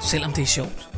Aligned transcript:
selvom 0.00 0.32
det 0.32 0.42
er 0.42 0.46
sjovt. 0.46 0.88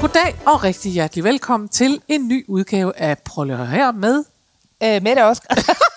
Goddag 0.00 0.34
og 0.46 0.64
rigtig 0.64 0.92
hjertelig 0.92 1.24
velkommen 1.24 1.68
til 1.68 2.00
en 2.08 2.28
ny 2.28 2.44
udgave 2.48 2.96
af 2.96 3.18
Prøv 3.18 3.46
her 3.46 3.92
med 3.92 4.24
Øh, 4.82 5.02
Mette 5.02 5.24
Oscar. 5.24 5.54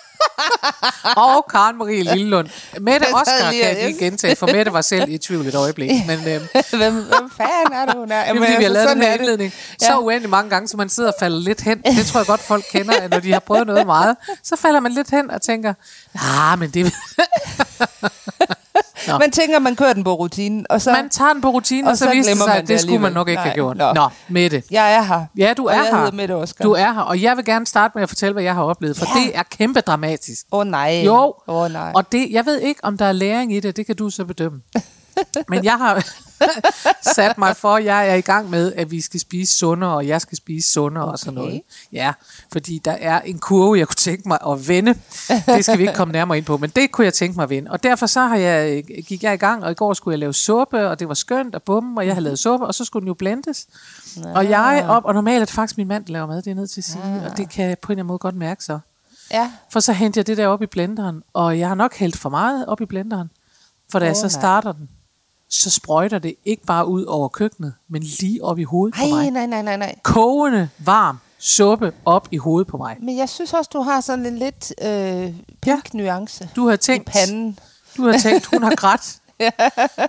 og 1.27 1.45
Karen 1.51 1.77
Marie 1.77 2.03
Lillelund. 2.03 2.47
Mette 2.81 3.05
Oscar 3.13 3.51
kan 3.51 3.59
jeg 3.59 3.77
lige 3.85 3.99
gentage, 4.05 4.35
for 4.35 4.47
Mette 4.47 4.73
var 4.73 4.81
selv 4.81 5.09
i 5.09 5.17
tvivl 5.17 5.47
et 5.47 5.55
øjeblik. 5.55 5.91
Men 6.07 6.19
øh, 6.19 6.23
hvem, 6.79 6.93
hvem 6.93 7.31
fanden 7.37 7.73
er 7.73 7.85
det, 7.85 7.95
hun 7.95 8.11
er? 8.11 8.23
det 8.23 8.35
er 8.41 8.45
fordi, 8.45 8.57
vi 8.57 8.63
har 8.63 8.69
lavet 8.71 8.89
den 8.89 9.01
her 9.01 9.09
er 9.09 9.13
indledning 9.13 9.53
så 9.79 9.85
Ja. 9.91 9.99
uendelig 9.99 10.29
mange 10.29 10.49
gange, 10.49 10.67
så 10.67 10.77
man 10.77 10.89
sidder 10.89 11.09
og 11.09 11.15
falder 11.19 11.39
lidt 11.39 11.61
hen. 11.61 11.81
Det 11.81 12.05
tror 12.05 12.19
jeg 12.19 12.27
godt, 12.27 12.41
folk 12.41 12.65
kender, 12.71 12.93
at 12.93 13.11
når 13.11 13.19
de 13.19 13.31
har 13.33 13.39
prøvet 13.39 13.67
noget 13.67 13.85
meget, 13.85 14.15
så 14.43 14.55
falder 14.55 14.79
man 14.79 14.91
lidt 14.91 15.09
hen 15.09 15.31
og 15.31 15.41
tænker, 15.41 15.73
ah, 16.15 16.59
men 16.59 16.69
det... 16.69 16.93
Nå. 19.07 19.17
Man 19.17 19.31
tænker, 19.31 19.59
man 19.59 19.75
kører 19.75 19.93
den 19.93 20.03
på 20.03 20.13
rutinen, 20.13 20.65
og 20.69 20.81
så... 20.81 20.91
Man 20.91 21.09
tager 21.09 21.33
den 21.33 21.41
på 21.41 21.49
rutinen, 21.49 21.85
og, 21.85 21.91
Og 21.91 21.97
så, 21.97 22.05
så 22.05 22.11
viser 22.11 22.31
det 22.33 22.43
sig, 22.43 22.53
at 22.55 22.61
det 22.61 22.67
det 22.67 22.79
skulle 22.79 22.99
man 22.99 23.11
nok 23.13 23.29
ikke 23.29 23.41
have 23.41 23.49
Nej, 23.49 23.55
gjort. 23.55 23.77
nå. 23.77 23.93
Nå, 23.93 24.09
Mette. 24.27 24.63
Jeg 24.71 24.93
er 24.95 25.01
her. 25.03 25.25
Ja, 25.37 25.53
du 25.57 25.67
og 25.67 25.73
er 25.73 25.77
jeg 25.77 25.85
her. 25.85 26.11
Mette 26.11 26.35
Oscar. 26.35 26.63
Du 26.63 26.71
er 26.71 26.93
her, 26.93 27.01
og 27.01 27.21
jeg 27.21 27.37
vil 27.37 27.45
gerne 27.45 27.67
starte 27.67 27.91
med 27.95 28.03
at 28.03 28.09
fortælle, 28.09 28.33
hvad 28.33 28.43
jeg 28.43 28.53
har 28.53 28.63
oplevet, 28.63 28.97
for 28.97 29.05
Ja. 29.19 29.23
det 29.25 29.31
er 29.37 29.43
kæmpe 29.43 29.81
dramatisk. 29.81 30.45
Åh 30.51 30.59
oh, 30.59 30.67
nej. 30.67 31.01
Jo, 31.05 31.33
Åh 31.47 31.55
oh, 31.55 31.71
nej. 31.71 31.91
og 31.95 32.11
det, 32.11 32.27
jeg 32.31 32.45
ved 32.45 32.59
ikke, 32.59 32.79
om 32.83 32.97
der 32.97 33.05
er 33.05 33.11
læring 33.11 33.53
i 33.53 33.59
det, 33.59 33.77
det 33.77 33.85
kan 33.85 33.95
du 33.95 34.09
så 34.09 34.25
bedømme. 34.25 34.61
Men 35.47 35.63
jeg 35.63 35.77
har 35.77 36.05
sat 37.15 37.37
mig 37.37 37.57
for, 37.57 37.75
at 37.75 37.85
jeg 37.85 38.09
er 38.09 38.13
i 38.13 38.21
gang 38.21 38.49
med, 38.49 38.73
at 38.73 38.91
vi 38.91 39.01
skal 39.01 39.19
spise 39.19 39.57
sundere, 39.57 39.95
og 39.95 40.07
jeg 40.07 40.21
skal 40.21 40.37
spise 40.37 40.71
sundere 40.71 41.03
okay. 41.03 41.11
og 41.11 41.19
sådan 41.19 41.33
noget. 41.33 41.61
Ja, 41.91 42.13
fordi 42.51 42.81
der 42.85 42.91
er 42.91 43.21
en 43.21 43.39
kurve, 43.39 43.77
jeg 43.77 43.87
kunne 43.87 43.95
tænke 43.95 44.27
mig 44.27 44.37
at 44.47 44.67
vende. 44.67 44.95
Det 45.45 45.65
skal 45.65 45.77
vi 45.77 45.83
ikke 45.83 45.93
komme 45.93 46.11
nærmere 46.11 46.37
ind 46.37 46.45
på, 46.45 46.57
men 46.57 46.69
det 46.69 46.91
kunne 46.91 47.05
jeg 47.05 47.13
tænke 47.13 47.35
mig 47.35 47.43
at 47.43 47.49
vende. 47.49 47.71
Og 47.71 47.83
derfor 47.83 48.05
så 48.05 48.21
har 48.21 48.35
jeg, 48.35 48.83
gik 48.83 49.23
jeg 49.23 49.33
i 49.33 49.37
gang, 49.37 49.63
og 49.63 49.71
i 49.71 49.73
går 49.73 49.93
skulle 49.93 50.13
jeg 50.13 50.19
lave 50.19 50.33
suppe, 50.33 50.87
og 50.89 50.99
det 50.99 51.07
var 51.07 51.13
skønt, 51.13 51.55
og 51.55 51.63
bum, 51.63 51.97
og 51.97 52.05
jeg 52.05 52.13
havde 52.13 52.23
lavet 52.23 52.39
suppe, 52.39 52.65
og 52.65 52.75
så 52.75 52.85
skulle 52.85 53.01
den 53.01 53.07
jo 53.07 53.13
blendes. 53.13 53.67
Og 54.35 54.49
jeg 54.49 54.85
op, 54.89 55.05
og 55.05 55.13
normalt 55.13 55.41
er 55.41 55.45
det 55.45 55.53
faktisk 55.53 55.77
min 55.77 55.87
mand, 55.87 56.05
der 56.05 56.13
laver 56.13 56.27
mad, 56.27 56.37
det 56.37 56.47
er 56.47 56.51
jeg 56.51 56.55
nødt 56.55 56.69
til 56.69 56.81
at 56.81 56.85
sige, 56.85 57.03
og 57.25 57.37
det 57.37 57.49
kan 57.49 57.65
jeg 57.65 57.79
på 57.79 57.91
en 57.91 57.93
eller 57.93 58.03
anden 58.03 58.07
måde 58.07 58.19
godt 58.19 58.35
mærke 58.35 58.63
så. 58.63 58.79
Ja. 59.31 59.51
For 59.71 59.79
så 59.79 59.93
henter 59.93 60.21
jeg 60.21 60.27
det 60.27 60.37
der 60.37 60.47
op 60.47 60.61
i 60.61 60.65
blenderen, 60.65 61.23
og 61.33 61.59
jeg 61.59 61.67
har 61.67 61.75
nok 61.75 61.95
hældt 61.95 62.17
for 62.17 62.29
meget 62.29 62.65
op 62.65 62.81
i 62.81 62.85
blenderen. 62.85 63.31
For 63.91 63.99
da 63.99 64.05
jeg 64.05 64.15
Åh, 64.15 64.21
så 64.21 64.29
starter 64.29 64.71
den, 64.71 64.89
så 65.49 65.69
sprøjter 65.69 66.19
det 66.19 66.35
ikke 66.45 66.63
bare 66.65 66.87
ud 66.87 67.03
over 67.03 67.27
køkkenet, 67.27 67.73
men 67.89 68.03
lige 68.03 68.43
op 68.43 68.59
i 68.59 68.63
hovedet 68.63 68.95
på 68.95 69.01
Ej, 69.03 69.09
mig. 69.09 69.31
nej, 69.31 69.45
nej, 69.45 69.61
nej, 69.61 69.77
nej. 69.77 69.95
Kogende, 70.03 70.69
varm 70.79 71.17
suppe 71.41 71.93
op 72.05 72.27
i 72.31 72.37
hovedet 72.37 72.67
på 72.67 72.77
mig. 72.77 72.97
Men 73.01 73.17
jeg 73.17 73.29
synes 73.29 73.53
også, 73.53 73.69
du 73.73 73.81
har 73.81 74.01
sådan 74.01 74.25
en 74.25 74.37
lidt 74.37 74.73
øh, 74.81 75.33
pink 75.61 75.93
nuance 75.93 76.49
Du 76.55 76.67
har 76.67 76.73
i 76.73 76.77
tænkt, 76.77 77.05
panden. 77.11 77.59
du 77.97 78.03
har 78.03 78.17
tænkt, 78.17 78.45
hun 78.45 78.63
har 78.63 78.75
grædt. 78.75 79.15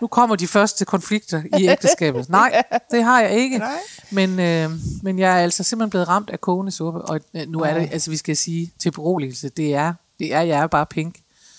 Nu 0.00 0.06
kommer 0.06 0.36
de 0.36 0.46
første 0.46 0.84
konflikter 0.84 1.42
i 1.58 1.68
ægteskabet. 1.68 2.28
Nej, 2.40 2.62
det 2.90 3.04
har 3.04 3.20
jeg 3.20 3.30
ikke. 3.30 3.58
Nej. 3.58 3.78
Men, 4.10 4.40
øh, 4.40 4.70
men 5.02 5.18
jeg 5.18 5.32
er 5.32 5.36
altså 5.42 5.62
simpelthen 5.62 5.90
blevet 5.90 6.08
ramt 6.08 6.30
af 6.30 6.40
kogende 6.40 6.72
suppe, 6.72 7.00
og 7.02 7.20
øh, 7.34 7.48
nu 7.48 7.60
er 7.60 7.74
det, 7.74 7.88
altså 7.92 8.10
vi 8.10 8.16
skal 8.16 8.36
sige 8.36 8.72
til 8.78 8.90
beroligelse, 8.90 9.48
det 9.48 9.74
er, 9.74 9.94
det 10.18 10.34
er, 10.34 10.40
jeg 10.40 10.58
er 10.62 10.66
bare 10.66 10.86
pink. 10.86 11.14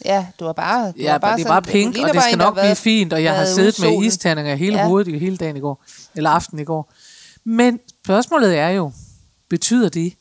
Ja, 0.05 0.25
du 0.39 0.45
har 0.45 0.53
bare... 0.53 0.87
Du 0.87 0.93
Ja, 0.99 1.11
har 1.11 1.17
bare 1.17 1.37
det 1.37 1.43
er 1.45 1.47
bare 1.47 1.61
pink, 1.61 1.97
og 1.97 2.13
det 2.13 2.23
skal 2.23 2.37
nok 2.37 2.53
blive 2.53 2.63
været- 2.63 2.77
fint, 2.77 3.13
og 3.13 3.23
jeg 3.23 3.35
har 3.35 3.45
siddet 3.45 3.79
med 3.79 4.03
isterninger 4.03 4.55
hele 4.55 4.77
Ja. 4.77 4.87
hovedet 4.87 5.19
hele 5.19 5.37
dagen 5.37 5.57
i 5.57 5.59
går, 5.59 5.83
eller 6.15 6.29
aften 6.29 6.59
i 6.59 6.63
går. 6.63 6.91
Men 7.45 7.79
spørgsmålet 8.05 8.57
er 8.57 8.69
jo, 8.69 8.91
betyder 9.49 9.89
det, 9.89 10.13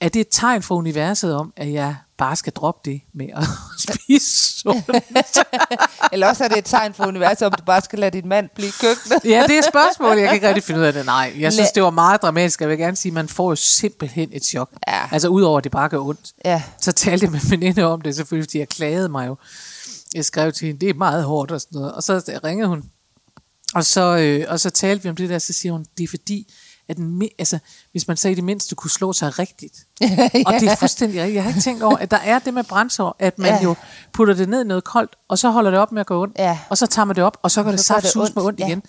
at 0.00 0.14
det 0.14 0.20
er 0.20 0.24
et 0.24 0.28
tegn 0.30 0.62
for 0.62 0.74
universet 0.74 1.34
om, 1.34 1.52
at 1.56 1.72
jeg 1.72 1.96
bare 2.18 2.36
skal 2.36 2.52
droppe 2.52 2.90
det 2.90 3.00
med 3.14 3.26
at 3.34 3.44
spise 3.88 4.58
suppe? 4.60 5.02
Eller 6.12 6.28
også 6.28 6.44
er 6.44 6.48
det 6.48 6.58
et 6.58 6.64
tegn 6.64 6.94
for 6.94 7.06
universet, 7.06 7.46
om 7.46 7.52
du 7.52 7.64
bare 7.64 7.80
skal 7.80 7.98
lade 7.98 8.10
din 8.10 8.28
mand 8.28 8.48
blive 8.54 8.72
køkkenet. 8.80 9.24
ja, 9.24 9.44
det 9.48 9.54
er 9.54 9.58
et 9.58 9.64
spørgsmål, 9.64 10.18
jeg 10.18 10.26
kan 10.26 10.34
ikke 10.34 10.48
rigtig 10.48 10.64
finde 10.64 10.80
ud 10.80 10.84
af 10.86 10.92
det. 10.92 11.06
Nej, 11.06 11.34
jeg 11.38 11.52
synes, 11.52 11.70
det 11.70 11.82
var 11.82 11.90
meget 11.90 12.22
dramatisk, 12.22 12.60
jeg 12.60 12.68
vil 12.68 12.78
gerne 12.78 12.96
sige, 12.96 13.10
at 13.10 13.14
man 13.14 13.28
får 13.28 13.50
jo 13.50 13.56
simpelthen 13.56 14.28
et 14.32 14.44
chok. 14.44 14.70
Ja. 14.88 15.08
Altså 15.12 15.28
udover, 15.28 15.58
at 15.58 15.64
det 15.64 15.72
bare 15.72 15.88
gør 15.88 15.98
ondt. 15.98 16.32
Ja. 16.44 16.62
Så 16.80 16.92
talte 16.92 17.24
jeg 17.24 17.32
med 17.32 17.40
min 17.42 17.50
veninde 17.50 17.82
om 17.82 18.00
det, 18.00 18.16
selvfølgelig, 18.16 18.46
fordi 18.46 18.58
jeg 18.58 18.68
klagede 18.68 19.08
mig 19.08 19.26
jo. 19.26 19.36
Jeg 20.14 20.24
skrev 20.24 20.52
til 20.52 20.66
hende, 20.66 20.80
det 20.80 20.88
er 20.90 20.94
meget 20.94 21.24
hårdt 21.24 21.50
og 21.50 21.60
sådan 21.60 21.76
noget. 21.76 21.92
Og 21.92 22.02
så 22.02 22.40
ringede 22.44 22.68
hun, 22.68 22.84
og 23.74 23.84
så, 23.84 24.16
øh, 24.16 24.46
og 24.48 24.60
så 24.60 24.70
talte 24.70 25.02
vi 25.02 25.08
om 25.08 25.16
det 25.16 25.28
der, 25.28 25.38
så 25.38 25.52
siger 25.52 25.72
hun, 25.72 25.86
det 25.98 26.04
er 26.04 26.08
fordi, 26.08 26.52
at 26.90 26.96
den, 26.96 27.22
altså, 27.38 27.58
hvis 27.92 28.08
man 28.08 28.16
sagde 28.16 28.36
det 28.36 28.44
mindste 28.44 28.74
kunne 28.74 28.90
slå 28.90 29.12
sig 29.12 29.38
rigtigt. 29.38 29.74
Og 30.46 30.52
det 30.60 30.68
er 30.68 30.76
fuldstændig 30.76 31.20
rigtigt. 31.20 31.34
Jeg 31.34 31.42
har 31.42 31.50
ikke 31.50 31.60
tænkt 31.60 31.82
over, 31.82 31.96
at 31.96 32.10
der 32.10 32.16
er 32.16 32.38
det 32.38 32.54
med 32.54 32.64
brændsår, 32.64 33.16
at 33.18 33.38
man 33.38 33.48
Ja. 33.48 33.62
jo 33.62 33.74
putter 34.12 34.34
det 34.34 34.48
ned 34.48 34.64
i 34.64 34.66
noget 34.66 34.84
koldt, 34.84 35.16
og 35.28 35.38
så 35.38 35.50
holder 35.50 35.70
det 35.70 35.80
op 35.80 35.92
med 35.92 36.00
at 36.00 36.06
gå 36.06 36.22
ondt. 36.22 36.38
Ja. 36.38 36.58
Og 36.68 36.78
så 36.78 36.86
tager 36.86 37.06
man 37.06 37.16
det 37.16 37.24
op, 37.24 37.36
og 37.42 37.50
så 37.50 37.62
går 37.62 37.70
det 37.70 37.80
så 37.80 37.94
det 37.94 38.02
saftsus 38.02 38.34
med 38.34 38.42
ondt, 38.42 38.46
ondt 38.48 38.60
ja. 38.60 38.66
igen. 38.66 38.82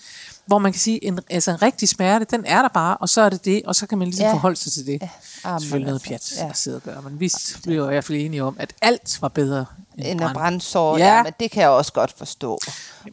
Hvor 0.52 0.58
man 0.60 0.72
kan 0.72 0.80
sige, 0.80 1.06
en, 1.06 1.20
altså 1.30 1.52
en 1.52 1.62
rigtig 1.62 1.90
smerte, 1.90 2.26
den 2.26 2.44
er 2.46 2.62
der 2.62 2.70
bare, 2.70 2.98
og 2.98 3.10
så 3.10 3.22
er 3.22 3.30
det 3.30 3.46
det, 3.46 3.62
og 3.66 3.76
så 3.76 3.88
kan 3.88 3.98
man 3.98 4.08
ligesom 4.08 4.26
Ja. 4.26 4.34
forholde 4.34 4.56
sig 4.56 4.72
til 4.72 4.86
det. 4.86 5.02
Ja. 5.02 5.10
Ah, 5.44 5.52
men 5.54 5.60
Selvfølgelig 5.62 5.86
noget 5.88 6.12
altså, 6.12 6.36
pjat 6.38 6.46
ja. 6.46 6.50
at 6.50 6.58
sidde 6.58 6.76
og 6.78 6.82
gøre, 6.84 7.02
men 7.02 7.20
vi 7.20 7.32
blev 7.64 7.84
i 7.84 7.86
hvert 7.88 8.04
fald 8.04 8.18
enige 8.18 8.44
om, 8.44 8.56
at 8.60 8.74
alt 8.82 9.18
var 9.22 9.28
bedre 9.28 9.66
end, 9.98 10.06
End 10.08 10.20
brand. 10.20 10.30
at 10.30 10.36
brændsår, 10.36 10.98
Ja. 10.98 11.16
ja. 11.16 11.24
men 11.24 11.34
det 11.40 11.52
kan 11.52 11.62
jeg 11.62 11.70
også 11.70 11.94
godt 11.94 12.14
forstå. 12.18 12.60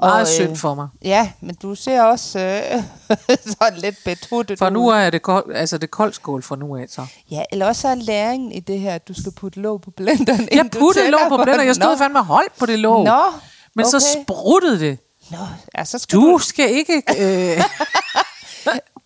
Meget 0.01 0.21
Og, 0.21 0.27
synd 0.29 0.57
for 0.57 0.75
mig. 0.75 0.89
Ja, 1.03 1.31
men 1.41 1.55
du 1.55 1.75
ser 1.75 2.03
også 2.03 2.39
øh, 2.39 2.83
sådan 3.61 3.79
lidt 3.79 3.97
betruttet 4.05 4.59
For 4.59 4.71
nu 4.71 4.89
er 4.89 5.11
det, 5.11 5.23
kold, 5.23 5.55
altså 5.55 5.79
det 5.79 5.91
kold 5.91 6.13
skål 6.13 6.43
for 6.43 6.57
nu 6.57 6.77
af, 6.77 6.87
så. 6.89 7.07
Ja, 7.31 7.43
eller 7.53 7.67
også 7.67 7.89
er 7.89 7.95
læringen 7.95 8.53
i 8.53 8.61
det 8.61 8.81
her, 8.81 8.95
at 8.95 9.09
du 9.09 9.15
skal 9.21 9.33
putte 9.33 9.61
låg 9.61 9.81
på 9.81 9.91
blenderen. 9.91 10.49
Jeg 10.53 10.69
puttede 10.81 11.11
låg 11.11 11.21
på 11.29 11.37
blender, 11.45 11.65
jeg 11.65 11.75
stod 11.75 11.91
Nå. 11.91 11.97
fandme 11.99 12.23
holdt 12.25 12.59
på 12.59 12.67
det 12.67 12.79
låg. 12.79 13.05
Nå, 13.05 13.21
Men 13.75 13.87
så 13.87 13.97
okay. 13.97 14.23
spruttede 14.25 14.81
det. 14.81 14.99
Nå, 15.31 15.39
ja, 15.79 15.85
så 15.85 15.99
skal 15.99 16.17
Du 16.19 16.33
du... 16.33 16.39
skal 16.39 16.71
ikke... 16.71 17.03
Øh, 17.19 17.63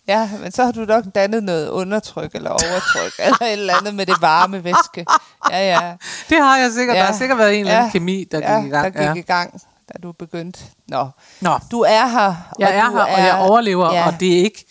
Ja, 0.07 0.29
men 0.41 0.51
så 0.51 0.63
har 0.65 0.71
du 0.71 0.79
nok 0.85 1.03
dannet 1.15 1.43
noget 1.43 1.69
undertryk 1.69 2.31
eller 2.35 2.49
overtryk, 2.49 3.13
eller 3.19 3.41
et 3.41 3.51
eller 3.51 3.73
andet 3.77 3.95
med 3.95 4.05
det 4.05 4.15
varme 4.21 4.63
væske. 4.63 5.05
Ja, 5.51 5.57
ja. 5.73 5.95
det 6.29 6.37
har 6.37 6.57
jeg 6.57 6.71
sikkert. 6.71 6.95
ja. 6.97 7.01
Der 7.01 7.07
har 7.07 7.17
sikkert 7.17 7.37
været 7.37 7.53
en 7.53 7.59
eller 7.59 7.73
anden 7.73 7.87
Ja. 7.87 7.91
kemi, 7.91 8.23
der 8.31 8.37
ja, 8.39 8.59
gik 8.59 8.67
i 8.67 8.69
gang. 8.69 8.93
der 8.93 8.99
gik 8.99 9.07
ja. 9.07 9.13
i 9.13 9.21
gang, 9.21 9.61
da 9.93 9.93
du 10.03 10.11
begyndte. 10.11 10.59
Nå, 10.87 11.09
Nå, 11.41 11.59
du 11.71 11.81
er 11.81 12.07
her. 12.07 12.35
jeg 12.59 12.75
er 12.75 12.91
her, 12.91 12.99
og 12.99 13.19
jeg 13.19 13.35
overlever, 13.39 13.93
ja. 13.93 14.07
og 14.07 14.13
det 14.19 14.39
er 14.39 14.43
ikke... 14.43 14.65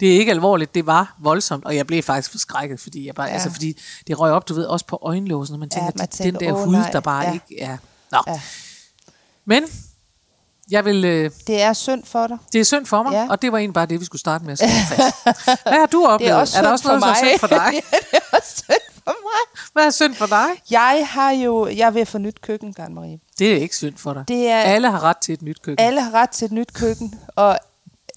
Det 0.00 0.14
er 0.14 0.18
ikke 0.18 0.32
alvorligt, 0.32 0.74
det 0.74 0.86
var 0.86 1.16
voldsomt, 1.20 1.64
og 1.64 1.76
jeg 1.76 1.86
blev 1.86 2.02
faktisk 2.02 2.30
forskrækket, 2.30 2.80
fordi 2.80 3.06
jeg 3.06 3.14
bare, 3.14 3.24
ja. 3.26 3.30
Ja. 3.30 3.34
altså, 3.34 3.50
fordi 3.50 3.80
det 4.06 4.20
røg 4.20 4.32
op, 4.32 4.48
du 4.48 4.54
ved, 4.54 4.64
også 4.64 4.86
på 4.86 4.98
øjenlåsen, 5.02 5.54
og 5.54 5.60
man 5.60 5.68
tænker, 5.70 5.84
Ja, 5.86 5.90
man 5.96 6.00
ja, 6.00 6.24
tænker, 6.24 6.38
den 6.38 6.48
der 6.48 6.54
åh, 6.54 6.64
hud, 6.64 6.72
nej, 6.72 6.90
der 6.90 7.00
bare 7.00 7.24
ja. 7.26 7.32
ikke 7.32 7.60
er... 7.62 7.76
Nå. 8.12 8.18
Ja. 8.26 8.40
Men 9.44 9.64
jeg 10.70 10.84
vil, 10.84 11.04
øh, 11.04 11.30
Det 11.46 11.62
er 11.62 11.72
synd 11.72 12.04
for 12.04 12.26
dig. 12.26 12.38
det 12.52 12.60
er 12.60 12.64
synd 12.64 12.86
for 12.86 13.02
mig, 13.02 13.12
ja. 13.12 13.26
Og 13.30 13.42
det 13.42 13.52
var 13.52 13.58
egentlig 13.58 13.74
bare 13.74 13.86
det, 13.86 14.00
vi 14.00 14.04
skulle 14.04 14.20
starte 14.20 14.44
med 14.44 14.52
at 14.52 14.58
slå 14.58 14.68
fast. 14.68 15.16
Hvad 15.68 15.78
har 15.78 15.86
du 15.86 16.04
oplevet? 16.06 16.20
Det 16.30 16.36
er 16.36 16.40
også 16.40 16.58
er 16.58 16.62
der 16.62 16.70
også 16.70 16.82
for 16.82 16.88
noget, 16.88 17.02
der 17.02 17.08
er 17.08 17.10
mig. 17.10 17.30
synd 17.30 17.38
for 17.40 17.46
dig? 17.46 17.72
ja, 17.92 17.96
det 18.10 18.18
er 18.32 18.36
også 18.36 18.54
synd 18.56 18.94
for 19.04 19.10
mig. 19.22 19.70
Hvad 19.72 19.84
er 19.86 19.90
synd 19.90 20.14
for 20.14 20.26
dig? 20.26 20.46
Jeg 20.70 21.06
har 21.10 21.30
jo, 21.30 21.68
jeg 21.68 21.96
at 21.96 22.08
få 22.08 22.18
nyt 22.18 22.40
køkken, 22.40 22.74
Karen 22.74 22.94
Marie. 22.94 23.18
Det 23.38 23.52
er 23.52 23.56
ikke 23.56 23.76
synd 23.76 23.96
for 23.96 24.12
dig. 24.12 24.24
Det 24.28 24.48
er- 24.48 24.60
Alle 24.60 24.90
har 24.90 25.04
ret 25.04 25.16
til 25.18 25.32
et 25.32 25.42
nyt 25.42 25.62
køkken. 25.62 25.84
Alle 25.86 26.00
har 26.00 26.10
ret 26.14 26.30
til 26.30 26.44
et 26.44 26.52
nyt 26.52 26.72
køkken, 26.72 27.14
og 27.36 27.58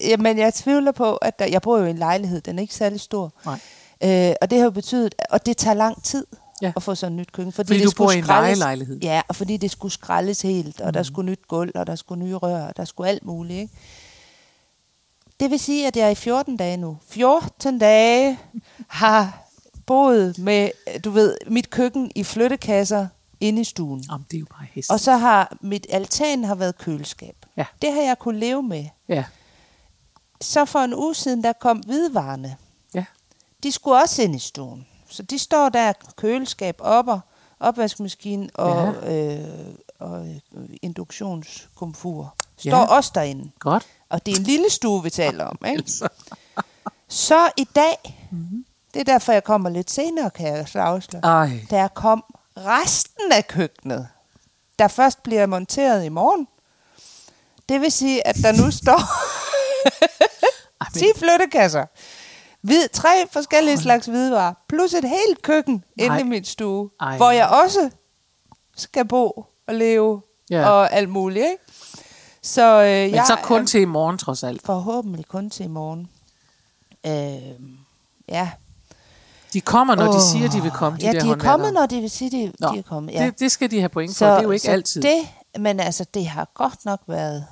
jamen, 0.00 0.38
jeg 0.38 0.54
tvivler 0.54 0.92
på, 0.92 1.16
at 1.16 1.38
der, 1.38 1.44
jeg 1.46 1.62
bor 1.62 1.78
jo 1.78 1.84
i 1.84 1.90
en 1.90 1.98
lejlighed, 1.98 2.40
den 2.40 2.58
er 2.58 2.62
ikke 2.62 2.74
særlig 2.74 3.00
stor. 3.00 3.32
Nej. 3.44 3.58
Øh, 4.04 4.34
og 4.42 4.50
det 4.50 4.58
har 4.58 4.64
jo 4.64 4.70
betydet, 4.70 5.14
og 5.30 5.46
det 5.46 5.56
tager 5.56 5.74
lang 5.74 6.02
tid 6.04 6.26
Ja. 6.62 6.72
at 6.76 6.82
få 6.82 6.94
sådan 6.94 7.12
et 7.12 7.18
nyt 7.20 7.32
køkken. 7.32 7.52
Fordi, 7.52 7.66
Fordi 7.66 7.78
det 7.78 7.84
du 7.86 7.90
skulle 7.90 8.06
bor 8.06 8.12
i 8.12 8.18
en 8.18 8.24
skraldes- 8.24 8.58
lejelejlighed. 8.58 8.98
Ja, 9.02 9.22
og 9.28 9.36
fordi 9.36 9.56
det 9.56 9.70
skulle 9.70 9.92
skraldes 9.92 10.42
helt, 10.42 10.80
og 10.80 10.86
mm. 10.86 10.92
der 10.92 11.02
skulle 11.02 11.30
nyt 11.30 11.48
gulv, 11.48 11.70
og 11.74 11.86
der 11.86 11.94
skulle 11.94 12.24
nye 12.24 12.34
rør, 12.34 12.66
og 12.66 12.76
der 12.76 12.84
skulle 12.84 13.08
alt 13.10 13.24
muligt. 13.24 13.60
Ikke? 13.60 13.72
Det 15.40 15.50
vil 15.50 15.58
sige, 15.58 15.86
at 15.86 15.96
jeg 15.96 16.12
i 16.12 16.14
14 16.14 16.56
dage 16.56 16.76
nu, 16.76 16.96
14 17.08 17.78
dage, 17.78 18.38
har 18.88 19.42
boet 19.86 20.38
med, 20.38 20.70
du 21.04 21.10
ved, 21.10 21.36
mit 21.46 21.70
køkken 21.70 22.10
i 22.14 22.24
flyttekasser 22.24 23.06
inde 23.40 23.60
i 23.60 23.64
stuen. 23.64 24.04
Jamen, 24.10 24.26
det 24.30 24.36
er 24.36 24.40
jo 24.40 24.46
bare 24.58 24.66
hest. 24.72 24.90
Og 24.90 25.00
så 25.00 25.16
har 25.16 25.56
mit 25.60 25.86
altan 25.90 26.44
har 26.44 26.54
været 26.54 26.78
køleskab. 26.78 27.36
Ja. 27.56 27.64
Det 27.82 27.92
har 27.92 28.00
jeg 28.02 28.18
kunne 28.18 28.38
leve 28.40 28.62
med. 28.62 28.86
Ja. 29.08 29.24
Så 30.40 30.64
for 30.64 30.78
en 30.78 30.94
uge 30.94 31.14
siden, 31.14 31.44
der 31.44 31.52
kom 31.52 31.76
hvidevarerne. 31.78 32.56
Ja. 32.94 33.04
De 33.62 33.72
skulle 33.72 34.02
også 34.02 34.22
ind 34.22 34.34
i 34.36 34.38
stuen. 34.38 34.86
Så 35.12 35.22
de 35.22 35.38
står 35.38 35.68
der 35.68 35.92
køleskab 36.16 36.76
op 36.78 37.08
og 37.08 37.20
opvaskemaskine 37.60 38.48
og, 38.54 38.94
ja. 39.02 39.34
øh, 39.36 39.48
og 39.98 40.26
øh, 40.28 40.36
induktionskomfur. 40.82 42.34
Står 42.58 42.70
Ja. 42.70 42.84
også 42.86 43.10
derinde. 43.14 43.50
Godt. 43.58 43.86
Og 44.08 44.26
det 44.26 44.32
er 44.34 44.38
en 44.38 44.42
lille 44.44 44.70
stue, 44.70 45.02
vi 45.02 45.10
taler 45.10 45.44
om. 45.44 45.58
Ikke? 45.66 45.78
Altså. 45.78 46.08
Så 47.08 47.50
i 47.56 47.64
dag, 47.74 48.26
mm-hmm. 48.30 48.64
det 48.94 49.00
er 49.00 49.04
derfor, 49.04 49.32
jeg 49.32 49.44
kommer 49.44 49.70
lidt 49.70 49.90
senere, 49.90 50.30
kan 50.30 50.56
jeg 50.56 50.68
så 50.68 50.78
afsløre. 50.78 51.22
Ej. 51.24 51.50
Der 51.70 51.88
kom 51.88 52.24
resten 52.56 53.32
af 53.32 53.46
køkkenet, 53.46 54.08
der 54.78 54.88
først 54.88 55.22
bliver 55.22 55.46
monteret 55.46 56.04
i 56.04 56.08
morgen. 56.08 56.48
Det 57.68 57.80
vil 57.80 57.92
sige, 57.92 58.26
at 58.26 58.36
der 58.42 58.52
nu 58.64 58.70
står 58.70 59.00
Ej, 60.80 60.86
10 60.94 61.04
flyttekasser. 61.20 61.86
Hvid, 62.62 62.88
tre 62.92 63.08
forskellige 63.32 63.78
slags 63.78 64.06
hvidevarer, 64.06 64.54
plus 64.68 64.94
et 64.94 65.04
helt 65.08 65.42
køkken 65.42 65.84
inde 65.96 66.08
Nej. 66.08 66.18
i 66.18 66.22
min 66.22 66.44
stue, 66.44 66.90
Ej. 67.00 67.16
hvor 67.16 67.30
jeg 67.30 67.48
også 67.48 67.90
skal 68.76 69.08
bo 69.08 69.46
og 69.68 69.74
leve 69.74 70.22
Ja. 70.50 70.68
og 70.70 70.92
alt 70.92 71.08
muligt. 71.08 71.44
Ikke? 71.44 71.56
Så 72.42 72.82
øh, 72.82 72.86
Men 72.88 73.14
jeg 73.14 73.24
så 73.26 73.36
kun 73.42 73.62
er 73.62 73.66
til 73.66 73.80
i 73.80 73.84
morgen, 73.84 74.18
trods 74.18 74.42
alt. 74.42 74.62
forhåbentlig 74.62 75.26
kun 75.26 75.50
til 75.50 75.64
i 75.64 75.68
morgen. 75.68 76.08
Øh, 77.06 77.60
ja. 78.28 78.50
De 79.52 79.60
kommer, 79.60 79.94
når 79.94 80.04
de 80.04 80.16
Åh, 80.16 80.20
siger, 80.32 80.48
de 80.48 80.62
vil 80.62 80.70
komme, 80.70 80.98
de 80.98 81.04
ja, 81.04 81.12
der 81.12 81.12
de 81.12 81.18
er 81.18 81.22
håndværkere. 81.24 81.52
kommet, 81.52 81.72
når 81.72 81.86
de 81.86 82.00
vil 82.00 82.10
sige, 82.10 82.30
de, 82.30 82.52
Nå, 82.60 82.68
de 82.72 82.78
er 82.78 82.82
kommet. 82.82 83.12
Ja. 83.14 83.24
Det, 83.26 83.40
det 83.40 83.52
skal 83.52 83.70
de 83.70 83.78
have 83.80 83.88
point 83.88 84.16
for. 84.16 84.26
det 84.26 84.38
er 84.38 84.42
jo 84.42 84.50
ikke 84.50 84.64
så 84.64 84.70
altid. 84.70 85.02
Det, 85.02 85.28
men 85.58 85.80
altså, 85.80 86.04
det 86.14 86.26
har 86.26 86.48
godt 86.54 86.84
nok 86.84 87.00
været... 87.06 87.46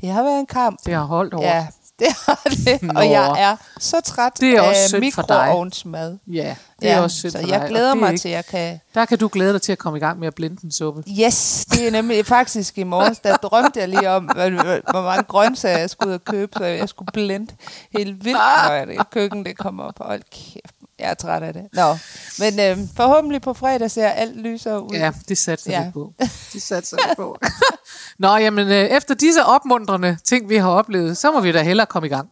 Det 0.00 0.08
har 0.08 0.22
været 0.22 0.40
en 0.40 0.46
kamp. 0.46 0.78
Det 0.86 0.94
har 0.94 1.04
holdt 1.04 1.34
hårdt. 1.34 1.46
Ja, 1.46 1.66
det 2.00 2.08
har 2.26 2.40
det. 2.44 2.82
Nå. 2.82 2.92
Og 3.00 3.10
jeg 3.10 3.42
er 3.42 3.56
så 3.78 4.00
træt 4.00 4.32
Det 4.40 4.56
er 4.56 4.60
også 4.60 4.96
af 4.96 5.00
mikroovnsmad. 5.00 6.18
Ja, 6.26 6.56
det 6.80 6.90
er 6.90 7.00
også 7.00 7.16
synd 7.16 7.32
så 7.32 7.40
for 7.40 7.48
jeg 7.48 7.60
dig, 7.60 7.68
glæder 7.68 7.90
er 7.90 7.94
mig 7.94 8.10
ikke- 8.12 8.20
til, 8.20 8.28
at 8.28 8.34
jeg 8.34 8.46
kan... 8.46 8.80
Der 8.94 9.04
kan 9.04 9.18
du 9.18 9.28
glæde 9.32 9.52
dig 9.52 9.62
til 9.62 9.72
at 9.72 9.78
komme 9.78 9.96
i 9.96 10.00
gang 10.00 10.18
med 10.18 10.26
at 10.26 10.34
blende 10.34 10.56
en 10.64 10.72
suppe. 10.72 11.02
Yes, 11.20 11.66
det 11.70 11.86
er 11.86 11.90
nemlig 11.90 12.26
faktisk 12.26 12.78
i 12.78 12.82
morges, 12.82 13.18
der 13.18 13.36
drømte 13.36 13.80
jeg 13.80 13.88
lige 13.88 14.10
om, 14.10 14.24
hvor, 14.90 15.02
mange 15.02 15.22
grøntsager 15.22 15.78
jeg 15.78 15.90
skulle 15.90 16.08
ud 16.08 16.14
og 16.14 16.24
købe, 16.24 16.52
så 16.56 16.64
jeg 16.64 16.88
skulle 16.88 17.12
blende 17.12 17.52
helt 17.98 18.24
vildt, 18.24 18.38
når 18.68 18.84
det 18.84 19.10
køkken 19.10 19.44
det 19.44 19.58
kommer 19.58 19.84
op. 19.84 19.94
Hold 20.00 20.22
kæft, 20.30 20.74
jeg 20.98 21.10
er 21.10 21.14
træt 21.14 21.42
af 21.42 21.52
det. 21.52 21.62
Nå, 21.72 21.96
men 22.38 22.60
øh, 22.60 22.78
forhåbentlig 22.96 23.42
på 23.42 23.54
fredag 23.54 23.90
ser 23.90 24.08
alt 24.08 24.36
lysere 24.36 24.82
ud. 24.82 24.90
Ja, 24.92 25.10
det 25.28 25.38
satser 25.38 25.70
Ja. 25.72 25.82
ja. 25.82 25.90
på. 25.94 26.12
Det 26.52 26.62
satser 26.62 26.96
jeg 27.06 27.16
på. 27.16 27.38
Nå, 28.18 28.36
jamen, 28.36 28.66
øh, 28.68 28.72
efter 28.84 29.14
disse 29.14 29.44
opmuntrende 29.44 30.16
ting, 30.24 30.48
vi 30.48 30.56
har 30.56 30.68
oplevet, 30.70 31.18
så 31.18 31.30
må 31.32 31.40
vi 31.40 31.52
da 31.52 31.62
hellere 31.62 31.86
komme 31.86 32.06
i 32.06 32.10
gang. 32.10 32.28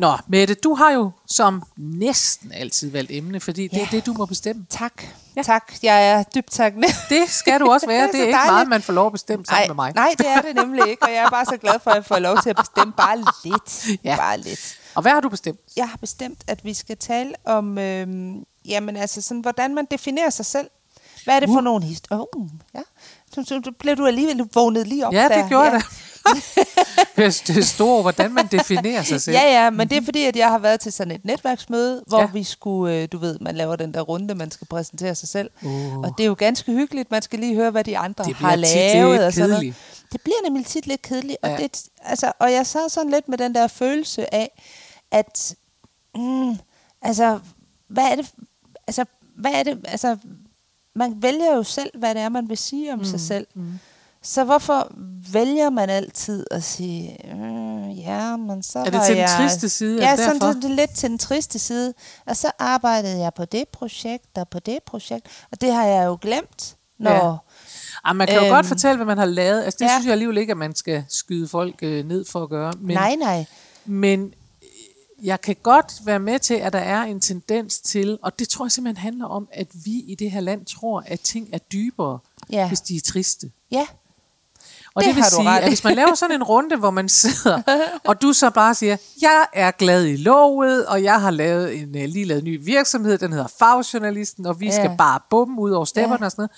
Nå, 0.00 0.16
Mette, 0.28 0.54
du 0.54 0.74
har 0.74 0.90
jo 0.90 1.10
som 1.26 1.62
næsten 1.76 2.52
altid 2.52 2.90
valgt 2.90 3.10
emne, 3.10 3.40
fordi 3.40 3.68
det 3.68 3.76
er 3.76 3.80
Ja. 3.92 3.96
det, 3.96 4.06
du 4.06 4.12
må 4.12 4.26
bestemme. 4.26 4.66
Tak, 4.70 4.92
Ja. 5.02 5.08
ja. 5.36 5.42
tak. 5.42 5.72
Jeg 5.82 6.08
er 6.10 6.22
dybt 6.22 6.50
taknemmelig. 6.50 6.94
Det 7.08 7.22
skal 7.28 7.60
du 7.60 7.70
også 7.70 7.86
være. 7.86 8.02
Det 8.06 8.08
er 8.08 8.12
Det 8.12 8.20
er 8.20 8.24
ikke 8.26 8.36
dejligt. 8.36 8.52
meget, 8.52 8.68
man 8.68 8.82
får 8.82 8.92
lov 8.92 9.06
at 9.06 9.12
bestemme 9.12 9.44
sammen 9.46 9.68
med 9.68 9.74
mig. 9.74 9.92
nej, 9.94 10.14
det 10.18 10.26
er 10.28 10.40
det 10.40 10.54
nemlig 10.56 10.88
ikke, 10.88 11.02
og 11.02 11.10
jeg 11.10 11.18
er 11.24 11.30
bare 11.30 11.44
så 11.44 11.56
glad 11.56 11.74
for, 11.84 11.90
at 11.90 11.96
jeg 11.96 12.04
får 12.04 12.18
lov 12.18 12.38
til 12.42 12.50
at 12.50 12.56
bestemme 12.56 12.92
bare 12.92 13.16
lidt. 13.44 13.86
Ja. 14.04 14.16
Bare 14.16 14.38
lidt. 14.38 14.76
Og 14.94 15.02
hvad 15.02 15.12
har 15.12 15.20
du 15.20 15.28
bestemt? 15.28 15.60
Jeg 15.76 15.88
har 15.88 15.96
bestemt, 15.96 16.38
at 16.46 16.64
vi 16.64 16.74
skal 16.74 16.96
tale 16.96 17.32
om, 17.46 17.78
øhm, 17.78 18.44
jamen 18.64 18.96
altså 18.96 19.22
sådan, 19.22 19.40
hvordan 19.40 19.74
man 19.74 19.86
definerer 19.90 20.30
sig 20.30 20.46
selv. 20.46 20.66
Hvad 21.24 21.34
er 21.36 21.40
det 21.40 21.48
for 21.48 21.56
Uh. 21.58 21.64
nogle 21.64 21.84
historier? 21.84 22.24
Oh, 22.36 22.46
ja. 22.74 22.80
Så, 23.34 23.44
så, 23.46 23.72
blev 23.78 23.96
du 23.96 24.06
alligevel 24.06 24.48
vågnet 24.54 24.86
lige 24.88 25.06
op 25.06 25.12
Ja, 25.12 25.28
der. 25.28 25.40
det 25.40 25.48
gjorde 25.48 25.64
jeg 25.70 25.72
da. 25.72 25.80
det 27.46 27.64
stort, 27.66 28.04
hvordan 28.04 28.32
man 28.34 28.46
definerer 28.46 29.02
sig 29.02 29.20
selv. 29.22 29.36
Ja, 29.36 29.62
ja, 29.64 29.70
men 29.70 29.88
det 29.88 29.96
er 29.96 30.02
fordi, 30.02 30.24
at 30.24 30.36
jeg 30.36 30.48
har 30.48 30.58
været 30.58 30.80
til 30.80 30.92
sådan 30.92 31.10
et 31.14 31.24
netværksmøde, 31.24 32.02
hvor 32.06 32.20
Ja. 32.20 32.26
vi 32.32 32.44
skulle, 32.44 32.94
øh, 32.96 33.08
du 33.12 33.18
ved, 33.18 33.38
man 33.40 33.56
laver 33.56 33.76
den 33.76 33.94
der 33.94 34.00
runde, 34.00 34.34
man 34.34 34.50
skal 34.50 34.66
præsentere 34.66 35.14
sig 35.14 35.28
selv. 35.28 35.50
Uh. 35.62 35.98
Og 35.98 36.14
det 36.18 36.24
er 36.24 36.28
jo 36.28 36.36
ganske 36.38 36.72
hyggeligt, 36.72 37.10
man 37.10 37.22
skal 37.22 37.38
lige 37.38 37.54
høre, 37.54 37.70
hvad 37.70 37.84
de 37.84 37.98
andre 37.98 38.24
Det 38.24 38.34
har 38.34 38.56
lavet. 38.56 39.24
og 39.26 39.32
sådan 39.32 39.50
noget. 39.50 39.74
Det 40.12 40.20
bliver 40.20 40.36
nemlig 40.44 40.66
tit 40.66 40.86
lidt 40.86 41.02
kedeligt. 41.02 41.36
Ja. 41.44 41.52
Og, 41.52 41.58
det, 41.58 41.82
altså, 42.02 42.32
og 42.38 42.52
jeg 42.52 42.66
sad 42.66 42.88
sådan 42.88 43.10
lidt 43.10 43.28
med 43.28 43.38
den 43.38 43.54
der 43.54 43.66
følelse 43.66 44.34
af, 44.34 44.62
at, 45.10 45.54
mm, 46.14 46.56
altså, 47.02 47.38
hvad 47.88 48.04
er 48.04 48.14
det, 48.16 48.26
altså, 48.86 49.04
hvad 49.36 49.50
er 49.54 49.62
det, 49.62 49.78
altså, 49.88 50.16
man 50.94 51.22
vælger 51.22 51.54
jo 51.56 51.62
selv, 51.62 51.90
hvad 51.98 52.14
det 52.14 52.22
er, 52.22 52.28
man 52.28 52.48
vil 52.48 52.58
sige 52.58 52.92
om 52.92 52.98
mm, 52.98 53.04
sig 53.04 53.20
selv. 53.20 53.46
Mm. 53.54 53.72
Så 54.22 54.44
hvorfor 54.44 54.92
vælger 55.32 55.70
man 55.70 55.90
altid 55.90 56.46
at 56.50 56.64
sige, 56.64 57.26
øh, 57.34 57.98
ja, 57.98 58.36
men 58.36 58.62
så 58.62 58.78
Er 58.78 58.84
det 58.84 58.92
til 59.06 59.14
den 59.14 59.16
jeg... 59.22 59.28
triste 59.36 59.68
side? 59.68 60.04
Ja, 60.06 60.10
det 60.10 60.18
sådan 60.18 60.40
derfor? 60.40 60.52
det 60.60 60.64
er 60.64 60.74
lidt 60.74 60.94
til 60.94 61.10
den 61.10 61.18
triste 61.18 61.58
side. 61.58 61.94
Og 62.26 62.36
så 62.36 62.50
arbejdede 62.58 63.18
jeg 63.18 63.34
på 63.34 63.44
det 63.44 63.68
projekt 63.68 64.38
og 64.38 64.48
på 64.48 64.58
det 64.58 64.78
projekt, 64.86 65.26
og 65.52 65.60
det 65.60 65.72
har 65.72 65.84
jeg 65.84 66.06
jo 66.06 66.18
glemt, 66.20 66.76
når... 66.98 67.10
Ja. 67.10 67.36
Ah, 68.04 68.16
man 68.16 68.26
kan 68.26 68.36
jo 68.36 68.42
Øhm, 68.44 68.50
godt 68.50 68.66
fortælle, 68.66 68.96
hvad 68.96 69.06
man 69.06 69.18
har 69.18 69.24
lavet. 69.24 69.62
Altså, 69.64 69.76
det 69.80 69.84
ja. 69.84 69.90
synes 69.94 70.04
jeg 70.06 70.12
alligevel 70.12 70.38
ikke, 70.38 70.50
at 70.50 70.56
man 70.56 70.74
skal 70.74 71.04
skyde 71.08 71.48
folk 71.48 71.74
øh, 71.82 72.04
ned 72.08 72.24
for 72.24 72.42
at 72.42 72.48
gøre. 72.48 72.72
Men, 72.80 72.96
nej, 72.96 73.14
nej. 73.14 73.44
men 73.84 74.34
jeg 75.22 75.40
kan 75.40 75.56
godt 75.62 75.92
være 76.04 76.18
med 76.18 76.38
til, 76.38 76.54
at 76.54 76.72
der 76.72 76.78
er 76.78 77.02
en 77.02 77.20
tendens 77.20 77.78
til, 77.80 78.18
og 78.22 78.38
det 78.38 78.48
tror 78.48 78.64
jeg 78.64 78.72
simpelthen 78.72 79.02
handler 79.02 79.26
om, 79.26 79.48
at 79.52 79.66
vi 79.84 79.90
i 79.90 80.14
det 80.14 80.30
her 80.30 80.40
land 80.40 80.66
tror, 80.66 81.02
at 81.06 81.20
ting 81.20 81.48
er 81.52 81.58
dybere, 81.58 82.18
Ja. 82.52 82.68
hvis 82.68 82.80
de 82.80 82.96
er 82.96 83.00
triste. 83.04 83.50
Ja, 83.70 83.86
Og 84.94 85.02
Det 85.02 85.08
det, 85.08 85.14
vil 85.16 85.22
har 85.22 85.30
du 85.30 85.36
sige, 85.36 85.48
ret 85.48 85.58
at 85.60 85.68
hvis 85.68 85.84
man 85.84 85.94
laver 85.96 86.14
sådan 86.14 86.34
en 86.36 86.42
runde, 86.42 86.76
hvor 86.76 86.90
man 86.90 87.08
sidder, 87.08 87.62
og 88.04 88.22
du 88.22 88.32
så 88.32 88.50
bare 88.50 88.74
siger, 88.74 88.96
jeg 89.22 89.46
er 89.52 89.70
glad 89.70 90.04
i 90.06 90.16
lovet, 90.16 90.86
og 90.86 91.02
jeg 91.02 91.20
har 91.20 91.30
lavet 91.30 91.76
en, 91.78 91.88
uh, 91.88 91.94
lige 91.94 92.24
lavet 92.24 92.38
en 92.38 92.44
ny 92.44 92.64
virksomhed, 92.64 93.18
den 93.18 93.32
hedder 93.32 93.46
Fagjournalisten, 93.58 94.46
og 94.46 94.60
vi 94.60 94.66
Ja. 94.66 94.72
skal 94.72 94.90
bare 94.98 95.20
bumme 95.30 95.60
ud 95.60 95.70
over 95.70 95.84
stepperne 95.84 96.18
Ja. 96.20 96.24
og 96.24 96.30
sådan 96.30 96.42
noget, 96.42 96.50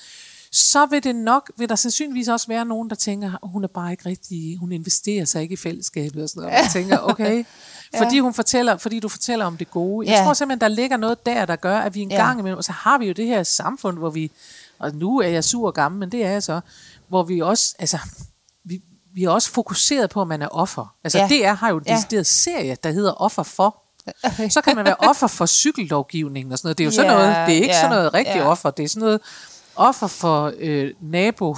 så 0.55 0.87
vil 0.87 1.05
det 1.05 1.17
nok, 1.17 1.51
vil 1.59 1.69
der 1.69 1.75
sandsynligvis 1.77 2.29
også 2.29 2.47
være 2.49 2.65
nogen, 2.65 2.91
der 2.91 2.97
tænker, 2.97 3.31
hun 3.43 3.65
er 3.65 3.69
bare 3.69 3.91
ikke 3.91 4.07
rigtig, 4.09 4.57
hun 4.59 4.73
investerer 4.73 5.25
sig 5.25 5.43
ikke 5.43 5.53
i 5.53 5.57
fællesskabet 5.57 6.23
og 6.23 6.29
sådan 6.29 6.41
noget. 6.43 6.57
Og 6.59 6.63
man 6.65 6.71
tænker, 6.73 6.99
okay, 6.99 7.45
fordi, 8.03 8.19
hun 8.19 8.35
fortæller, 8.35 8.77
fordi 8.77 9.01
du 9.01 9.09
fortæller 9.09 9.45
om 9.45 9.57
det 9.57 9.71
gode. 9.71 10.09
Jeg 10.11 10.19
Ja. 10.19 10.25
tror 10.25 10.33
simpelthen, 10.33 10.61
der 10.61 10.69
ligger 10.69 10.97
noget 10.97 11.27
der, 11.27 11.45
der 11.47 11.57
gør, 11.57 11.79
at 11.79 11.95
vi 11.95 12.01
en 12.01 12.09
gang 12.09 12.41
imellem, 12.41 12.59
og 12.59 12.65
så 12.65 12.73
har 12.73 12.99
vi 12.99 13.07
jo 13.07 13.13
det 13.13 13.27
her 13.27 13.43
samfund, 13.43 13.99
hvor 13.99 14.11
vi, 14.11 14.31
og 14.79 14.95
nu 14.95 15.19
er 15.21 15.29
jeg 15.29 15.45
sur 15.45 15.67
og 15.67 15.75
gammel, 15.75 15.99
men 16.01 16.13
det 16.13 16.25
er 16.25 16.31
jeg 16.31 16.43
så, 16.43 16.61
hvor 17.13 17.23
vi 17.23 17.41
også, 17.41 17.75
altså, 17.79 17.99
vi, 18.65 18.81
vi 19.15 19.25
er 19.25 19.31
også 19.31 19.51
fokuseret 19.51 20.11
på, 20.11 20.21
at 20.23 20.29
man 20.29 20.43
er 20.43 20.49
offer. 20.49 20.95
Altså 21.05 21.19
Ja. 21.19 21.27
DR 21.29 21.55
har 21.55 21.69
jo 21.69 21.77
en 21.79 21.83
Ja. 21.87 21.95
decideret 21.97 22.27
serie, 22.27 22.77
der 22.85 22.91
hedder 22.93 23.13
Offer 23.13 23.43
for. 23.43 23.79
Så 24.51 24.61
kan 24.61 24.77
man 24.77 24.85
være 24.85 24.97
offer 24.99 25.27
for 25.27 25.47
cykellovgivningen 25.47 26.53
og 26.53 26.59
sådan 26.59 26.67
noget. 26.67 26.79
Det 26.79 26.85
er 26.85 26.87
jo 26.87 26.91
sådan 26.91 27.11
Ja, 27.11 27.17
noget, 27.17 27.29
det 27.47 27.53
er 27.53 27.57
ikke 27.63 27.67
ja, 27.67 27.81
sådan 27.81 27.91
noget 27.97 28.15
rigtig 28.15 28.35
ja. 28.37 28.47
offer, 28.51 28.71
det 28.71 28.85
er 28.85 28.89
sådan 28.89 29.01
noget 29.01 29.21
offer 29.77 30.07
for 30.07 30.53
øh, 30.59 30.91
nabo. 31.03 31.57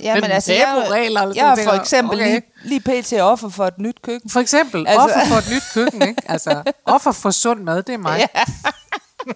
ja 0.00 0.14
men 0.14 0.24
altså, 0.38 0.52
jeg, 0.52 0.74
Naboregler 0.78 1.22
eller 1.22 1.34
jeg 1.34 1.50
er 1.60 1.64
for 1.64 1.72
eksempel 1.72 2.18
Okay. 2.20 2.40
lige, 2.64 2.80
lige 2.80 3.02
pt. 3.02 3.12
offer 3.20 3.48
for 3.48 3.66
et 3.66 3.78
nyt 3.78 4.02
køkken. 4.02 4.30
For 4.30 4.40
eksempel 4.40 4.86
altså, 4.86 5.04
offer 5.04 5.26
for 5.28 5.36
et 5.36 5.50
nyt 5.52 5.62
køkken, 5.74 6.08
ikke? 6.08 6.22
Altså, 6.26 6.62
offer 6.86 7.12
for 7.12 7.30
sund 7.30 7.60
mad, 7.62 7.82
det 7.82 7.92
er 7.94 7.98
mig. 7.98 8.18
Ja. 8.34 8.44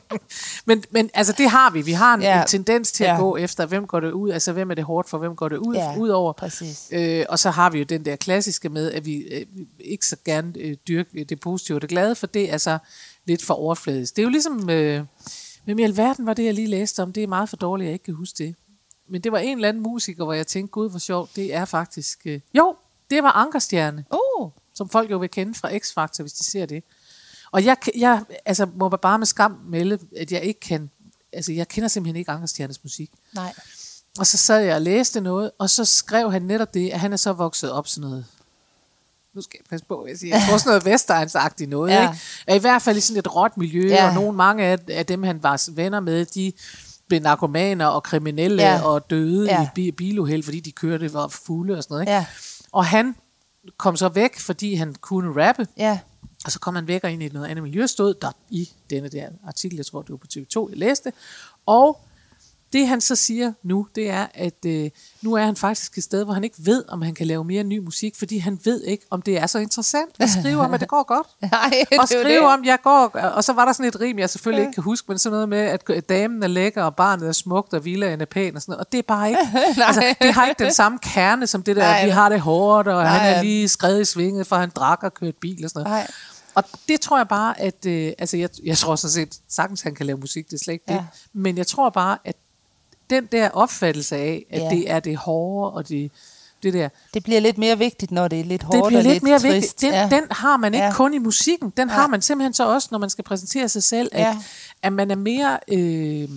Men, 0.66 0.84
men 0.90 1.10
altså, 1.14 1.32
det 1.38 1.50
har 1.50 1.70
vi. 1.70 1.82
Vi 1.82 1.92
har 1.92 2.14
en, 2.14 2.22
Ja. 2.22 2.40
en 2.42 2.46
tendens 2.48 2.92
til 2.92 3.04
at 3.04 3.10
Ja. 3.10 3.16
gå 3.20 3.36
efter, 3.36 3.66
hvem 3.66 3.86
går 3.86 4.00
det 4.00 4.10
ud, 4.10 4.30
altså 4.30 4.52
hvem 4.52 4.70
er 4.70 4.74
det 4.74 4.84
hårdt 4.84 5.08
for, 5.10 5.18
hvem 5.18 5.36
går 5.36 5.48
det 5.48 5.56
ud, 5.56 5.74
Ja, 5.74 5.96
ud 5.98 6.08
over. 6.08 6.32
præcis. 6.32 6.88
Øh, 6.92 7.24
og 7.28 7.38
så 7.38 7.50
har 7.50 7.70
vi 7.70 7.78
jo 7.78 7.84
den 7.84 8.04
der 8.04 8.16
klassiske 8.16 8.68
med, 8.68 8.92
at 8.92 9.06
vi 9.06 9.16
øh, 9.16 9.46
ikke 9.80 10.06
så 10.06 10.16
gerne 10.24 10.52
øh, 10.58 10.76
dyrker 10.88 11.24
det 11.24 11.40
positive 11.40 11.78
og 11.78 11.82
det 11.82 11.90
glade, 11.90 12.14
for 12.14 12.26
det 12.26 12.52
er 12.52 12.58
så 12.58 12.78
lidt 13.26 13.44
for 13.44 13.54
overfladisk. 13.54 14.16
Det 14.16 14.22
er 14.22 14.24
jo 14.24 14.30
ligesom, 14.30 14.70
øh, 14.70 15.04
hvem 15.64 15.78
i 15.78 15.82
alverden 15.82 16.26
var 16.26 16.34
det, 16.34 16.44
jeg 16.44 16.54
lige 16.54 16.68
læste 16.68 17.02
om? 17.02 17.12
Det 17.12 17.22
er 17.22 17.26
meget 17.26 17.48
for 17.48 17.56
dårligt, 17.56 17.86
at 17.86 17.88
jeg 17.88 17.92
ikke 17.94 18.04
kan 18.04 18.14
huske 18.14 18.38
det. 18.44 18.54
Men 19.08 19.20
det 19.20 19.32
var 19.32 19.38
en 19.38 19.58
eller 19.58 19.68
anden 19.68 19.82
musiker, 19.82 20.24
hvor 20.24 20.32
jeg 20.32 20.46
tænkte, 20.46 20.70
gud, 20.70 20.90
hvor 20.90 20.98
sjovt, 20.98 21.36
det 21.36 21.54
er 21.54 21.64
faktisk... 21.64 22.18
Øh, 22.24 22.40
jo, 22.54 22.76
det 23.10 23.22
var 23.22 23.32
Ankerstjerne 23.32 24.04
Uh, 24.40 24.50
som 24.74 24.88
folk 24.88 25.10
jo 25.10 25.18
vil 25.18 25.30
kende 25.30 25.54
fra 25.54 25.70
X-Factor, 25.70 26.22
hvis 26.22 26.32
de 26.32 26.44
ser 26.44 26.66
det. 26.66 26.82
Og 27.52 27.64
jeg, 27.64 27.76
jeg 27.98 28.22
altså, 28.44 28.66
må 28.76 28.88
bare 28.88 29.18
med 29.18 29.26
skam 29.26 29.58
melde, 29.68 29.98
at 30.16 30.32
jeg 30.32 30.42
ikke 30.42 30.60
kan, 30.60 30.90
altså 31.32 31.52
jeg 31.52 31.68
kender 31.68 31.88
simpelthen 31.88 32.16
ikke 32.16 32.30
Ankerstjernes 32.30 32.84
musik. 32.84 33.10
nej. 33.34 33.52
Og 34.18 34.26
så 34.26 34.36
sad 34.36 34.60
jeg 34.60 34.74
og 34.74 34.82
læste 34.82 35.20
noget, 35.20 35.50
og 35.58 35.70
så 35.70 35.84
skrev 35.84 36.32
han 36.32 36.42
netop 36.42 36.74
det, 36.74 36.90
at 36.90 37.00
han 37.00 37.12
er 37.12 37.16
så 37.16 37.32
vokset 37.32 37.72
op 37.72 37.86
sådan 37.88 38.08
noget, 38.10 38.24
nu 39.34 39.42
skal 39.42 39.58
jeg 39.60 39.66
passe 39.70 39.86
på, 39.86 40.06
jeg 40.08 40.18
siger, 40.18 40.36
jeg 40.36 40.46
tror 40.48 40.58
sådan 40.58 40.70
noget 40.70 40.84
Vestegnsagtigt 40.84 41.70
noget, 41.70 41.90
Ja. 41.92 42.12
ikke? 42.48 42.56
I 42.56 42.60
hvert 42.60 42.82
fald 42.82 42.96
i 42.96 43.00
sådan 43.00 43.18
et 43.18 43.34
råt 43.36 43.56
miljø, 43.56 43.88
Ja. 43.88 44.08
og 44.08 44.14
nogle 44.14 44.32
mange 44.36 44.64
af, 44.64 44.78
af 44.88 45.06
dem, 45.06 45.22
han 45.22 45.42
var 45.42 45.68
venner 45.74 46.00
med, 46.00 46.24
de 46.26 46.52
blev 47.08 47.20
narkomaner 47.20 47.86
og 47.86 48.02
kriminelle 48.02 48.62
Ja. 48.62 48.82
og 48.82 49.10
døde 49.10 49.46
Ja. 49.50 49.62
i 49.62 49.66
bi- 49.74 49.90
biluheld, 49.90 50.42
fordi 50.42 50.60
de 50.60 50.72
kørte 50.72 51.14
var 51.14 51.28
fulde 51.28 51.76
og 51.76 51.82
sådan 51.82 51.94
noget. 51.94 52.02
Ikke? 52.02 52.12
Ja. 52.12 52.26
Og 52.72 52.86
han 52.86 53.16
kom 53.76 53.96
så 53.96 54.08
væk, 54.08 54.38
fordi 54.38 54.74
han 54.74 54.94
kunne 55.00 55.46
rappe, 55.48 55.66
Ja, 55.76 55.98
og 56.44 56.52
så 56.52 56.58
kom 56.58 56.74
han 56.74 56.88
væk 56.88 57.04
og 57.04 57.10
ind 57.10 57.22
i 57.22 57.28
noget 57.28 57.46
andet 57.46 57.62
miljø, 57.62 57.86
stod 57.86 58.14
der 58.14 58.30
i 58.50 58.68
denne 58.90 59.08
der 59.08 59.28
artikel, 59.46 59.76
jeg 59.76 59.86
tror 59.86 60.02
det 60.02 60.10
var 60.10 60.16
på 60.16 60.26
TV2, 60.34 60.70
jeg 60.70 60.78
læste. 60.78 61.12
Og 61.66 62.00
det 62.72 62.88
han 62.88 63.00
så 63.00 63.16
siger 63.16 63.52
nu, 63.62 63.86
det 63.94 64.10
er, 64.10 64.26
at 64.34 64.64
øh, 64.66 64.90
nu 65.22 65.34
er 65.34 65.44
han 65.44 65.56
faktisk 65.56 65.98
et 65.98 66.04
sted, 66.04 66.24
hvor 66.24 66.34
han 66.34 66.44
ikke 66.44 66.56
ved, 66.58 66.84
om 66.88 67.02
han 67.02 67.14
kan 67.14 67.26
lave 67.26 67.44
mere 67.44 67.64
ny 67.64 67.78
musik, 67.78 68.16
fordi 68.18 68.38
han 68.38 68.58
ved 68.64 68.84
ikke, 68.84 69.04
om 69.10 69.22
det 69.22 69.38
er 69.38 69.46
så 69.46 69.58
interessant 69.58 70.10
at 70.20 70.30
skrive 70.30 70.60
om, 70.60 70.74
at 70.74 70.80
det 70.80 70.88
går 70.88 71.02
godt. 71.02 71.26
Nej, 71.52 71.84
og 72.00 72.08
skrive 72.08 72.24
det. 72.24 72.40
om, 72.40 72.64
jeg 72.64 72.78
går, 72.82 73.08
og 73.08 73.44
så 73.44 73.52
var 73.52 73.64
der 73.64 73.72
sådan 73.72 73.86
et 73.86 74.00
rim, 74.00 74.18
jeg 74.18 74.30
selvfølgelig 74.30 74.62
ikke 74.62 74.74
kan 74.74 74.82
huske, 74.82 75.04
men 75.08 75.18
sådan 75.18 75.34
noget 75.34 75.48
med, 75.48 75.58
at 75.58 76.08
damen 76.08 76.42
er 76.42 76.46
lækker, 76.46 76.82
og 76.82 76.96
barnet 76.96 77.28
er 77.28 77.32
smukt, 77.32 77.74
og 77.74 77.84
villaen 77.84 78.20
er 78.20 78.24
pæn, 78.24 78.56
og 78.56 78.62
sådan 78.62 78.72
noget. 78.72 78.86
Og 78.86 78.92
det 78.92 78.98
er 78.98 79.02
bare 79.02 79.28
ikke, 79.28 79.40
altså, 79.86 80.14
det 80.22 80.34
har 80.34 80.46
ikke 80.46 80.64
den 80.64 80.72
samme 80.72 80.98
kerne, 80.98 81.46
som 81.46 81.62
det 81.62 81.76
der, 81.76 81.82
Nej. 81.82 82.04
vi 82.04 82.10
har 82.10 82.28
det 82.28 82.40
hårdt, 82.40 82.88
og 82.88 83.02
Nej. 83.02 83.12
han 83.12 83.34
er 83.34 83.42
lige 83.42 83.68
skrevet 83.68 84.00
i 84.00 84.04
svinget, 84.04 84.46
for 84.46 84.56
han 84.56 84.70
drak 84.70 85.02
og 85.02 85.14
kørte 85.14 85.36
bil 85.40 85.64
og 85.64 85.70
sådan 85.70 85.84
noget. 85.84 85.98
Nej. 85.98 86.10
Og 86.54 86.64
det 86.88 87.00
tror 87.00 87.16
jeg 87.18 87.28
bare, 87.28 87.60
at 87.60 87.86
øh, 87.86 88.12
altså 88.18 88.36
jeg, 88.36 88.48
jeg 88.64 88.78
tror 88.78 88.96
sådan 88.96 89.12
set 89.12 89.40
sagtens, 89.48 89.80
han 89.82 89.94
kan 89.94 90.06
lave 90.06 90.18
musik, 90.18 90.46
det 90.46 90.52
er 90.52 90.58
slet 90.64 90.72
ikke 90.74 90.84
det. 90.88 90.94
Ja. 90.94 91.04
Men 91.32 91.58
jeg 91.58 91.66
tror 91.66 91.90
bare, 91.90 92.18
at 92.24 92.36
den 93.10 93.26
der 93.26 93.50
opfattelse 93.50 94.16
af, 94.16 94.46
at 94.50 94.60
Ja. 94.62 94.70
det 94.70 94.90
er 94.90 95.00
det 95.00 95.16
hårde, 95.16 95.72
og 95.72 95.88
det, 95.88 96.10
det 96.62 96.72
der, 96.74 96.88
Det 97.14 97.24
bliver 97.24 97.40
lidt 97.40 97.58
mere 97.58 97.78
vigtigt, 97.78 98.10
når 98.12 98.28
det 98.28 98.40
er 98.40 98.44
lidt 98.44 98.62
hårdt 98.62 98.74
det 98.76 98.84
bliver 98.86 98.98
og 98.98 99.02
lidt 99.02 99.12
lidt 99.14 99.22
mere 99.22 99.38
trist. 99.38 99.52
vigtigt. 99.54 99.80
Den, 99.80 99.92
ja. 99.92 100.08
den 100.10 100.24
har 100.30 100.56
man 100.56 100.74
ikke 100.74 100.86
Ja. 100.86 100.92
kun 100.94 101.14
i 101.14 101.18
musikken, 101.18 101.70
den 101.76 101.88
har 101.90 102.00
Nej. 102.02 102.06
man 102.06 102.22
simpelthen 102.22 102.54
så 102.54 102.68
også, 102.68 102.88
når 102.90 102.98
man 102.98 103.10
skal 103.10 103.24
præsentere 103.24 103.68
sig 103.68 103.82
selv, 103.82 104.08
at, 104.12 104.20
Ja. 104.20 104.38
at 104.82 104.92
man 104.92 105.10
er 105.10 105.14
mere, 105.16 105.58
øh, 105.68 106.28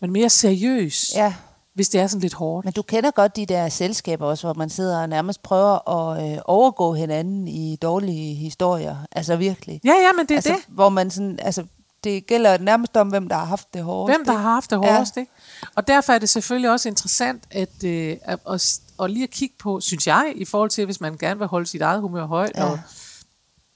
man 0.00 0.10
er 0.10 0.12
mere 0.12 0.30
seriøs, 0.30 1.10
ja. 1.14 1.34
Hvis 1.74 1.88
det 1.88 2.00
er 2.00 2.06
sådan 2.06 2.20
lidt 2.20 2.34
hårdt. 2.34 2.64
Men 2.64 2.72
du 2.72 2.82
kender 2.82 3.10
godt 3.10 3.36
de 3.36 3.46
der 3.46 3.68
selskaber 3.68 4.26
også, 4.26 4.46
hvor 4.46 4.54
man 4.54 4.70
sidder 4.70 5.00
og 5.02 5.08
nærmest 5.08 5.42
prøver 5.42 5.88
at 5.88 6.32
øh, 6.32 6.38
overgå 6.44 6.94
hinanden 6.94 7.48
i 7.48 7.76
dårlige 7.76 8.34
historier. 8.34 8.96
Altså 9.12 9.36
virkelig. 9.36 9.80
Ja, 9.84 9.90
ja, 9.92 10.12
men 10.12 10.26
det 10.26 10.30
er 10.30 10.36
altså, 10.36 10.52
det. 10.52 10.64
Hvor 10.68 10.88
man 10.88 11.10
sådan, 11.10 11.38
altså, 11.42 11.64
det 12.04 12.26
gælder 12.26 12.58
nærmest 12.58 12.96
om, 12.96 13.08
hvem 13.08 13.28
der 13.28 13.36
har 13.36 13.44
haft 13.44 13.74
det 13.74 13.82
hårdest. 13.84 14.18
Hvem 14.18 14.24
der 14.24 14.32
har 14.32 14.50
haft 14.52 14.70
det 14.70 14.80
Ja. 14.82 14.92
hårdest, 14.94 15.16
ikke? 15.16 15.32
Og 15.74 15.86
derfor 15.86 16.12
er 16.12 16.18
det 16.18 16.28
selvfølgelig 16.28 16.70
også 16.70 16.88
interessant 16.88 17.42
at, 17.50 17.84
øh, 17.84 18.16
at, 18.22 18.38
at, 18.50 18.78
at 19.02 19.10
lige 19.10 19.22
at 19.24 19.30
kigge 19.30 19.54
på, 19.58 19.80
synes 19.80 20.06
jeg, 20.06 20.32
i 20.36 20.44
forhold 20.44 20.70
til, 20.70 20.84
hvis 20.84 21.00
man 21.00 21.16
gerne 21.16 21.38
vil 21.38 21.46
holde 21.48 21.66
sit 21.66 21.82
eget 21.82 22.00
humør 22.00 22.26
højt, 22.26 22.52
Ja. 22.56 22.64
og 22.64 22.78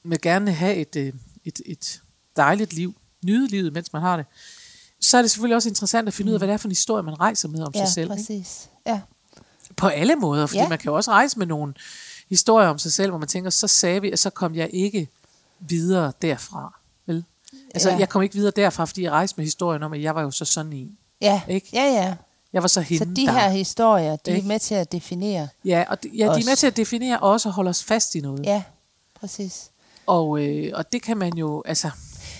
vil 0.04 0.20
gerne 0.20 0.52
have 0.52 0.74
et, 0.74 0.96
øh, 0.96 1.12
et, 1.44 1.60
et 1.66 2.00
dejligt 2.36 2.72
liv, 2.72 2.94
nyde 3.24 3.46
livet, 3.48 3.72
mens 3.72 3.92
man 3.92 4.02
har 4.02 4.16
det, 4.16 4.26
så 5.08 5.18
er 5.18 5.22
det 5.22 5.30
selvfølgelig 5.30 5.56
også 5.56 5.68
interessant 5.68 6.08
at 6.08 6.14
finde 6.14 6.30
ud 6.30 6.34
af, 6.34 6.40
hvad 6.40 6.48
det 6.48 6.52
er 6.54 6.56
for 6.56 6.68
en 6.68 6.72
historie, 6.72 7.02
man 7.02 7.20
rejser 7.20 7.48
med 7.48 7.60
om 7.62 7.72
Ja, 7.74 7.84
sig 7.84 7.94
selv. 7.94 8.10
Ikke? 8.10 8.14
præcis. 8.22 8.68
Ja. 8.86 9.00
På 9.76 9.86
alle 9.86 10.16
måder, 10.16 10.46
fordi 10.46 10.58
Ja. 10.58 10.68
man 10.68 10.78
kan 10.78 10.88
jo 10.90 10.96
også 10.96 11.10
rejse 11.10 11.38
med 11.38 11.46
nogle 11.46 11.74
historier 12.28 12.68
om 12.68 12.78
sig 12.78 12.92
selv, 12.92 13.10
hvor 13.10 13.18
man 13.18 13.28
tænker, 13.28 13.50
så 13.50 13.66
sagde 13.66 14.00
vi, 14.00 14.12
og 14.12 14.18
så 14.18 14.30
kom 14.30 14.54
jeg 14.54 14.70
ikke 14.72 15.08
videre 15.60 16.12
derfra. 16.22 16.78
Vel? 17.06 17.24
Altså, 17.74 17.90
Ja. 17.90 17.98
jeg 17.98 18.08
kom 18.08 18.22
ikke 18.22 18.34
videre 18.34 18.52
derfra, 18.56 18.84
fordi 18.84 19.02
jeg 19.02 19.12
rejste 19.12 19.34
med 19.36 19.44
historien 19.46 19.82
om, 19.82 19.92
at 19.92 20.02
jeg 20.02 20.14
var 20.14 20.22
jo 20.22 20.30
så 20.30 20.44
sådan 20.44 20.72
en. 20.72 20.98
Ja, 21.20 21.42
Ikke? 21.48 21.68
ja, 21.72 21.82
ja. 21.84 22.14
Jeg 22.52 22.62
var 22.62 22.68
så 22.68 22.80
hende, 22.80 23.04
Så 23.04 23.10
de 23.10 23.26
der... 23.26 23.32
her 23.32 23.48
historier, 23.50 24.16
de 24.16 24.30
er 24.30 24.34
Ikke? 24.34 24.48
med 24.48 24.58
til 24.58 24.74
at 24.74 24.92
definere. 24.92 25.48
Ja, 25.64 25.84
og 25.88 26.02
de, 26.02 26.08
ja, 26.08 26.24
de 26.24 26.30
er 26.30 26.44
med 26.44 26.52
Os. 26.52 26.58
til 26.58 26.66
at 26.66 26.76
definere 26.76 27.18
og 27.20 27.30
også 27.30 27.50
holde 27.50 27.68
os 27.70 27.84
fast 27.84 28.14
i 28.14 28.20
noget. 28.20 28.44
Ja, 28.46 28.62
præcis. 29.20 29.70
Og, 30.06 30.44
øh, 30.44 30.72
og 30.74 30.92
det 30.92 31.02
kan 31.02 31.16
man 31.16 31.34
jo, 31.36 31.62
altså... 31.66 31.90